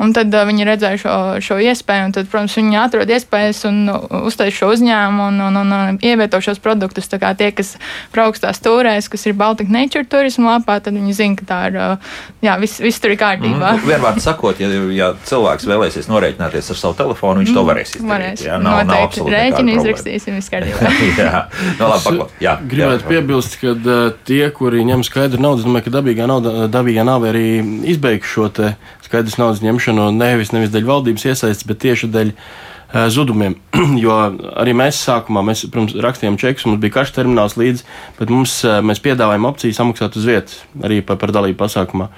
Un 0.00 0.14
tad 0.16 0.32
uh, 0.32 0.44
viņi 0.48 0.66
redzēja 0.66 1.00
šo, 1.02 1.16
šo 1.44 1.58
iespēju, 1.62 2.08
un 2.08 2.14
tad, 2.16 2.28
protams, 2.32 2.56
viņi 2.58 2.78
atrod 2.80 3.10
iespējas 3.12 3.64
un 3.68 3.82
uztaisīja 4.22 4.58
šo 4.62 4.70
uzņēmumu 4.76 5.26
un, 5.28 5.40
un, 5.48 5.58
un, 5.62 5.74
un 5.76 5.98
ievieto 6.02 6.40
šos 6.44 6.60
produktus. 6.62 7.10
Tā 7.12 7.20
kā 7.22 7.32
tie, 7.38 7.50
kas 7.56 7.74
brauks 8.14 8.42
tās 8.42 8.60
stūrēs, 8.60 9.10
kas 9.12 9.26
ir 9.28 9.36
Baltic 9.38 9.70
Nature 9.72 10.06
turismu 10.08 10.48
lapā, 10.48 10.78
tad 10.82 10.96
viņi 10.96 11.16
zina, 11.18 11.38
ka 11.38 11.48
tā 11.48 11.60
ir, 11.70 11.78
uh, 11.80 12.14
jā, 12.44 12.56
viss, 12.62 12.80
viss 12.82 13.02
tur 13.02 13.14
ir 13.14 13.20
kārtībā. 13.20 13.74
Mm, 13.76 13.86
vienmēr 13.88 14.22
sakot, 14.24 14.62
ja, 14.62 14.70
ja 14.96 15.10
cilvēks 15.28 15.68
vēlēsies 15.68 16.10
norēķināties 16.10 16.72
ar 16.72 16.80
savu 16.80 16.98
telefonu, 17.02 17.44
viņš 17.44 17.54
to 17.56 17.66
varēs 17.68 17.94
izdarīt. 17.96 18.10
Varēs. 18.12 18.46
Jā, 18.46 18.58
nav, 18.62 18.80
Noteikti. 18.86 19.24
nav 19.26 19.32
Rēķinu 19.36 19.76
izrakstīsim, 19.78 20.38
viss 20.40 20.52
kārtībā. 20.52 20.94
jā, 21.20 21.44
no 21.78 21.92
labi, 21.92 22.04
pakla. 22.08 22.28
Jā, 22.42 22.56
Gribētu 22.72 23.06
jā, 23.06 23.10
piebilst, 23.12 23.58
ka 23.60 23.76
uh, 23.76 24.02
tie, 24.28 24.42
kuri 24.54 24.86
ņem 24.88 25.04
skaidru 25.06 25.42
naudu, 25.42 25.66
domāju, 25.66 25.88
ka 25.88 25.94
dabīgā 25.98 26.28
nauda, 26.30 26.66
dabīgā 26.72 27.06
nav 27.06 27.28
arī 27.28 27.46
izbeigts 27.92 28.30
šo 28.32 28.48
te 28.54 28.74
skaidrs 29.12 29.36
naudas 29.36 29.60
ņemšanu 29.60 29.81
nevis, 29.90 30.52
nevis 30.54 30.70
dēļ 30.74 30.86
valdības 30.86 31.26
iesaistas, 31.32 31.66
bet 31.66 31.80
tieši 31.82 32.10
dēļ 32.14 32.30
uh, 32.30 33.08
zudumiem. 33.10 33.56
jo 34.04 34.14
arī 34.62 34.76
mēs 34.78 35.00
sākumā, 35.02 35.42
mēs, 35.48 35.64
protams, 35.72 35.96
rakstījām 36.06 36.38
čekus, 36.38 36.68
mums 36.68 36.82
bija 36.82 37.00
karš 37.00 37.16
termināls 37.18 37.58
līdzi, 37.58 37.88
bet 38.20 38.30
mums, 38.30 38.60
uh, 38.68 38.78
mēs 38.84 39.02
piedāvājam 39.02 39.50
opciju 39.50 39.78
samaksāt 39.80 40.20
uz 40.20 40.28
vietas 40.28 40.62
arī 40.84 41.02
par, 41.06 41.18
par 41.20 41.34
dalību 41.34 41.58
pasākumā 41.64 42.12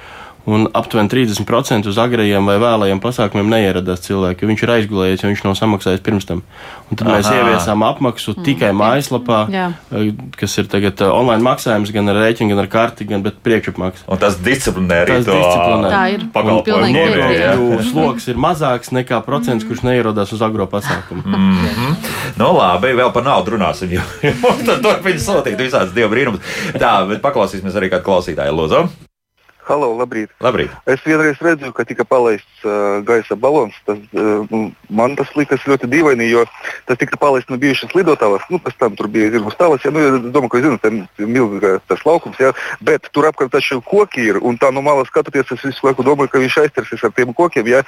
un 0.45 0.67
aptuveni 0.77 1.09
30% 1.09 1.89
uz 1.89 1.99
agrējiem 2.01 2.45
vai 2.49 2.57
vēlējiem 2.61 3.01
pasākumiem 3.01 3.49
neieradās 3.55 4.03
cilvēki, 4.05 4.45
jo 4.45 4.51
viņš 4.51 4.65
ir 4.65 4.73
aizgulējies, 4.75 5.23
jo 5.23 5.31
viņš 5.31 5.43
nav 5.47 5.55
samaksājis 5.57 6.03
pirms 6.05 6.29
tam. 6.29 6.43
Un 6.91 7.01
tad 7.01 7.09
Aha. 7.09 7.17
mēs 7.17 7.31
ieviesām 7.33 7.85
apmaksu 7.87 8.35
mm. 8.35 8.45
tikai 8.45 8.73
mājaslapā, 8.77 9.39
Jā. 9.53 9.71
Eh, 9.97 10.11
kas 10.37 10.57
ir 10.61 10.69
tagad 10.73 11.01
eh, 11.01 11.09
online 11.09 11.45
maksājums 11.47 11.93
gan 11.95 12.13
ar 12.13 12.21
rēķinu, 12.21 12.53
gan 12.53 12.61
ar 12.65 12.69
karti, 12.75 13.07
gan 13.09 13.25
priekšapmaksu. 13.25 14.05
Un 14.13 14.21
tas 14.21 14.37
disciplinē 14.45 15.01
arī 15.07 15.17
tas 15.17 15.31
to 15.31 15.39
disciplinē. 15.39 15.95
Tā 15.95 16.03
ir 16.13 16.27
pakalpojumu. 16.35 17.81
Sloks 17.89 18.29
ir 18.35 18.41
mazāks 18.45 18.93
nekā 18.93 19.23
procents, 19.25 19.65
mm. 19.65 19.71
kurš 19.71 19.87
neierodās 19.89 20.35
uz 20.37 20.45
agro 20.45 20.69
pasākumu. 20.69 21.25
Mm 21.25 21.57
-hmm. 21.65 22.13
nu 22.37 22.53
labi, 22.59 22.93
vēl 22.93 23.13
par 23.17 23.25
naudu 23.25 23.57
runāsim, 23.57 23.97
tad 24.69 24.85
turpina 24.85 25.19
sūtīt 25.19 25.57
visādas 25.57 25.97
dievu 25.97 26.13
brīnumus. 26.13 26.41
Tā, 26.77 27.09
bet 27.09 27.25
paklausīsimies 27.25 27.81
arī 27.81 27.91
kādu 27.91 28.05
klausītāju, 28.05 28.53
Lūdzu. 28.61 28.87
Halo, 29.65 29.95
labrīt. 29.97 30.29
labrīt. 30.45 30.73
Es 30.85 31.01
vienreiz 31.07 31.39
redzēju, 31.41 31.73
ka 31.73 31.87
tika 31.89 32.05
palaists 32.05 32.67
uh, 32.67 33.01
gaisa 33.07 33.37
balons. 33.41 33.77
Tas, 33.89 34.01
uh, 34.13 34.45
man 34.93 35.15
tas 35.17 35.31
likās 35.39 35.65
ļoti 35.65 35.89
dīvaini, 35.89 36.27
jo 36.29 36.43
tas 36.85 36.99
tika 37.01 37.17
palaists 37.21 37.49
no 37.49 37.57
bijušas 37.61 37.95
lidotavas. 37.97 38.45
Nu, 38.53 38.61
pēc 38.61 38.77
tam 38.83 38.99
tur 38.99 39.09
bija 39.09 39.31
zināms 39.33 39.57
tālas. 39.57 39.87
Ja, 39.87 39.93
nu, 39.95 40.03
es 40.05 40.27
domāju, 40.35 40.53
ka 40.53 40.61
zināt, 40.67 40.85
tas 40.85 41.23
ir 41.25 41.31
milzīgs 41.33 41.87
tas 41.89 42.05
laukums. 42.05 42.37
Ja, 42.43 42.53
bet 42.85 43.09
tur 43.17 43.31
apkārt 43.31 43.55
taču 43.57 43.81
koki 43.81 44.27
ir. 44.35 44.41
Un 44.45 44.61
tā 44.61 44.69
no 44.69 44.83
malas 44.85 45.09
skatoties, 45.09 45.49
es 45.57 45.65
visu 45.65 45.89
laiku 45.89 46.05
domāju, 46.05 46.35
ka 46.35 46.45
viņš 46.45 46.59
aiztersies 46.67 47.07
ar 47.09 47.17
tiem 47.17 47.33
kokiem. 47.33 47.73
Ja. 47.73 47.81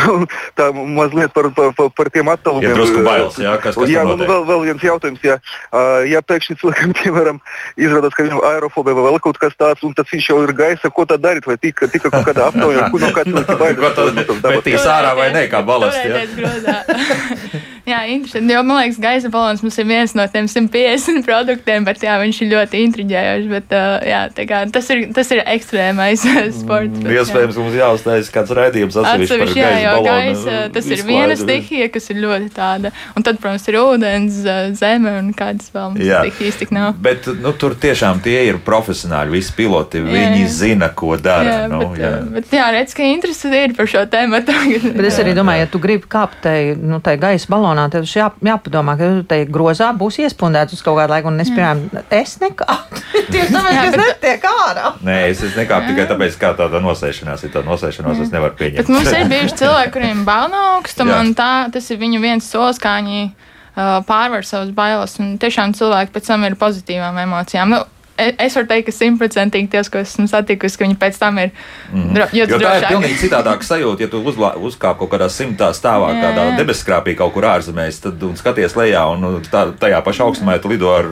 tā 0.60 0.70
mazliet 0.70 1.34
par, 1.34 1.50
par, 1.56 1.74
par, 1.74 1.90
par 1.98 2.12
tiem 2.14 2.30
attālumiem. 2.30 2.70
Ja 2.70 2.78
drusku 2.78 3.02
bailes, 3.02 3.40
jā, 3.42 3.56
kas, 3.58 3.74
kas 3.80 3.90
jā, 3.90 4.06
nu, 4.06 4.20
vēl, 4.22 4.46
vēl 4.52 4.64
viens 4.68 4.86
jautājums. 4.86 5.26
Ja, 5.26 5.40
uh, 5.74 6.06
ja 6.06 6.22
pēkšņi 6.22 6.58
cilvēkam, 6.62 6.94
piemēram, 7.02 7.42
izrādās, 7.74 8.14
ka 8.14 8.28
viņam 8.28 8.46
aerofobija 8.54 9.00
vai 9.00 9.08
vēl 9.10 9.20
kaut 9.26 9.42
kas 9.42 9.58
tāds, 9.58 9.82
un 9.82 9.98
tas 9.98 10.06
viņš 10.14 10.30
jau 10.30 10.40
ir 10.46 10.54
gaisa, 10.54 10.94
ko 10.94 11.10
tad 11.10 11.23
darīt, 11.24 11.48
vai 11.48 11.58
tika, 11.60 11.88
tika 11.90 12.12
kaut 12.12 12.26
kādā 12.28 12.48
aptaujā, 12.50 12.88
kur 12.92 13.04
no 13.04 13.12
kā 13.16 13.26
cilvēki 13.28 13.58
baidās. 13.64 14.42
Metīs 14.44 14.88
ārā 14.96 15.14
vai 15.18 15.30
ne, 15.34 15.46
kā 15.52 15.64
balasts. 15.66 17.62
Jā, 17.84 17.98
interesanti. 18.08 18.48
Jo 18.54 18.62
man 18.64 18.78
liekas, 18.80 18.96
gaisa 18.96 19.28
balons 19.28 19.60
mums 19.60 19.76
ir 19.76 19.84
viens 19.84 20.14
no 20.16 20.24
tiem 20.32 20.46
150 20.48 21.20
produktiem, 21.26 21.84
bet 21.84 22.00
jā, 22.00 22.14
viņš 22.22 22.38
ir 22.40 22.48
ļoti 22.54 22.78
intriģējošs. 22.80 23.48
Bet, 23.50 23.74
jā, 24.08 24.20
kā, 24.48 24.60
tas, 24.72 24.88
ir, 24.94 25.02
tas 25.12 25.32
ir 25.36 25.42
ekstrēmais 25.42 26.24
sports. 26.62 27.02
Bet, 27.04 27.12
Iespējams, 27.18 27.58
mums 27.60 27.76
jāuztais 27.76 28.30
kāds 28.32 28.54
raidījums 28.56 28.96
atsevišķi. 29.02 29.60
Jā, 29.60 29.72
jo 29.84 29.98
gaisa, 30.06 30.56
tas 30.72 30.88
ir 30.96 31.04
viena 31.04 31.36
stihija, 31.36 31.90
kas 31.92 32.08
ir 32.14 32.22
ļoti 32.24 32.48
tāda. 32.56 32.94
Un 33.18 33.26
tad, 33.26 33.36
protams, 33.42 33.68
ir 33.68 33.78
ūdens, 33.82 34.40
zeme 34.80 35.18
un 35.20 35.28
kādas 35.36 35.68
vēl 35.74 36.00
stihijas 36.00 36.62
tik 36.62 36.72
nav. 36.72 36.96
Bet 37.04 37.28
nu, 37.36 37.52
tur 37.52 37.76
tiešām 37.76 38.24
tie 38.24 38.46
ir 38.48 38.62
profesionāļi, 38.64 39.36
visi 39.36 39.52
piloti. 39.60 40.00
Viņi 40.08 40.40
jā, 40.40 40.46
jā. 40.46 40.54
zina, 40.56 40.88
ko 40.96 41.12
dara. 41.22 41.44
Jā, 41.44 41.68
nu, 41.70 41.80
bet, 41.92 42.00
jā. 42.00 42.10
bet 42.34 42.54
jā, 42.56 42.64
redz, 42.74 42.94
ka 42.96 43.04
interesi 43.06 43.50
ir 43.54 43.74
par 43.76 43.88
šo 43.90 44.02
tēmu. 44.10 44.40
bet 44.96 45.08
es 45.08 45.18
arī 45.22 45.34
domāju, 45.36 45.64
ja 45.64 45.70
tu 45.70 45.80
gribi 45.82 46.08
kāpt 46.10 46.40
tai, 46.44 46.58
nu, 46.78 46.98
tai 47.04 47.14
gaisa 47.20 47.50
balonā, 47.52 47.86
tad 47.92 48.08
jā, 48.08 48.30
jāpadomā, 48.44 48.96
ka 49.00 49.10
te 49.30 49.40
grozā 49.46 49.92
būs 49.98 50.18
iespundēts 50.24 50.76
uz 50.76 50.82
kaut 50.84 50.98
kādu 50.98 51.14
laiku. 51.14 51.30
Un 51.30 51.44
es, 51.44 51.52
piemēram, 51.54 51.84
es 52.14 52.36
nekāpu. 52.42 53.02
Tieši 53.32 53.54
tāpēc, 53.54 53.78
ka 53.80 53.86
es 53.86 53.98
netiek 54.00 54.48
ārā. 54.50 54.92
Nē, 55.06 55.18
es, 55.30 55.44
es 55.46 55.56
nekāpu 55.58 55.92
tikai 55.92 56.08
tāpēc, 56.10 56.38
ka 56.40 56.52
tāda 56.58 56.82
nosēšanās 56.84 57.46
ir. 57.46 57.54
Tā 57.54 57.64
nosēšanās 57.66 58.22
es 58.26 58.34
nevaru 58.34 58.58
pieņemt. 58.60 58.82
Bet 58.82 58.92
mums 58.92 59.10
ir 59.14 59.30
bijuši 59.30 59.58
cilvēki, 59.62 59.94
kuriem 59.96 60.26
bail 60.28 60.50
no 60.52 60.62
augstuma, 60.76 61.20
un 61.22 61.34
tā, 61.38 61.50
tas 61.74 61.90
ir 61.92 62.00
viņu 62.02 62.22
viens 62.24 62.50
solis, 62.50 62.80
kā 62.82 62.98
viņi 63.00 63.26
uh, 63.30 63.98
pārvar 64.08 64.46
savas 64.48 64.72
bailes. 64.74 65.18
Un 65.22 65.36
tiešām 65.42 65.76
cilvēki 65.78 66.14
pēc 66.14 66.30
tam 66.32 66.46
ir 66.48 66.58
pozitīvām 66.60 67.20
emocijām. 67.24 67.74
Nu, 67.76 67.82
Es 68.14 68.54
varu 68.54 68.68
teikt, 68.70 68.86
ka 68.86 68.92
simtprocentīgi 68.94 69.72
ties, 69.72 69.88
ko 69.90 69.98
esmu 69.98 70.28
satikusi, 70.30 70.78
ka 70.78 70.86
viņi 70.86 70.96
pēc 71.00 71.16
tam 71.18 71.40
ir 71.42 71.48
mm. 71.90 72.20
jo, 72.36 72.44
jo 72.46 72.58
tā 72.62 72.74
ir 72.78 72.86
pilnīgi 72.86 73.16
citādāka 73.24 73.66
sajūta. 73.66 74.06
Ja 74.06 74.10
tu 74.12 74.20
uzkāp 74.22 75.00
kaut 75.00 75.10
kādā 75.10 75.26
simtā 75.32 75.72
stāvā, 75.74 76.12
jā, 76.14 76.20
kādā 76.22 76.44
debeskrāpī 76.60 77.16
kaut 77.18 77.34
kur 77.34 77.48
ārzemēs, 77.50 77.98
tad 78.04 78.22
un 78.22 78.38
skaties 78.38 78.76
lejā 78.78 79.02
un 79.10 79.26
nu, 79.26 79.32
tā, 79.50 79.66
tajā 79.82 79.98
pašā 80.06 80.28
augstumā 80.28 80.60
tu 80.62 80.70
lido 80.70 80.94
ar 80.94 81.10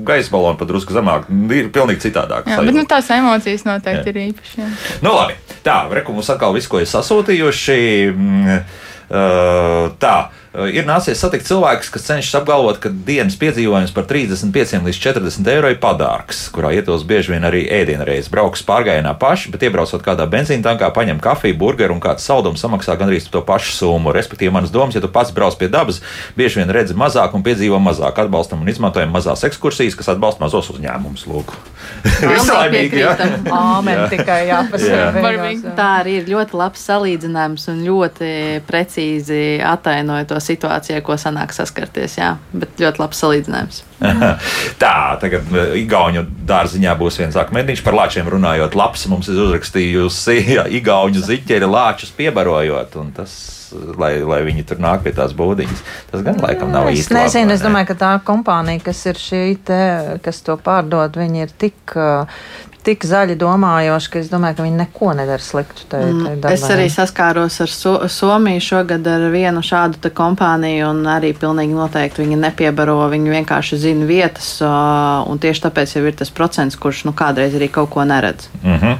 gaisa 0.00 0.32
balonu 0.32 0.56
pat 0.60 0.72
drusku 0.72 0.96
zemāk. 0.96 1.28
Ir 1.28 1.68
pilnīgi 1.74 2.06
citādāk. 2.08 2.48
Jā, 2.48 2.56
sajūta. 2.56 2.70
bet 2.70 2.78
nu, 2.80 2.88
tās 2.88 3.12
emocijas 3.18 3.66
noteikti 3.68 4.08
jā. 4.08 4.14
ir 4.14 4.22
īpašas. 4.30 4.84
Nu, 5.04 5.12
labi. 5.18 5.36
Tā, 5.66 5.82
reku 5.92 6.16
mums 6.16 6.32
atkal 6.32 6.56
viss, 6.56 6.70
ko 6.72 6.80
ir 6.80 6.88
sasūtījuši. 6.88 7.80
Mm, 8.16 8.60
uh, 9.12 9.90
tā. 10.00 10.16
Eh, 10.50 10.80
ir 10.80 10.86
nācies 10.86 11.20
satikt 11.22 11.46
cilvēkus, 11.46 11.92
kas 11.94 12.08
cenšas 12.08 12.40
apgalvot, 12.40 12.80
ka 12.82 12.90
dienas 12.90 13.36
piedzīvojums 13.38 13.92
par 13.94 14.08
35 14.10 14.82
līdz 14.82 14.98
40 14.98 15.50
eiro 15.52 15.68
ir 15.70 15.76
padārgs, 15.78 16.40
kurā 16.50 16.72
ietilpst 16.74 17.06
bieži 17.06 17.36
vien 17.36 17.46
arī 17.46 17.60
ēdienreizes. 17.70 18.32
Brauks 18.32 18.64
pārgājienā 18.66 19.12
paši, 19.20 19.52
bet 19.54 19.62
iebraucot 19.68 20.02
kādā 20.02 20.26
benzīna 20.30 20.66
tankā, 20.66 20.88
paņem 20.96 21.20
kafiju, 21.22 21.54
burgeru 21.60 21.94
un 21.94 22.02
kādu 22.02 22.24
saldumu 22.24 22.58
samaksā 22.58 22.96
gandrīz 22.98 23.28
to 23.30 23.44
pašu 23.46 23.76
summu. 23.76 24.10
Respektīvi, 24.16 24.50
manas 24.56 24.74
domas, 24.74 24.96
ja 24.98 25.04
tu 25.04 25.12
pats 25.12 25.30
brauc 25.30 25.54
pie 25.60 25.68
dabas, 25.70 26.00
bieži 26.34 26.64
vien 26.64 26.74
redzi 26.74 26.98
mazāk 26.98 27.38
un 27.38 27.46
piedzīvo 27.46 27.78
mazāk. 27.78 28.18
Atbalstam 28.18 28.64
un 28.64 28.74
izmantojam 28.74 29.14
mazās 29.14 29.46
ekskursijas, 29.46 29.94
kas 29.94 30.10
atbalsta 30.16 30.42
mazos 30.42 30.72
uzņēmumus. 30.74 31.28
Lūk, 31.30 31.54
vislaimīgi! 32.26 33.06
Āmen, 33.54 34.02
tikai 34.10 34.40
jāpasaka. 34.50 35.54
Tā 35.78 35.88
arī 36.02 36.18
ir 36.24 36.28
ļoti 36.34 36.58
labs 36.58 36.82
salīdzinājums 36.90 37.70
un 37.70 37.86
ļoti 37.86 38.34
precīzi 38.66 39.42
atainoja 39.62 40.26
to 40.26 40.39
situācijai, 40.44 41.02
ko 41.04 41.16
sanāk 41.20 41.54
saskarties. 41.56 42.16
Jā, 42.18 42.34
bet 42.52 42.80
ļoti 42.80 43.02
labs 43.02 43.22
salīdzinājums. 43.22 43.84
Tā, 44.82 44.96
tagad 45.20 45.48
eh, 45.52 45.76
Igaunijas 45.82 46.28
dārziņā 46.48 46.96
būs 47.00 47.20
viens 47.20 47.38
akmentiņš 47.40 47.84
par 47.86 47.98
lāčiem 47.98 48.28
runājot. 48.32 48.76
Labs 48.78 49.06
mums 49.12 49.30
ir 49.30 49.40
uzrakstījusi 49.46 50.36
ja, 50.56 50.66
Igaunijas 50.66 51.28
ziķeri 51.30 51.68
lāčus 51.70 52.12
piebarojot. 52.16 52.96
Tas, 53.16 53.34
lai, 54.00 54.14
lai 54.26 54.40
viņi 54.46 54.64
tur 54.70 54.80
nāk 54.82 55.04
pie 55.04 55.12
tās 55.16 55.34
būdiņas. 55.36 55.84
Tas 56.10 56.24
gan 56.26 56.40
laikam 56.42 56.72
nav 56.72 56.90
īsti. 56.90 57.06
Es 57.06 57.14
nezinu, 57.14 57.50
labi, 57.50 57.58
es 57.58 57.64
domāju, 57.66 57.90
ka 57.92 57.98
tā 58.00 58.14
kompānija, 58.26 58.82
kas 58.88 59.04
ir 59.10 59.20
šī 59.20 59.44
te, 59.68 59.82
kas 60.24 60.42
to 60.46 60.56
pārdod, 60.60 61.20
viņi 61.20 61.44
ir 61.46 61.54
tik, 61.60 61.96
tik 62.84 63.04
zaļi 63.04 63.36
domājoši, 63.40 64.10
ka 64.12 64.20
es 64.20 64.30
domāju, 64.32 64.56
ka 64.58 64.64
viņi 64.66 64.78
neko 64.80 65.12
nedara 65.18 65.42
sliktu. 65.42 65.84
Te, 65.90 66.00
te 66.00 66.12
mm, 66.12 66.46
es 66.52 66.64
arī 66.70 66.86
saskāros 66.92 67.60
ar 67.64 67.72
so, 67.72 67.94
Somiju 68.10 68.62
šogad 68.64 69.06
ar 69.06 69.26
vienu 69.32 69.62
šādu 69.64 70.10
kompāniju, 70.16 70.90
un 70.94 71.04
arī 71.10 71.32
pilnīgi 71.36 71.76
noteikti 71.76 72.24
viņi 72.24 72.38
nepiebaro, 72.40 72.96
viņi 73.12 73.34
vienkārši 73.34 73.80
zina 73.84 74.08
vietas, 74.08 74.48
un 74.62 75.40
tieši 75.42 75.64
tāpēc 75.66 75.94
jau 75.96 76.04
ir 76.08 76.16
tas 76.18 76.32
procents, 76.34 76.78
kurš 76.80 77.04
nu, 77.08 77.14
kādreiz 77.16 77.56
arī 77.58 77.70
kaut 77.72 77.90
ko 77.92 78.04
neredz. 78.04 78.48
Mm 78.62 78.78
-hmm. 78.78 78.96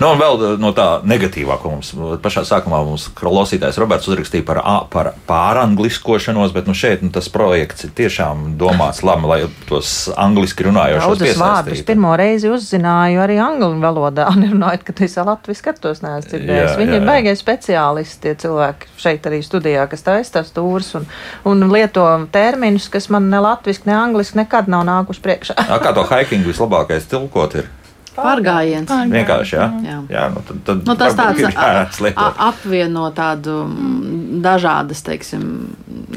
nu, 0.00 0.10
un 0.12 0.18
vēl 0.22 0.58
no 0.58 0.72
tā 0.72 0.88
negatīvā, 1.02 1.58
ko 1.62 1.70
mums 1.70 1.94
pašā 2.22 2.44
sākumā 2.44 2.84
mums 2.84 3.08
klausītājs 3.14 3.78
Roberts 3.78 4.08
uzrakstīja 4.08 4.44
par, 4.44 4.62
par 4.90 5.12
pārangliskošanos, 5.28 6.52
bet 6.52 6.66
nu, 6.66 6.74
šeit 6.74 7.02
nu, 7.02 7.10
tas 7.10 7.28
projekts 7.28 7.84
ir 7.84 7.90
tiešām 7.90 8.56
domāts 8.58 9.02
labi, 9.02 9.26
lai 9.26 9.40
tos 9.68 10.10
angliski 10.16 10.64
runājošos 10.64 11.18
piesaistītu. 11.18 11.84
Pirmo 11.84 12.16
reizi 12.16 12.48
uzzināju 12.48 13.23
arī 13.24 13.38
angļu 13.42 13.70
valodā, 13.82 14.28
nerunājot, 14.42 14.84
ka 14.86 14.96
tu 14.96 15.06
esi 15.06 15.24
Latvijas 15.24 15.62
skatos, 15.62 16.02
neesmu 16.04 16.30
dzirdējis. 16.30 16.76
Viņi 16.80 16.96
jā, 16.96 17.00
ir 17.00 17.06
baigie 17.08 17.36
speciālisti, 17.38 18.20
tie 18.24 18.34
cilvēki 18.44 18.92
šeit 19.00 19.28
arī 19.30 19.40
studijā, 19.44 19.86
kas 19.90 20.06
taisa 20.06 20.38
tās 20.38 20.52
stūras 20.52 20.92
un, 21.00 21.08
un 21.50 21.68
lieto 21.72 22.04
terminus, 22.34 22.90
kas 22.92 23.10
man 23.14 23.30
ne 23.32 23.40
latviski, 23.44 23.88
ne 23.90 23.96
angliski 23.98 24.42
nekad 24.42 24.70
nav 24.72 24.86
nākuši 24.88 25.24
priekšā. 25.24 25.58
kā 25.82 25.94
to 25.96 26.06
hiking 26.12 26.46
vislabākais 26.48 27.08
tilkot 27.10 27.60
ir? 27.62 27.72
Pārgājiens. 28.14 28.90
Vienkārši, 29.10 29.56
jā. 29.56 29.66
Jā. 29.82 29.96
jā 30.10 30.24
nu, 30.30 30.42
tad, 30.46 30.60
tad 30.66 30.82
Nu, 30.86 30.94
tas 30.98 31.16
tāds 31.18 32.12
apvieno 32.14 33.08
tādu 33.14 33.56
mm, 33.66 34.38
dažādas, 34.44 35.02
teiksim, 35.06 35.42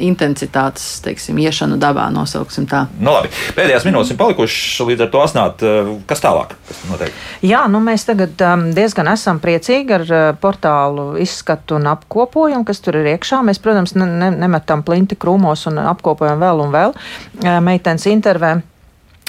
intensitātes, 0.03 0.85
teiksim, 1.05 1.39
iešanu 1.41 1.79
dabā, 1.81 2.07
nosauksim 2.13 2.67
tā. 2.69 2.85
Nu, 2.99 3.15
labi. 3.15 3.31
Pēdējās 3.57 3.87
minūtes 3.87 4.13
ir 4.13 4.19
palikušas, 4.21 4.85
līdz 4.91 5.05
ar 5.07 5.11
to 5.13 5.23
asnāt, 5.23 5.65
eh, 5.65 5.91
kas 6.09 6.21
tālāk? 6.23 6.53
Kas 6.69 6.83
notiek? 6.91 7.17
Jā, 7.45 7.63
nu 7.71 7.81
mēs 7.83 8.05
tagad 8.09 8.45
um, 8.45 8.69
diezgan 8.77 9.09
esam 9.13 9.41
priecīgi 9.43 9.97
ar 9.97 10.07
uh, 10.07 10.29
portālu 10.41 11.09
izskatu 11.23 11.79
un 11.79 11.89
apkopojumu, 11.95 12.65
kas 12.67 12.83
tur 12.85 13.01
ir 13.01 13.13
iekšā. 13.15 13.41
Mēs, 13.47 13.61
protams, 13.63 13.97
ne, 13.97 14.09
ne, 14.21 14.31
nemetam 14.45 14.85
plinti 14.85 15.17
krūmos 15.19 15.65
un 15.71 15.81
apkopojam 15.87 16.41
vēl 16.45 16.65
un 16.67 16.73
vēl. 16.77 16.97
Uh, 17.41 17.57
meitenes 17.65 18.05
intervē. 18.13 18.59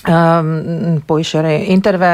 Um, 0.07 1.01
puiši 1.11 1.39
arī 1.41 1.55
intervē 1.75 2.11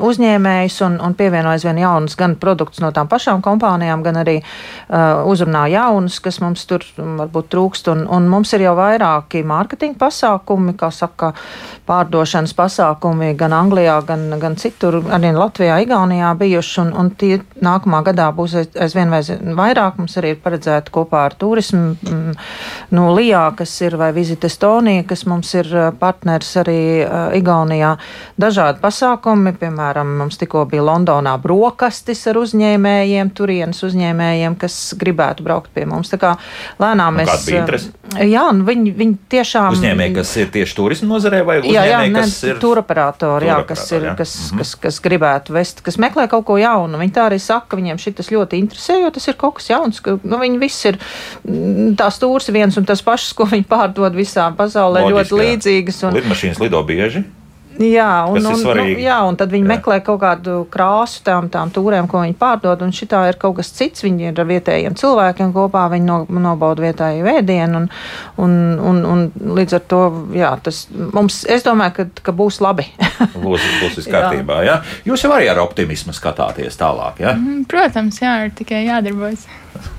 uzņēmējus 0.00 0.78
un, 0.86 0.94
un 1.04 1.12
pievieno 1.14 1.50
aizvien 1.52 1.76
jaunus 1.76 2.16
gan 2.16 2.38
produktus 2.40 2.80
no 2.80 2.88
tām 2.96 3.10
pašām 3.10 3.42
kompānijām, 3.44 4.00
gan 4.02 4.16
arī 4.22 4.38
uh, 4.40 5.20
uzrunā 5.28 5.66
jaunus, 5.68 6.16
kas 6.24 6.40
mums 6.40 6.64
tur 6.66 6.86
varbūt 6.96 7.50
trūkst. 7.52 7.90
Un, 7.92 8.06
un 8.08 8.30
mums 8.32 8.54
ir 8.56 8.64
jau 8.64 8.72
vairāki 8.78 9.42
mārketinga 9.44 10.00
pasākumi, 10.00 10.72
kā 10.80 10.88
saka, 10.94 11.34
pārdošanas 11.88 12.56
pasākumi 12.56 13.34
gan 13.38 13.52
Anglijā, 13.58 13.98
gan, 14.08 14.24
gan 14.40 14.56
citur, 14.56 14.98
arī 15.12 15.34
Latvijā, 15.36 15.76
Igaunijā 15.84 16.32
bijuši. 16.40 16.80
Un, 16.86 16.94
un 16.96 17.12
tie 17.12 17.42
nākamā 17.60 18.02
gadā 18.08 18.30
būs 18.32 18.56
aiz- 18.62 18.80
aizvien 18.88 19.12
aizvien 19.12 19.52
vairāk. 19.58 20.00
Mums 20.00 20.16
arī 20.16 20.32
ir 20.32 20.40
paredzēta 20.42 20.96
kopā 20.96 21.26
ar 21.28 21.36
turismu 21.36 21.92
mm, 21.92 22.34
no 22.96 23.12
Lijā, 23.12 23.44
kas 23.60 23.76
ir 23.84 24.00
vai 24.00 24.14
Visit 24.16 24.48
Estonija, 24.48 25.04
kas 25.12 25.26
mums 25.28 25.52
ir 25.60 25.68
uh, 25.76 25.88
partners 26.00 26.56
arī 26.64 26.80
uh, 27.04 27.17
Igaunijā. 27.38 27.94
Dažādi 28.40 28.80
pasākumi, 28.82 29.52
piemēram, 29.58 30.16
mums 30.22 30.38
tikko 30.40 30.64
bija 30.70 30.84
Londonā 30.86 31.34
brokastis 31.42 32.24
ar 32.30 32.38
uzņēmējiem, 32.42 33.30
turienes 33.36 33.82
uzņēmējiem, 33.86 34.56
kas 34.60 34.76
gribētu 34.98 35.46
braukt 35.46 35.72
pie 35.74 35.86
mums. 35.88 36.10
Tā 36.12 36.18
kā 36.22 36.34
lēnām 36.82 37.18
mēs. 37.20 37.48
interese? 37.48 37.90
uh, 38.14 38.22
Jā, 38.28 38.46
un 38.52 38.62
viņi, 38.68 38.92
viņi 38.96 39.16
tiešām. 39.32 39.72
Uzņēmēji, 39.76 40.14
kas 40.16 40.36
ir 40.40 40.52
tieši 40.54 40.76
turisma 40.78 41.08
nozarē, 41.14 41.42
vai 41.44 41.58
Jā, 41.60 41.82
jā, 41.84 41.98
uzņēmēji, 41.98 42.12
ne, 42.14 42.20
kas 42.24 42.36
ir 42.48 42.60
turoperatori, 42.62 43.48
jā, 43.50 43.58
kas, 43.68 43.84
ir, 43.92 44.02
jā. 44.10 44.16
kas, 44.18 44.36
Mhm. 44.48 44.58
kas, 44.58 44.74
kas 44.74 45.00
gribētu 45.00 45.52
vest, 45.52 45.82
kas 45.82 45.96
meklē 45.96 46.28
kaut 46.28 46.44
ko 46.46 46.56
jaunu. 46.60 46.98
Viņi 46.98 47.12
tā 47.12 47.26
arī 47.30 47.38
saka, 47.40 47.66
ka 47.68 47.76
viņiem 47.76 47.98
šis 47.98 48.28
ļoti 48.32 48.58
interesē, 48.62 49.00
jo 49.02 49.10
tas 49.10 49.28
ir 49.28 49.34
kaut 49.34 49.54
kas 49.58 49.68
jauns. 49.70 50.00
Ka, 50.00 50.18
nu, 50.22 50.36
viņi 50.38 50.58
visi 50.60 50.88
ir 50.88 50.98
mm, 51.46 51.96
tās 51.96 52.18
stūris 52.18 52.50
viens 52.52 52.76
un 52.76 52.84
tas 52.84 53.00
pašs, 53.02 53.32
ko 53.34 53.44
viņi 53.48 53.64
pārdod 53.68 54.12
visā 54.16 54.48
pasaulē, 54.56 55.00
Loģiski, 55.06 55.14
ļoti 55.14 55.32
jā. 55.32 55.38
līdzīgas. 55.44 55.98
Un, 56.08 56.12
Lidmašīnas 56.18 56.60
lido 56.60 56.82
bieži. 56.84 57.07
Jā, 57.78 58.26
un, 58.26 58.42
un, 58.42 58.56
nu, 58.58 58.84
jā, 58.98 59.16
un 59.28 59.36
tad 59.38 59.52
viņi 59.54 59.62
Jā. 59.62 59.68
jā. 59.68 59.70
meklē 59.76 59.98
kaut 60.02 60.18
kādu 60.24 60.54
krāsu 60.72 61.20
tām, 61.26 61.46
tām 61.52 61.70
tūrēm, 61.70 62.08
ko 62.10 62.24
viņi 62.24 62.34
pārdod. 62.38 62.80
Un 62.82 62.94
šitā 62.94 63.20
ir 63.30 63.38
kaut 63.38 63.58
kas 63.60 63.70
cits. 63.76 64.02
Viņi 64.02 64.32
ir 64.32 64.40
ar 64.40 64.48
vietējiem 64.48 64.96
cilvēkiem 64.98 65.52
kopā, 65.54 65.84
viņi 65.92 66.08
no, 66.08 66.16
nobauda 66.26 66.82
vietēju 66.82 67.26
vēdienu. 67.26 67.84
Un, 67.84 67.86
un, 68.42 68.56
un, 68.90 69.02
un 69.12 69.52
līdz 69.58 69.78
ar 69.78 69.84
to 69.92 70.00
jā, 70.34 70.50
tas 70.64 70.86
mums, 70.90 71.44
es 71.46 71.66
domāju, 71.66 71.94
ka, 72.00 72.08
ka 72.30 72.34
būs 72.34 72.58
labi. 72.64 72.88
Būs, 73.38 73.62
būs 73.82 74.00
viss 74.00 74.10
kārtībā. 74.10 74.62
Ja? 74.66 74.80
Jūs 75.06 75.22
jau 75.26 75.30
arī 75.34 75.46
ar 75.52 75.60
optimismu 75.62 76.14
skatāties 76.16 76.78
tālāk. 76.80 77.22
Ja? 77.22 77.36
Mm, 77.38 77.62
Protams, 77.70 78.18
jā, 78.22 78.34
ir 78.48 78.56
tikai 78.58 78.82
jādarbojas. 78.88 79.46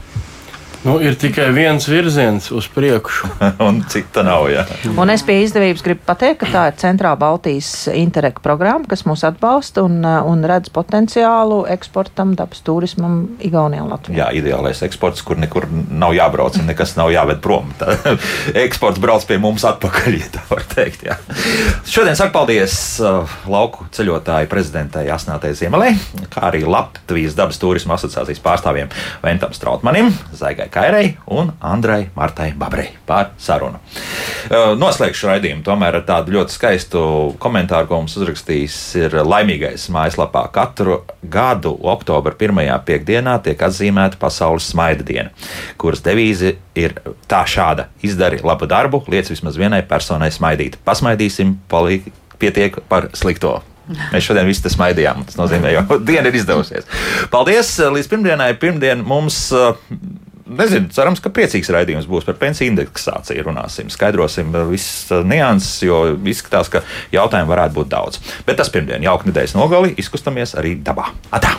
Nu, 0.79 0.95
ir 1.03 1.17
tikai 1.19 1.49
viens 1.51 1.83
virziens 1.91 2.45
uz 2.55 2.67
priekšu. 2.71 3.27
Un 3.67 3.81
cita 3.91 4.23
nav. 4.23 4.45
Ja? 4.47 4.63
Un 4.95 5.11
es 5.11 5.25
pie 5.27 5.41
izdevības 5.43 5.83
gribu 5.83 6.05
pateikt, 6.07 6.39
ka 6.39 6.47
tā 6.53 6.61
ir 6.69 6.77
Centrā 6.79 7.11
Baltijas 7.19 7.89
Interreg 7.91 8.39
programma, 8.43 8.87
kas 8.87 9.03
mūs 9.07 9.25
atbalsta 9.27 9.83
un, 9.83 9.97
uh, 10.07 10.21
un 10.29 10.45
redz 10.47 10.71
potenciālu 10.71 11.65
eksportam, 11.73 12.31
dabas 12.39 12.63
turismam 12.63 13.17
Igaunijā 13.43 13.83
un 13.83 13.91
Latvijā. 13.91 14.21
Jā, 14.21 14.29
ideālais 14.39 14.79
eksports, 14.87 15.23
kur 15.27 15.41
nekur 15.41 15.67
nav 15.71 16.15
jābrauc 16.15 16.61
un 16.61 16.71
nekas 16.71 16.95
nav 16.95 17.11
jāved 17.11 17.43
prom. 17.43 17.73
Tā, 17.81 17.97
eksports 18.65 19.03
brauc 19.03 19.27
pie 19.27 19.39
mums 19.41 19.67
atpakaļ, 19.67 20.17
ja 20.21 20.31
tā 20.37 20.45
var 20.47 20.63
teikt. 20.71 21.03
Jā. 21.09 21.19
Šodien 21.91 22.15
saku 22.15 22.37
paldies 22.37 22.77
uh, 23.03 23.27
lauku 23.51 23.89
ceļotāju 23.99 24.47
prezidentai 24.51 25.03
Asnātei 25.11 25.51
Ziemelē, 25.59 25.91
kā 26.31 26.47
arī 26.53 26.63
Latvijas 26.63 27.35
dabas 27.35 27.59
turisma 27.59 27.99
asociācijas 27.99 28.39
pārstāvjiem 28.47 28.95
Ventam 29.27 29.51
Strautmanim, 29.55 30.13
Zaigai 30.39 30.68
Kairei 30.71 31.13
un 31.35 31.51
Andrai 31.59 32.09
Martai 32.15 32.51
Babrei 32.57 32.91
par 33.07 33.31
sarunu. 33.41 33.79
Noslēgšu 34.79 35.29
raidījumu 35.29 35.63
tomēr 35.65 35.99
ar 35.99 36.05
tādu 36.07 36.35
ļoti 36.37 36.55
skaistu 36.55 37.01
komentāru, 37.41 37.89
ko 37.89 38.01
mums 38.01 38.17
uzrakstījis 38.19 38.77
ir 39.01 39.17
laimīgais 39.25 39.89
mājaslapā. 39.93 40.45
Katru 40.55 41.01
gadu 41.23 41.73
oktobra 41.93 42.35
pirmajā 42.39 42.77
piekdienā 42.87 43.39
tiek 43.45 43.61
atzīmēta 43.69 44.19
Pasaules 44.21 44.69
smaida 44.71 45.05
diena, 45.05 45.33
kuras 45.81 46.03
devīze 46.05 46.55
ir 46.79 46.95
tā 47.29 47.43
šāda: 47.49 47.89
izdari 48.05 48.41
labu 48.45 48.69
darbu, 48.69 49.03
liec 49.11 49.31
vismaz 49.31 49.59
vienai 49.59 49.81
personai 49.87 50.31
smaidīt. 50.33 50.79
Pasmaidīsim, 50.85 51.57
palīgi 51.71 52.15
pietiek 52.39 52.79
par 52.89 53.09
slikto. 53.17 53.59
Mēs 54.13 54.27
šodien 54.27 54.45
visi 54.45 54.61
te 54.61 54.71
smaidījām. 54.71 55.23
Tas 55.25 55.37
nozīmē, 55.39 55.73
ka 55.89 55.97
diena 56.09 56.29
ir 56.29 56.37
izdevusies. 56.37 56.87
Paldies! 57.33 57.71
Līdz 57.81 58.09
pirmdienai. 58.11 58.51
Pirmdien 58.61 59.01
mums 59.05 59.47
uh, 59.55 59.73
Nezinu, 60.49 60.89
cerams, 60.93 61.21
ka 61.21 61.31
priecīgs 61.33 61.69
raidījums 61.73 62.09
būs 62.09 62.25
par 62.25 62.39
pensiju 62.41 62.71
indeksāciju. 62.73 63.45
Runāsim, 63.45 63.91
skaidrosim 63.93 64.53
visas 64.71 65.25
nianses, 65.27 65.83
jo 65.85 66.03
izskatās, 66.25 66.71
ka 66.73 66.83
jautājumu 67.13 67.53
varētu 67.53 67.77
būt 67.77 67.91
daudz. 67.93 68.21
Bet 68.47 68.57
tas 68.61 68.73
pirmdien, 68.73 69.05
jauka 69.05 69.29
nedēļas 69.29 69.57
nogali, 69.59 69.93
izkustamies 70.01 70.57
arī 70.57 70.79
dabā. 70.81 71.11
Atā! 71.29 71.53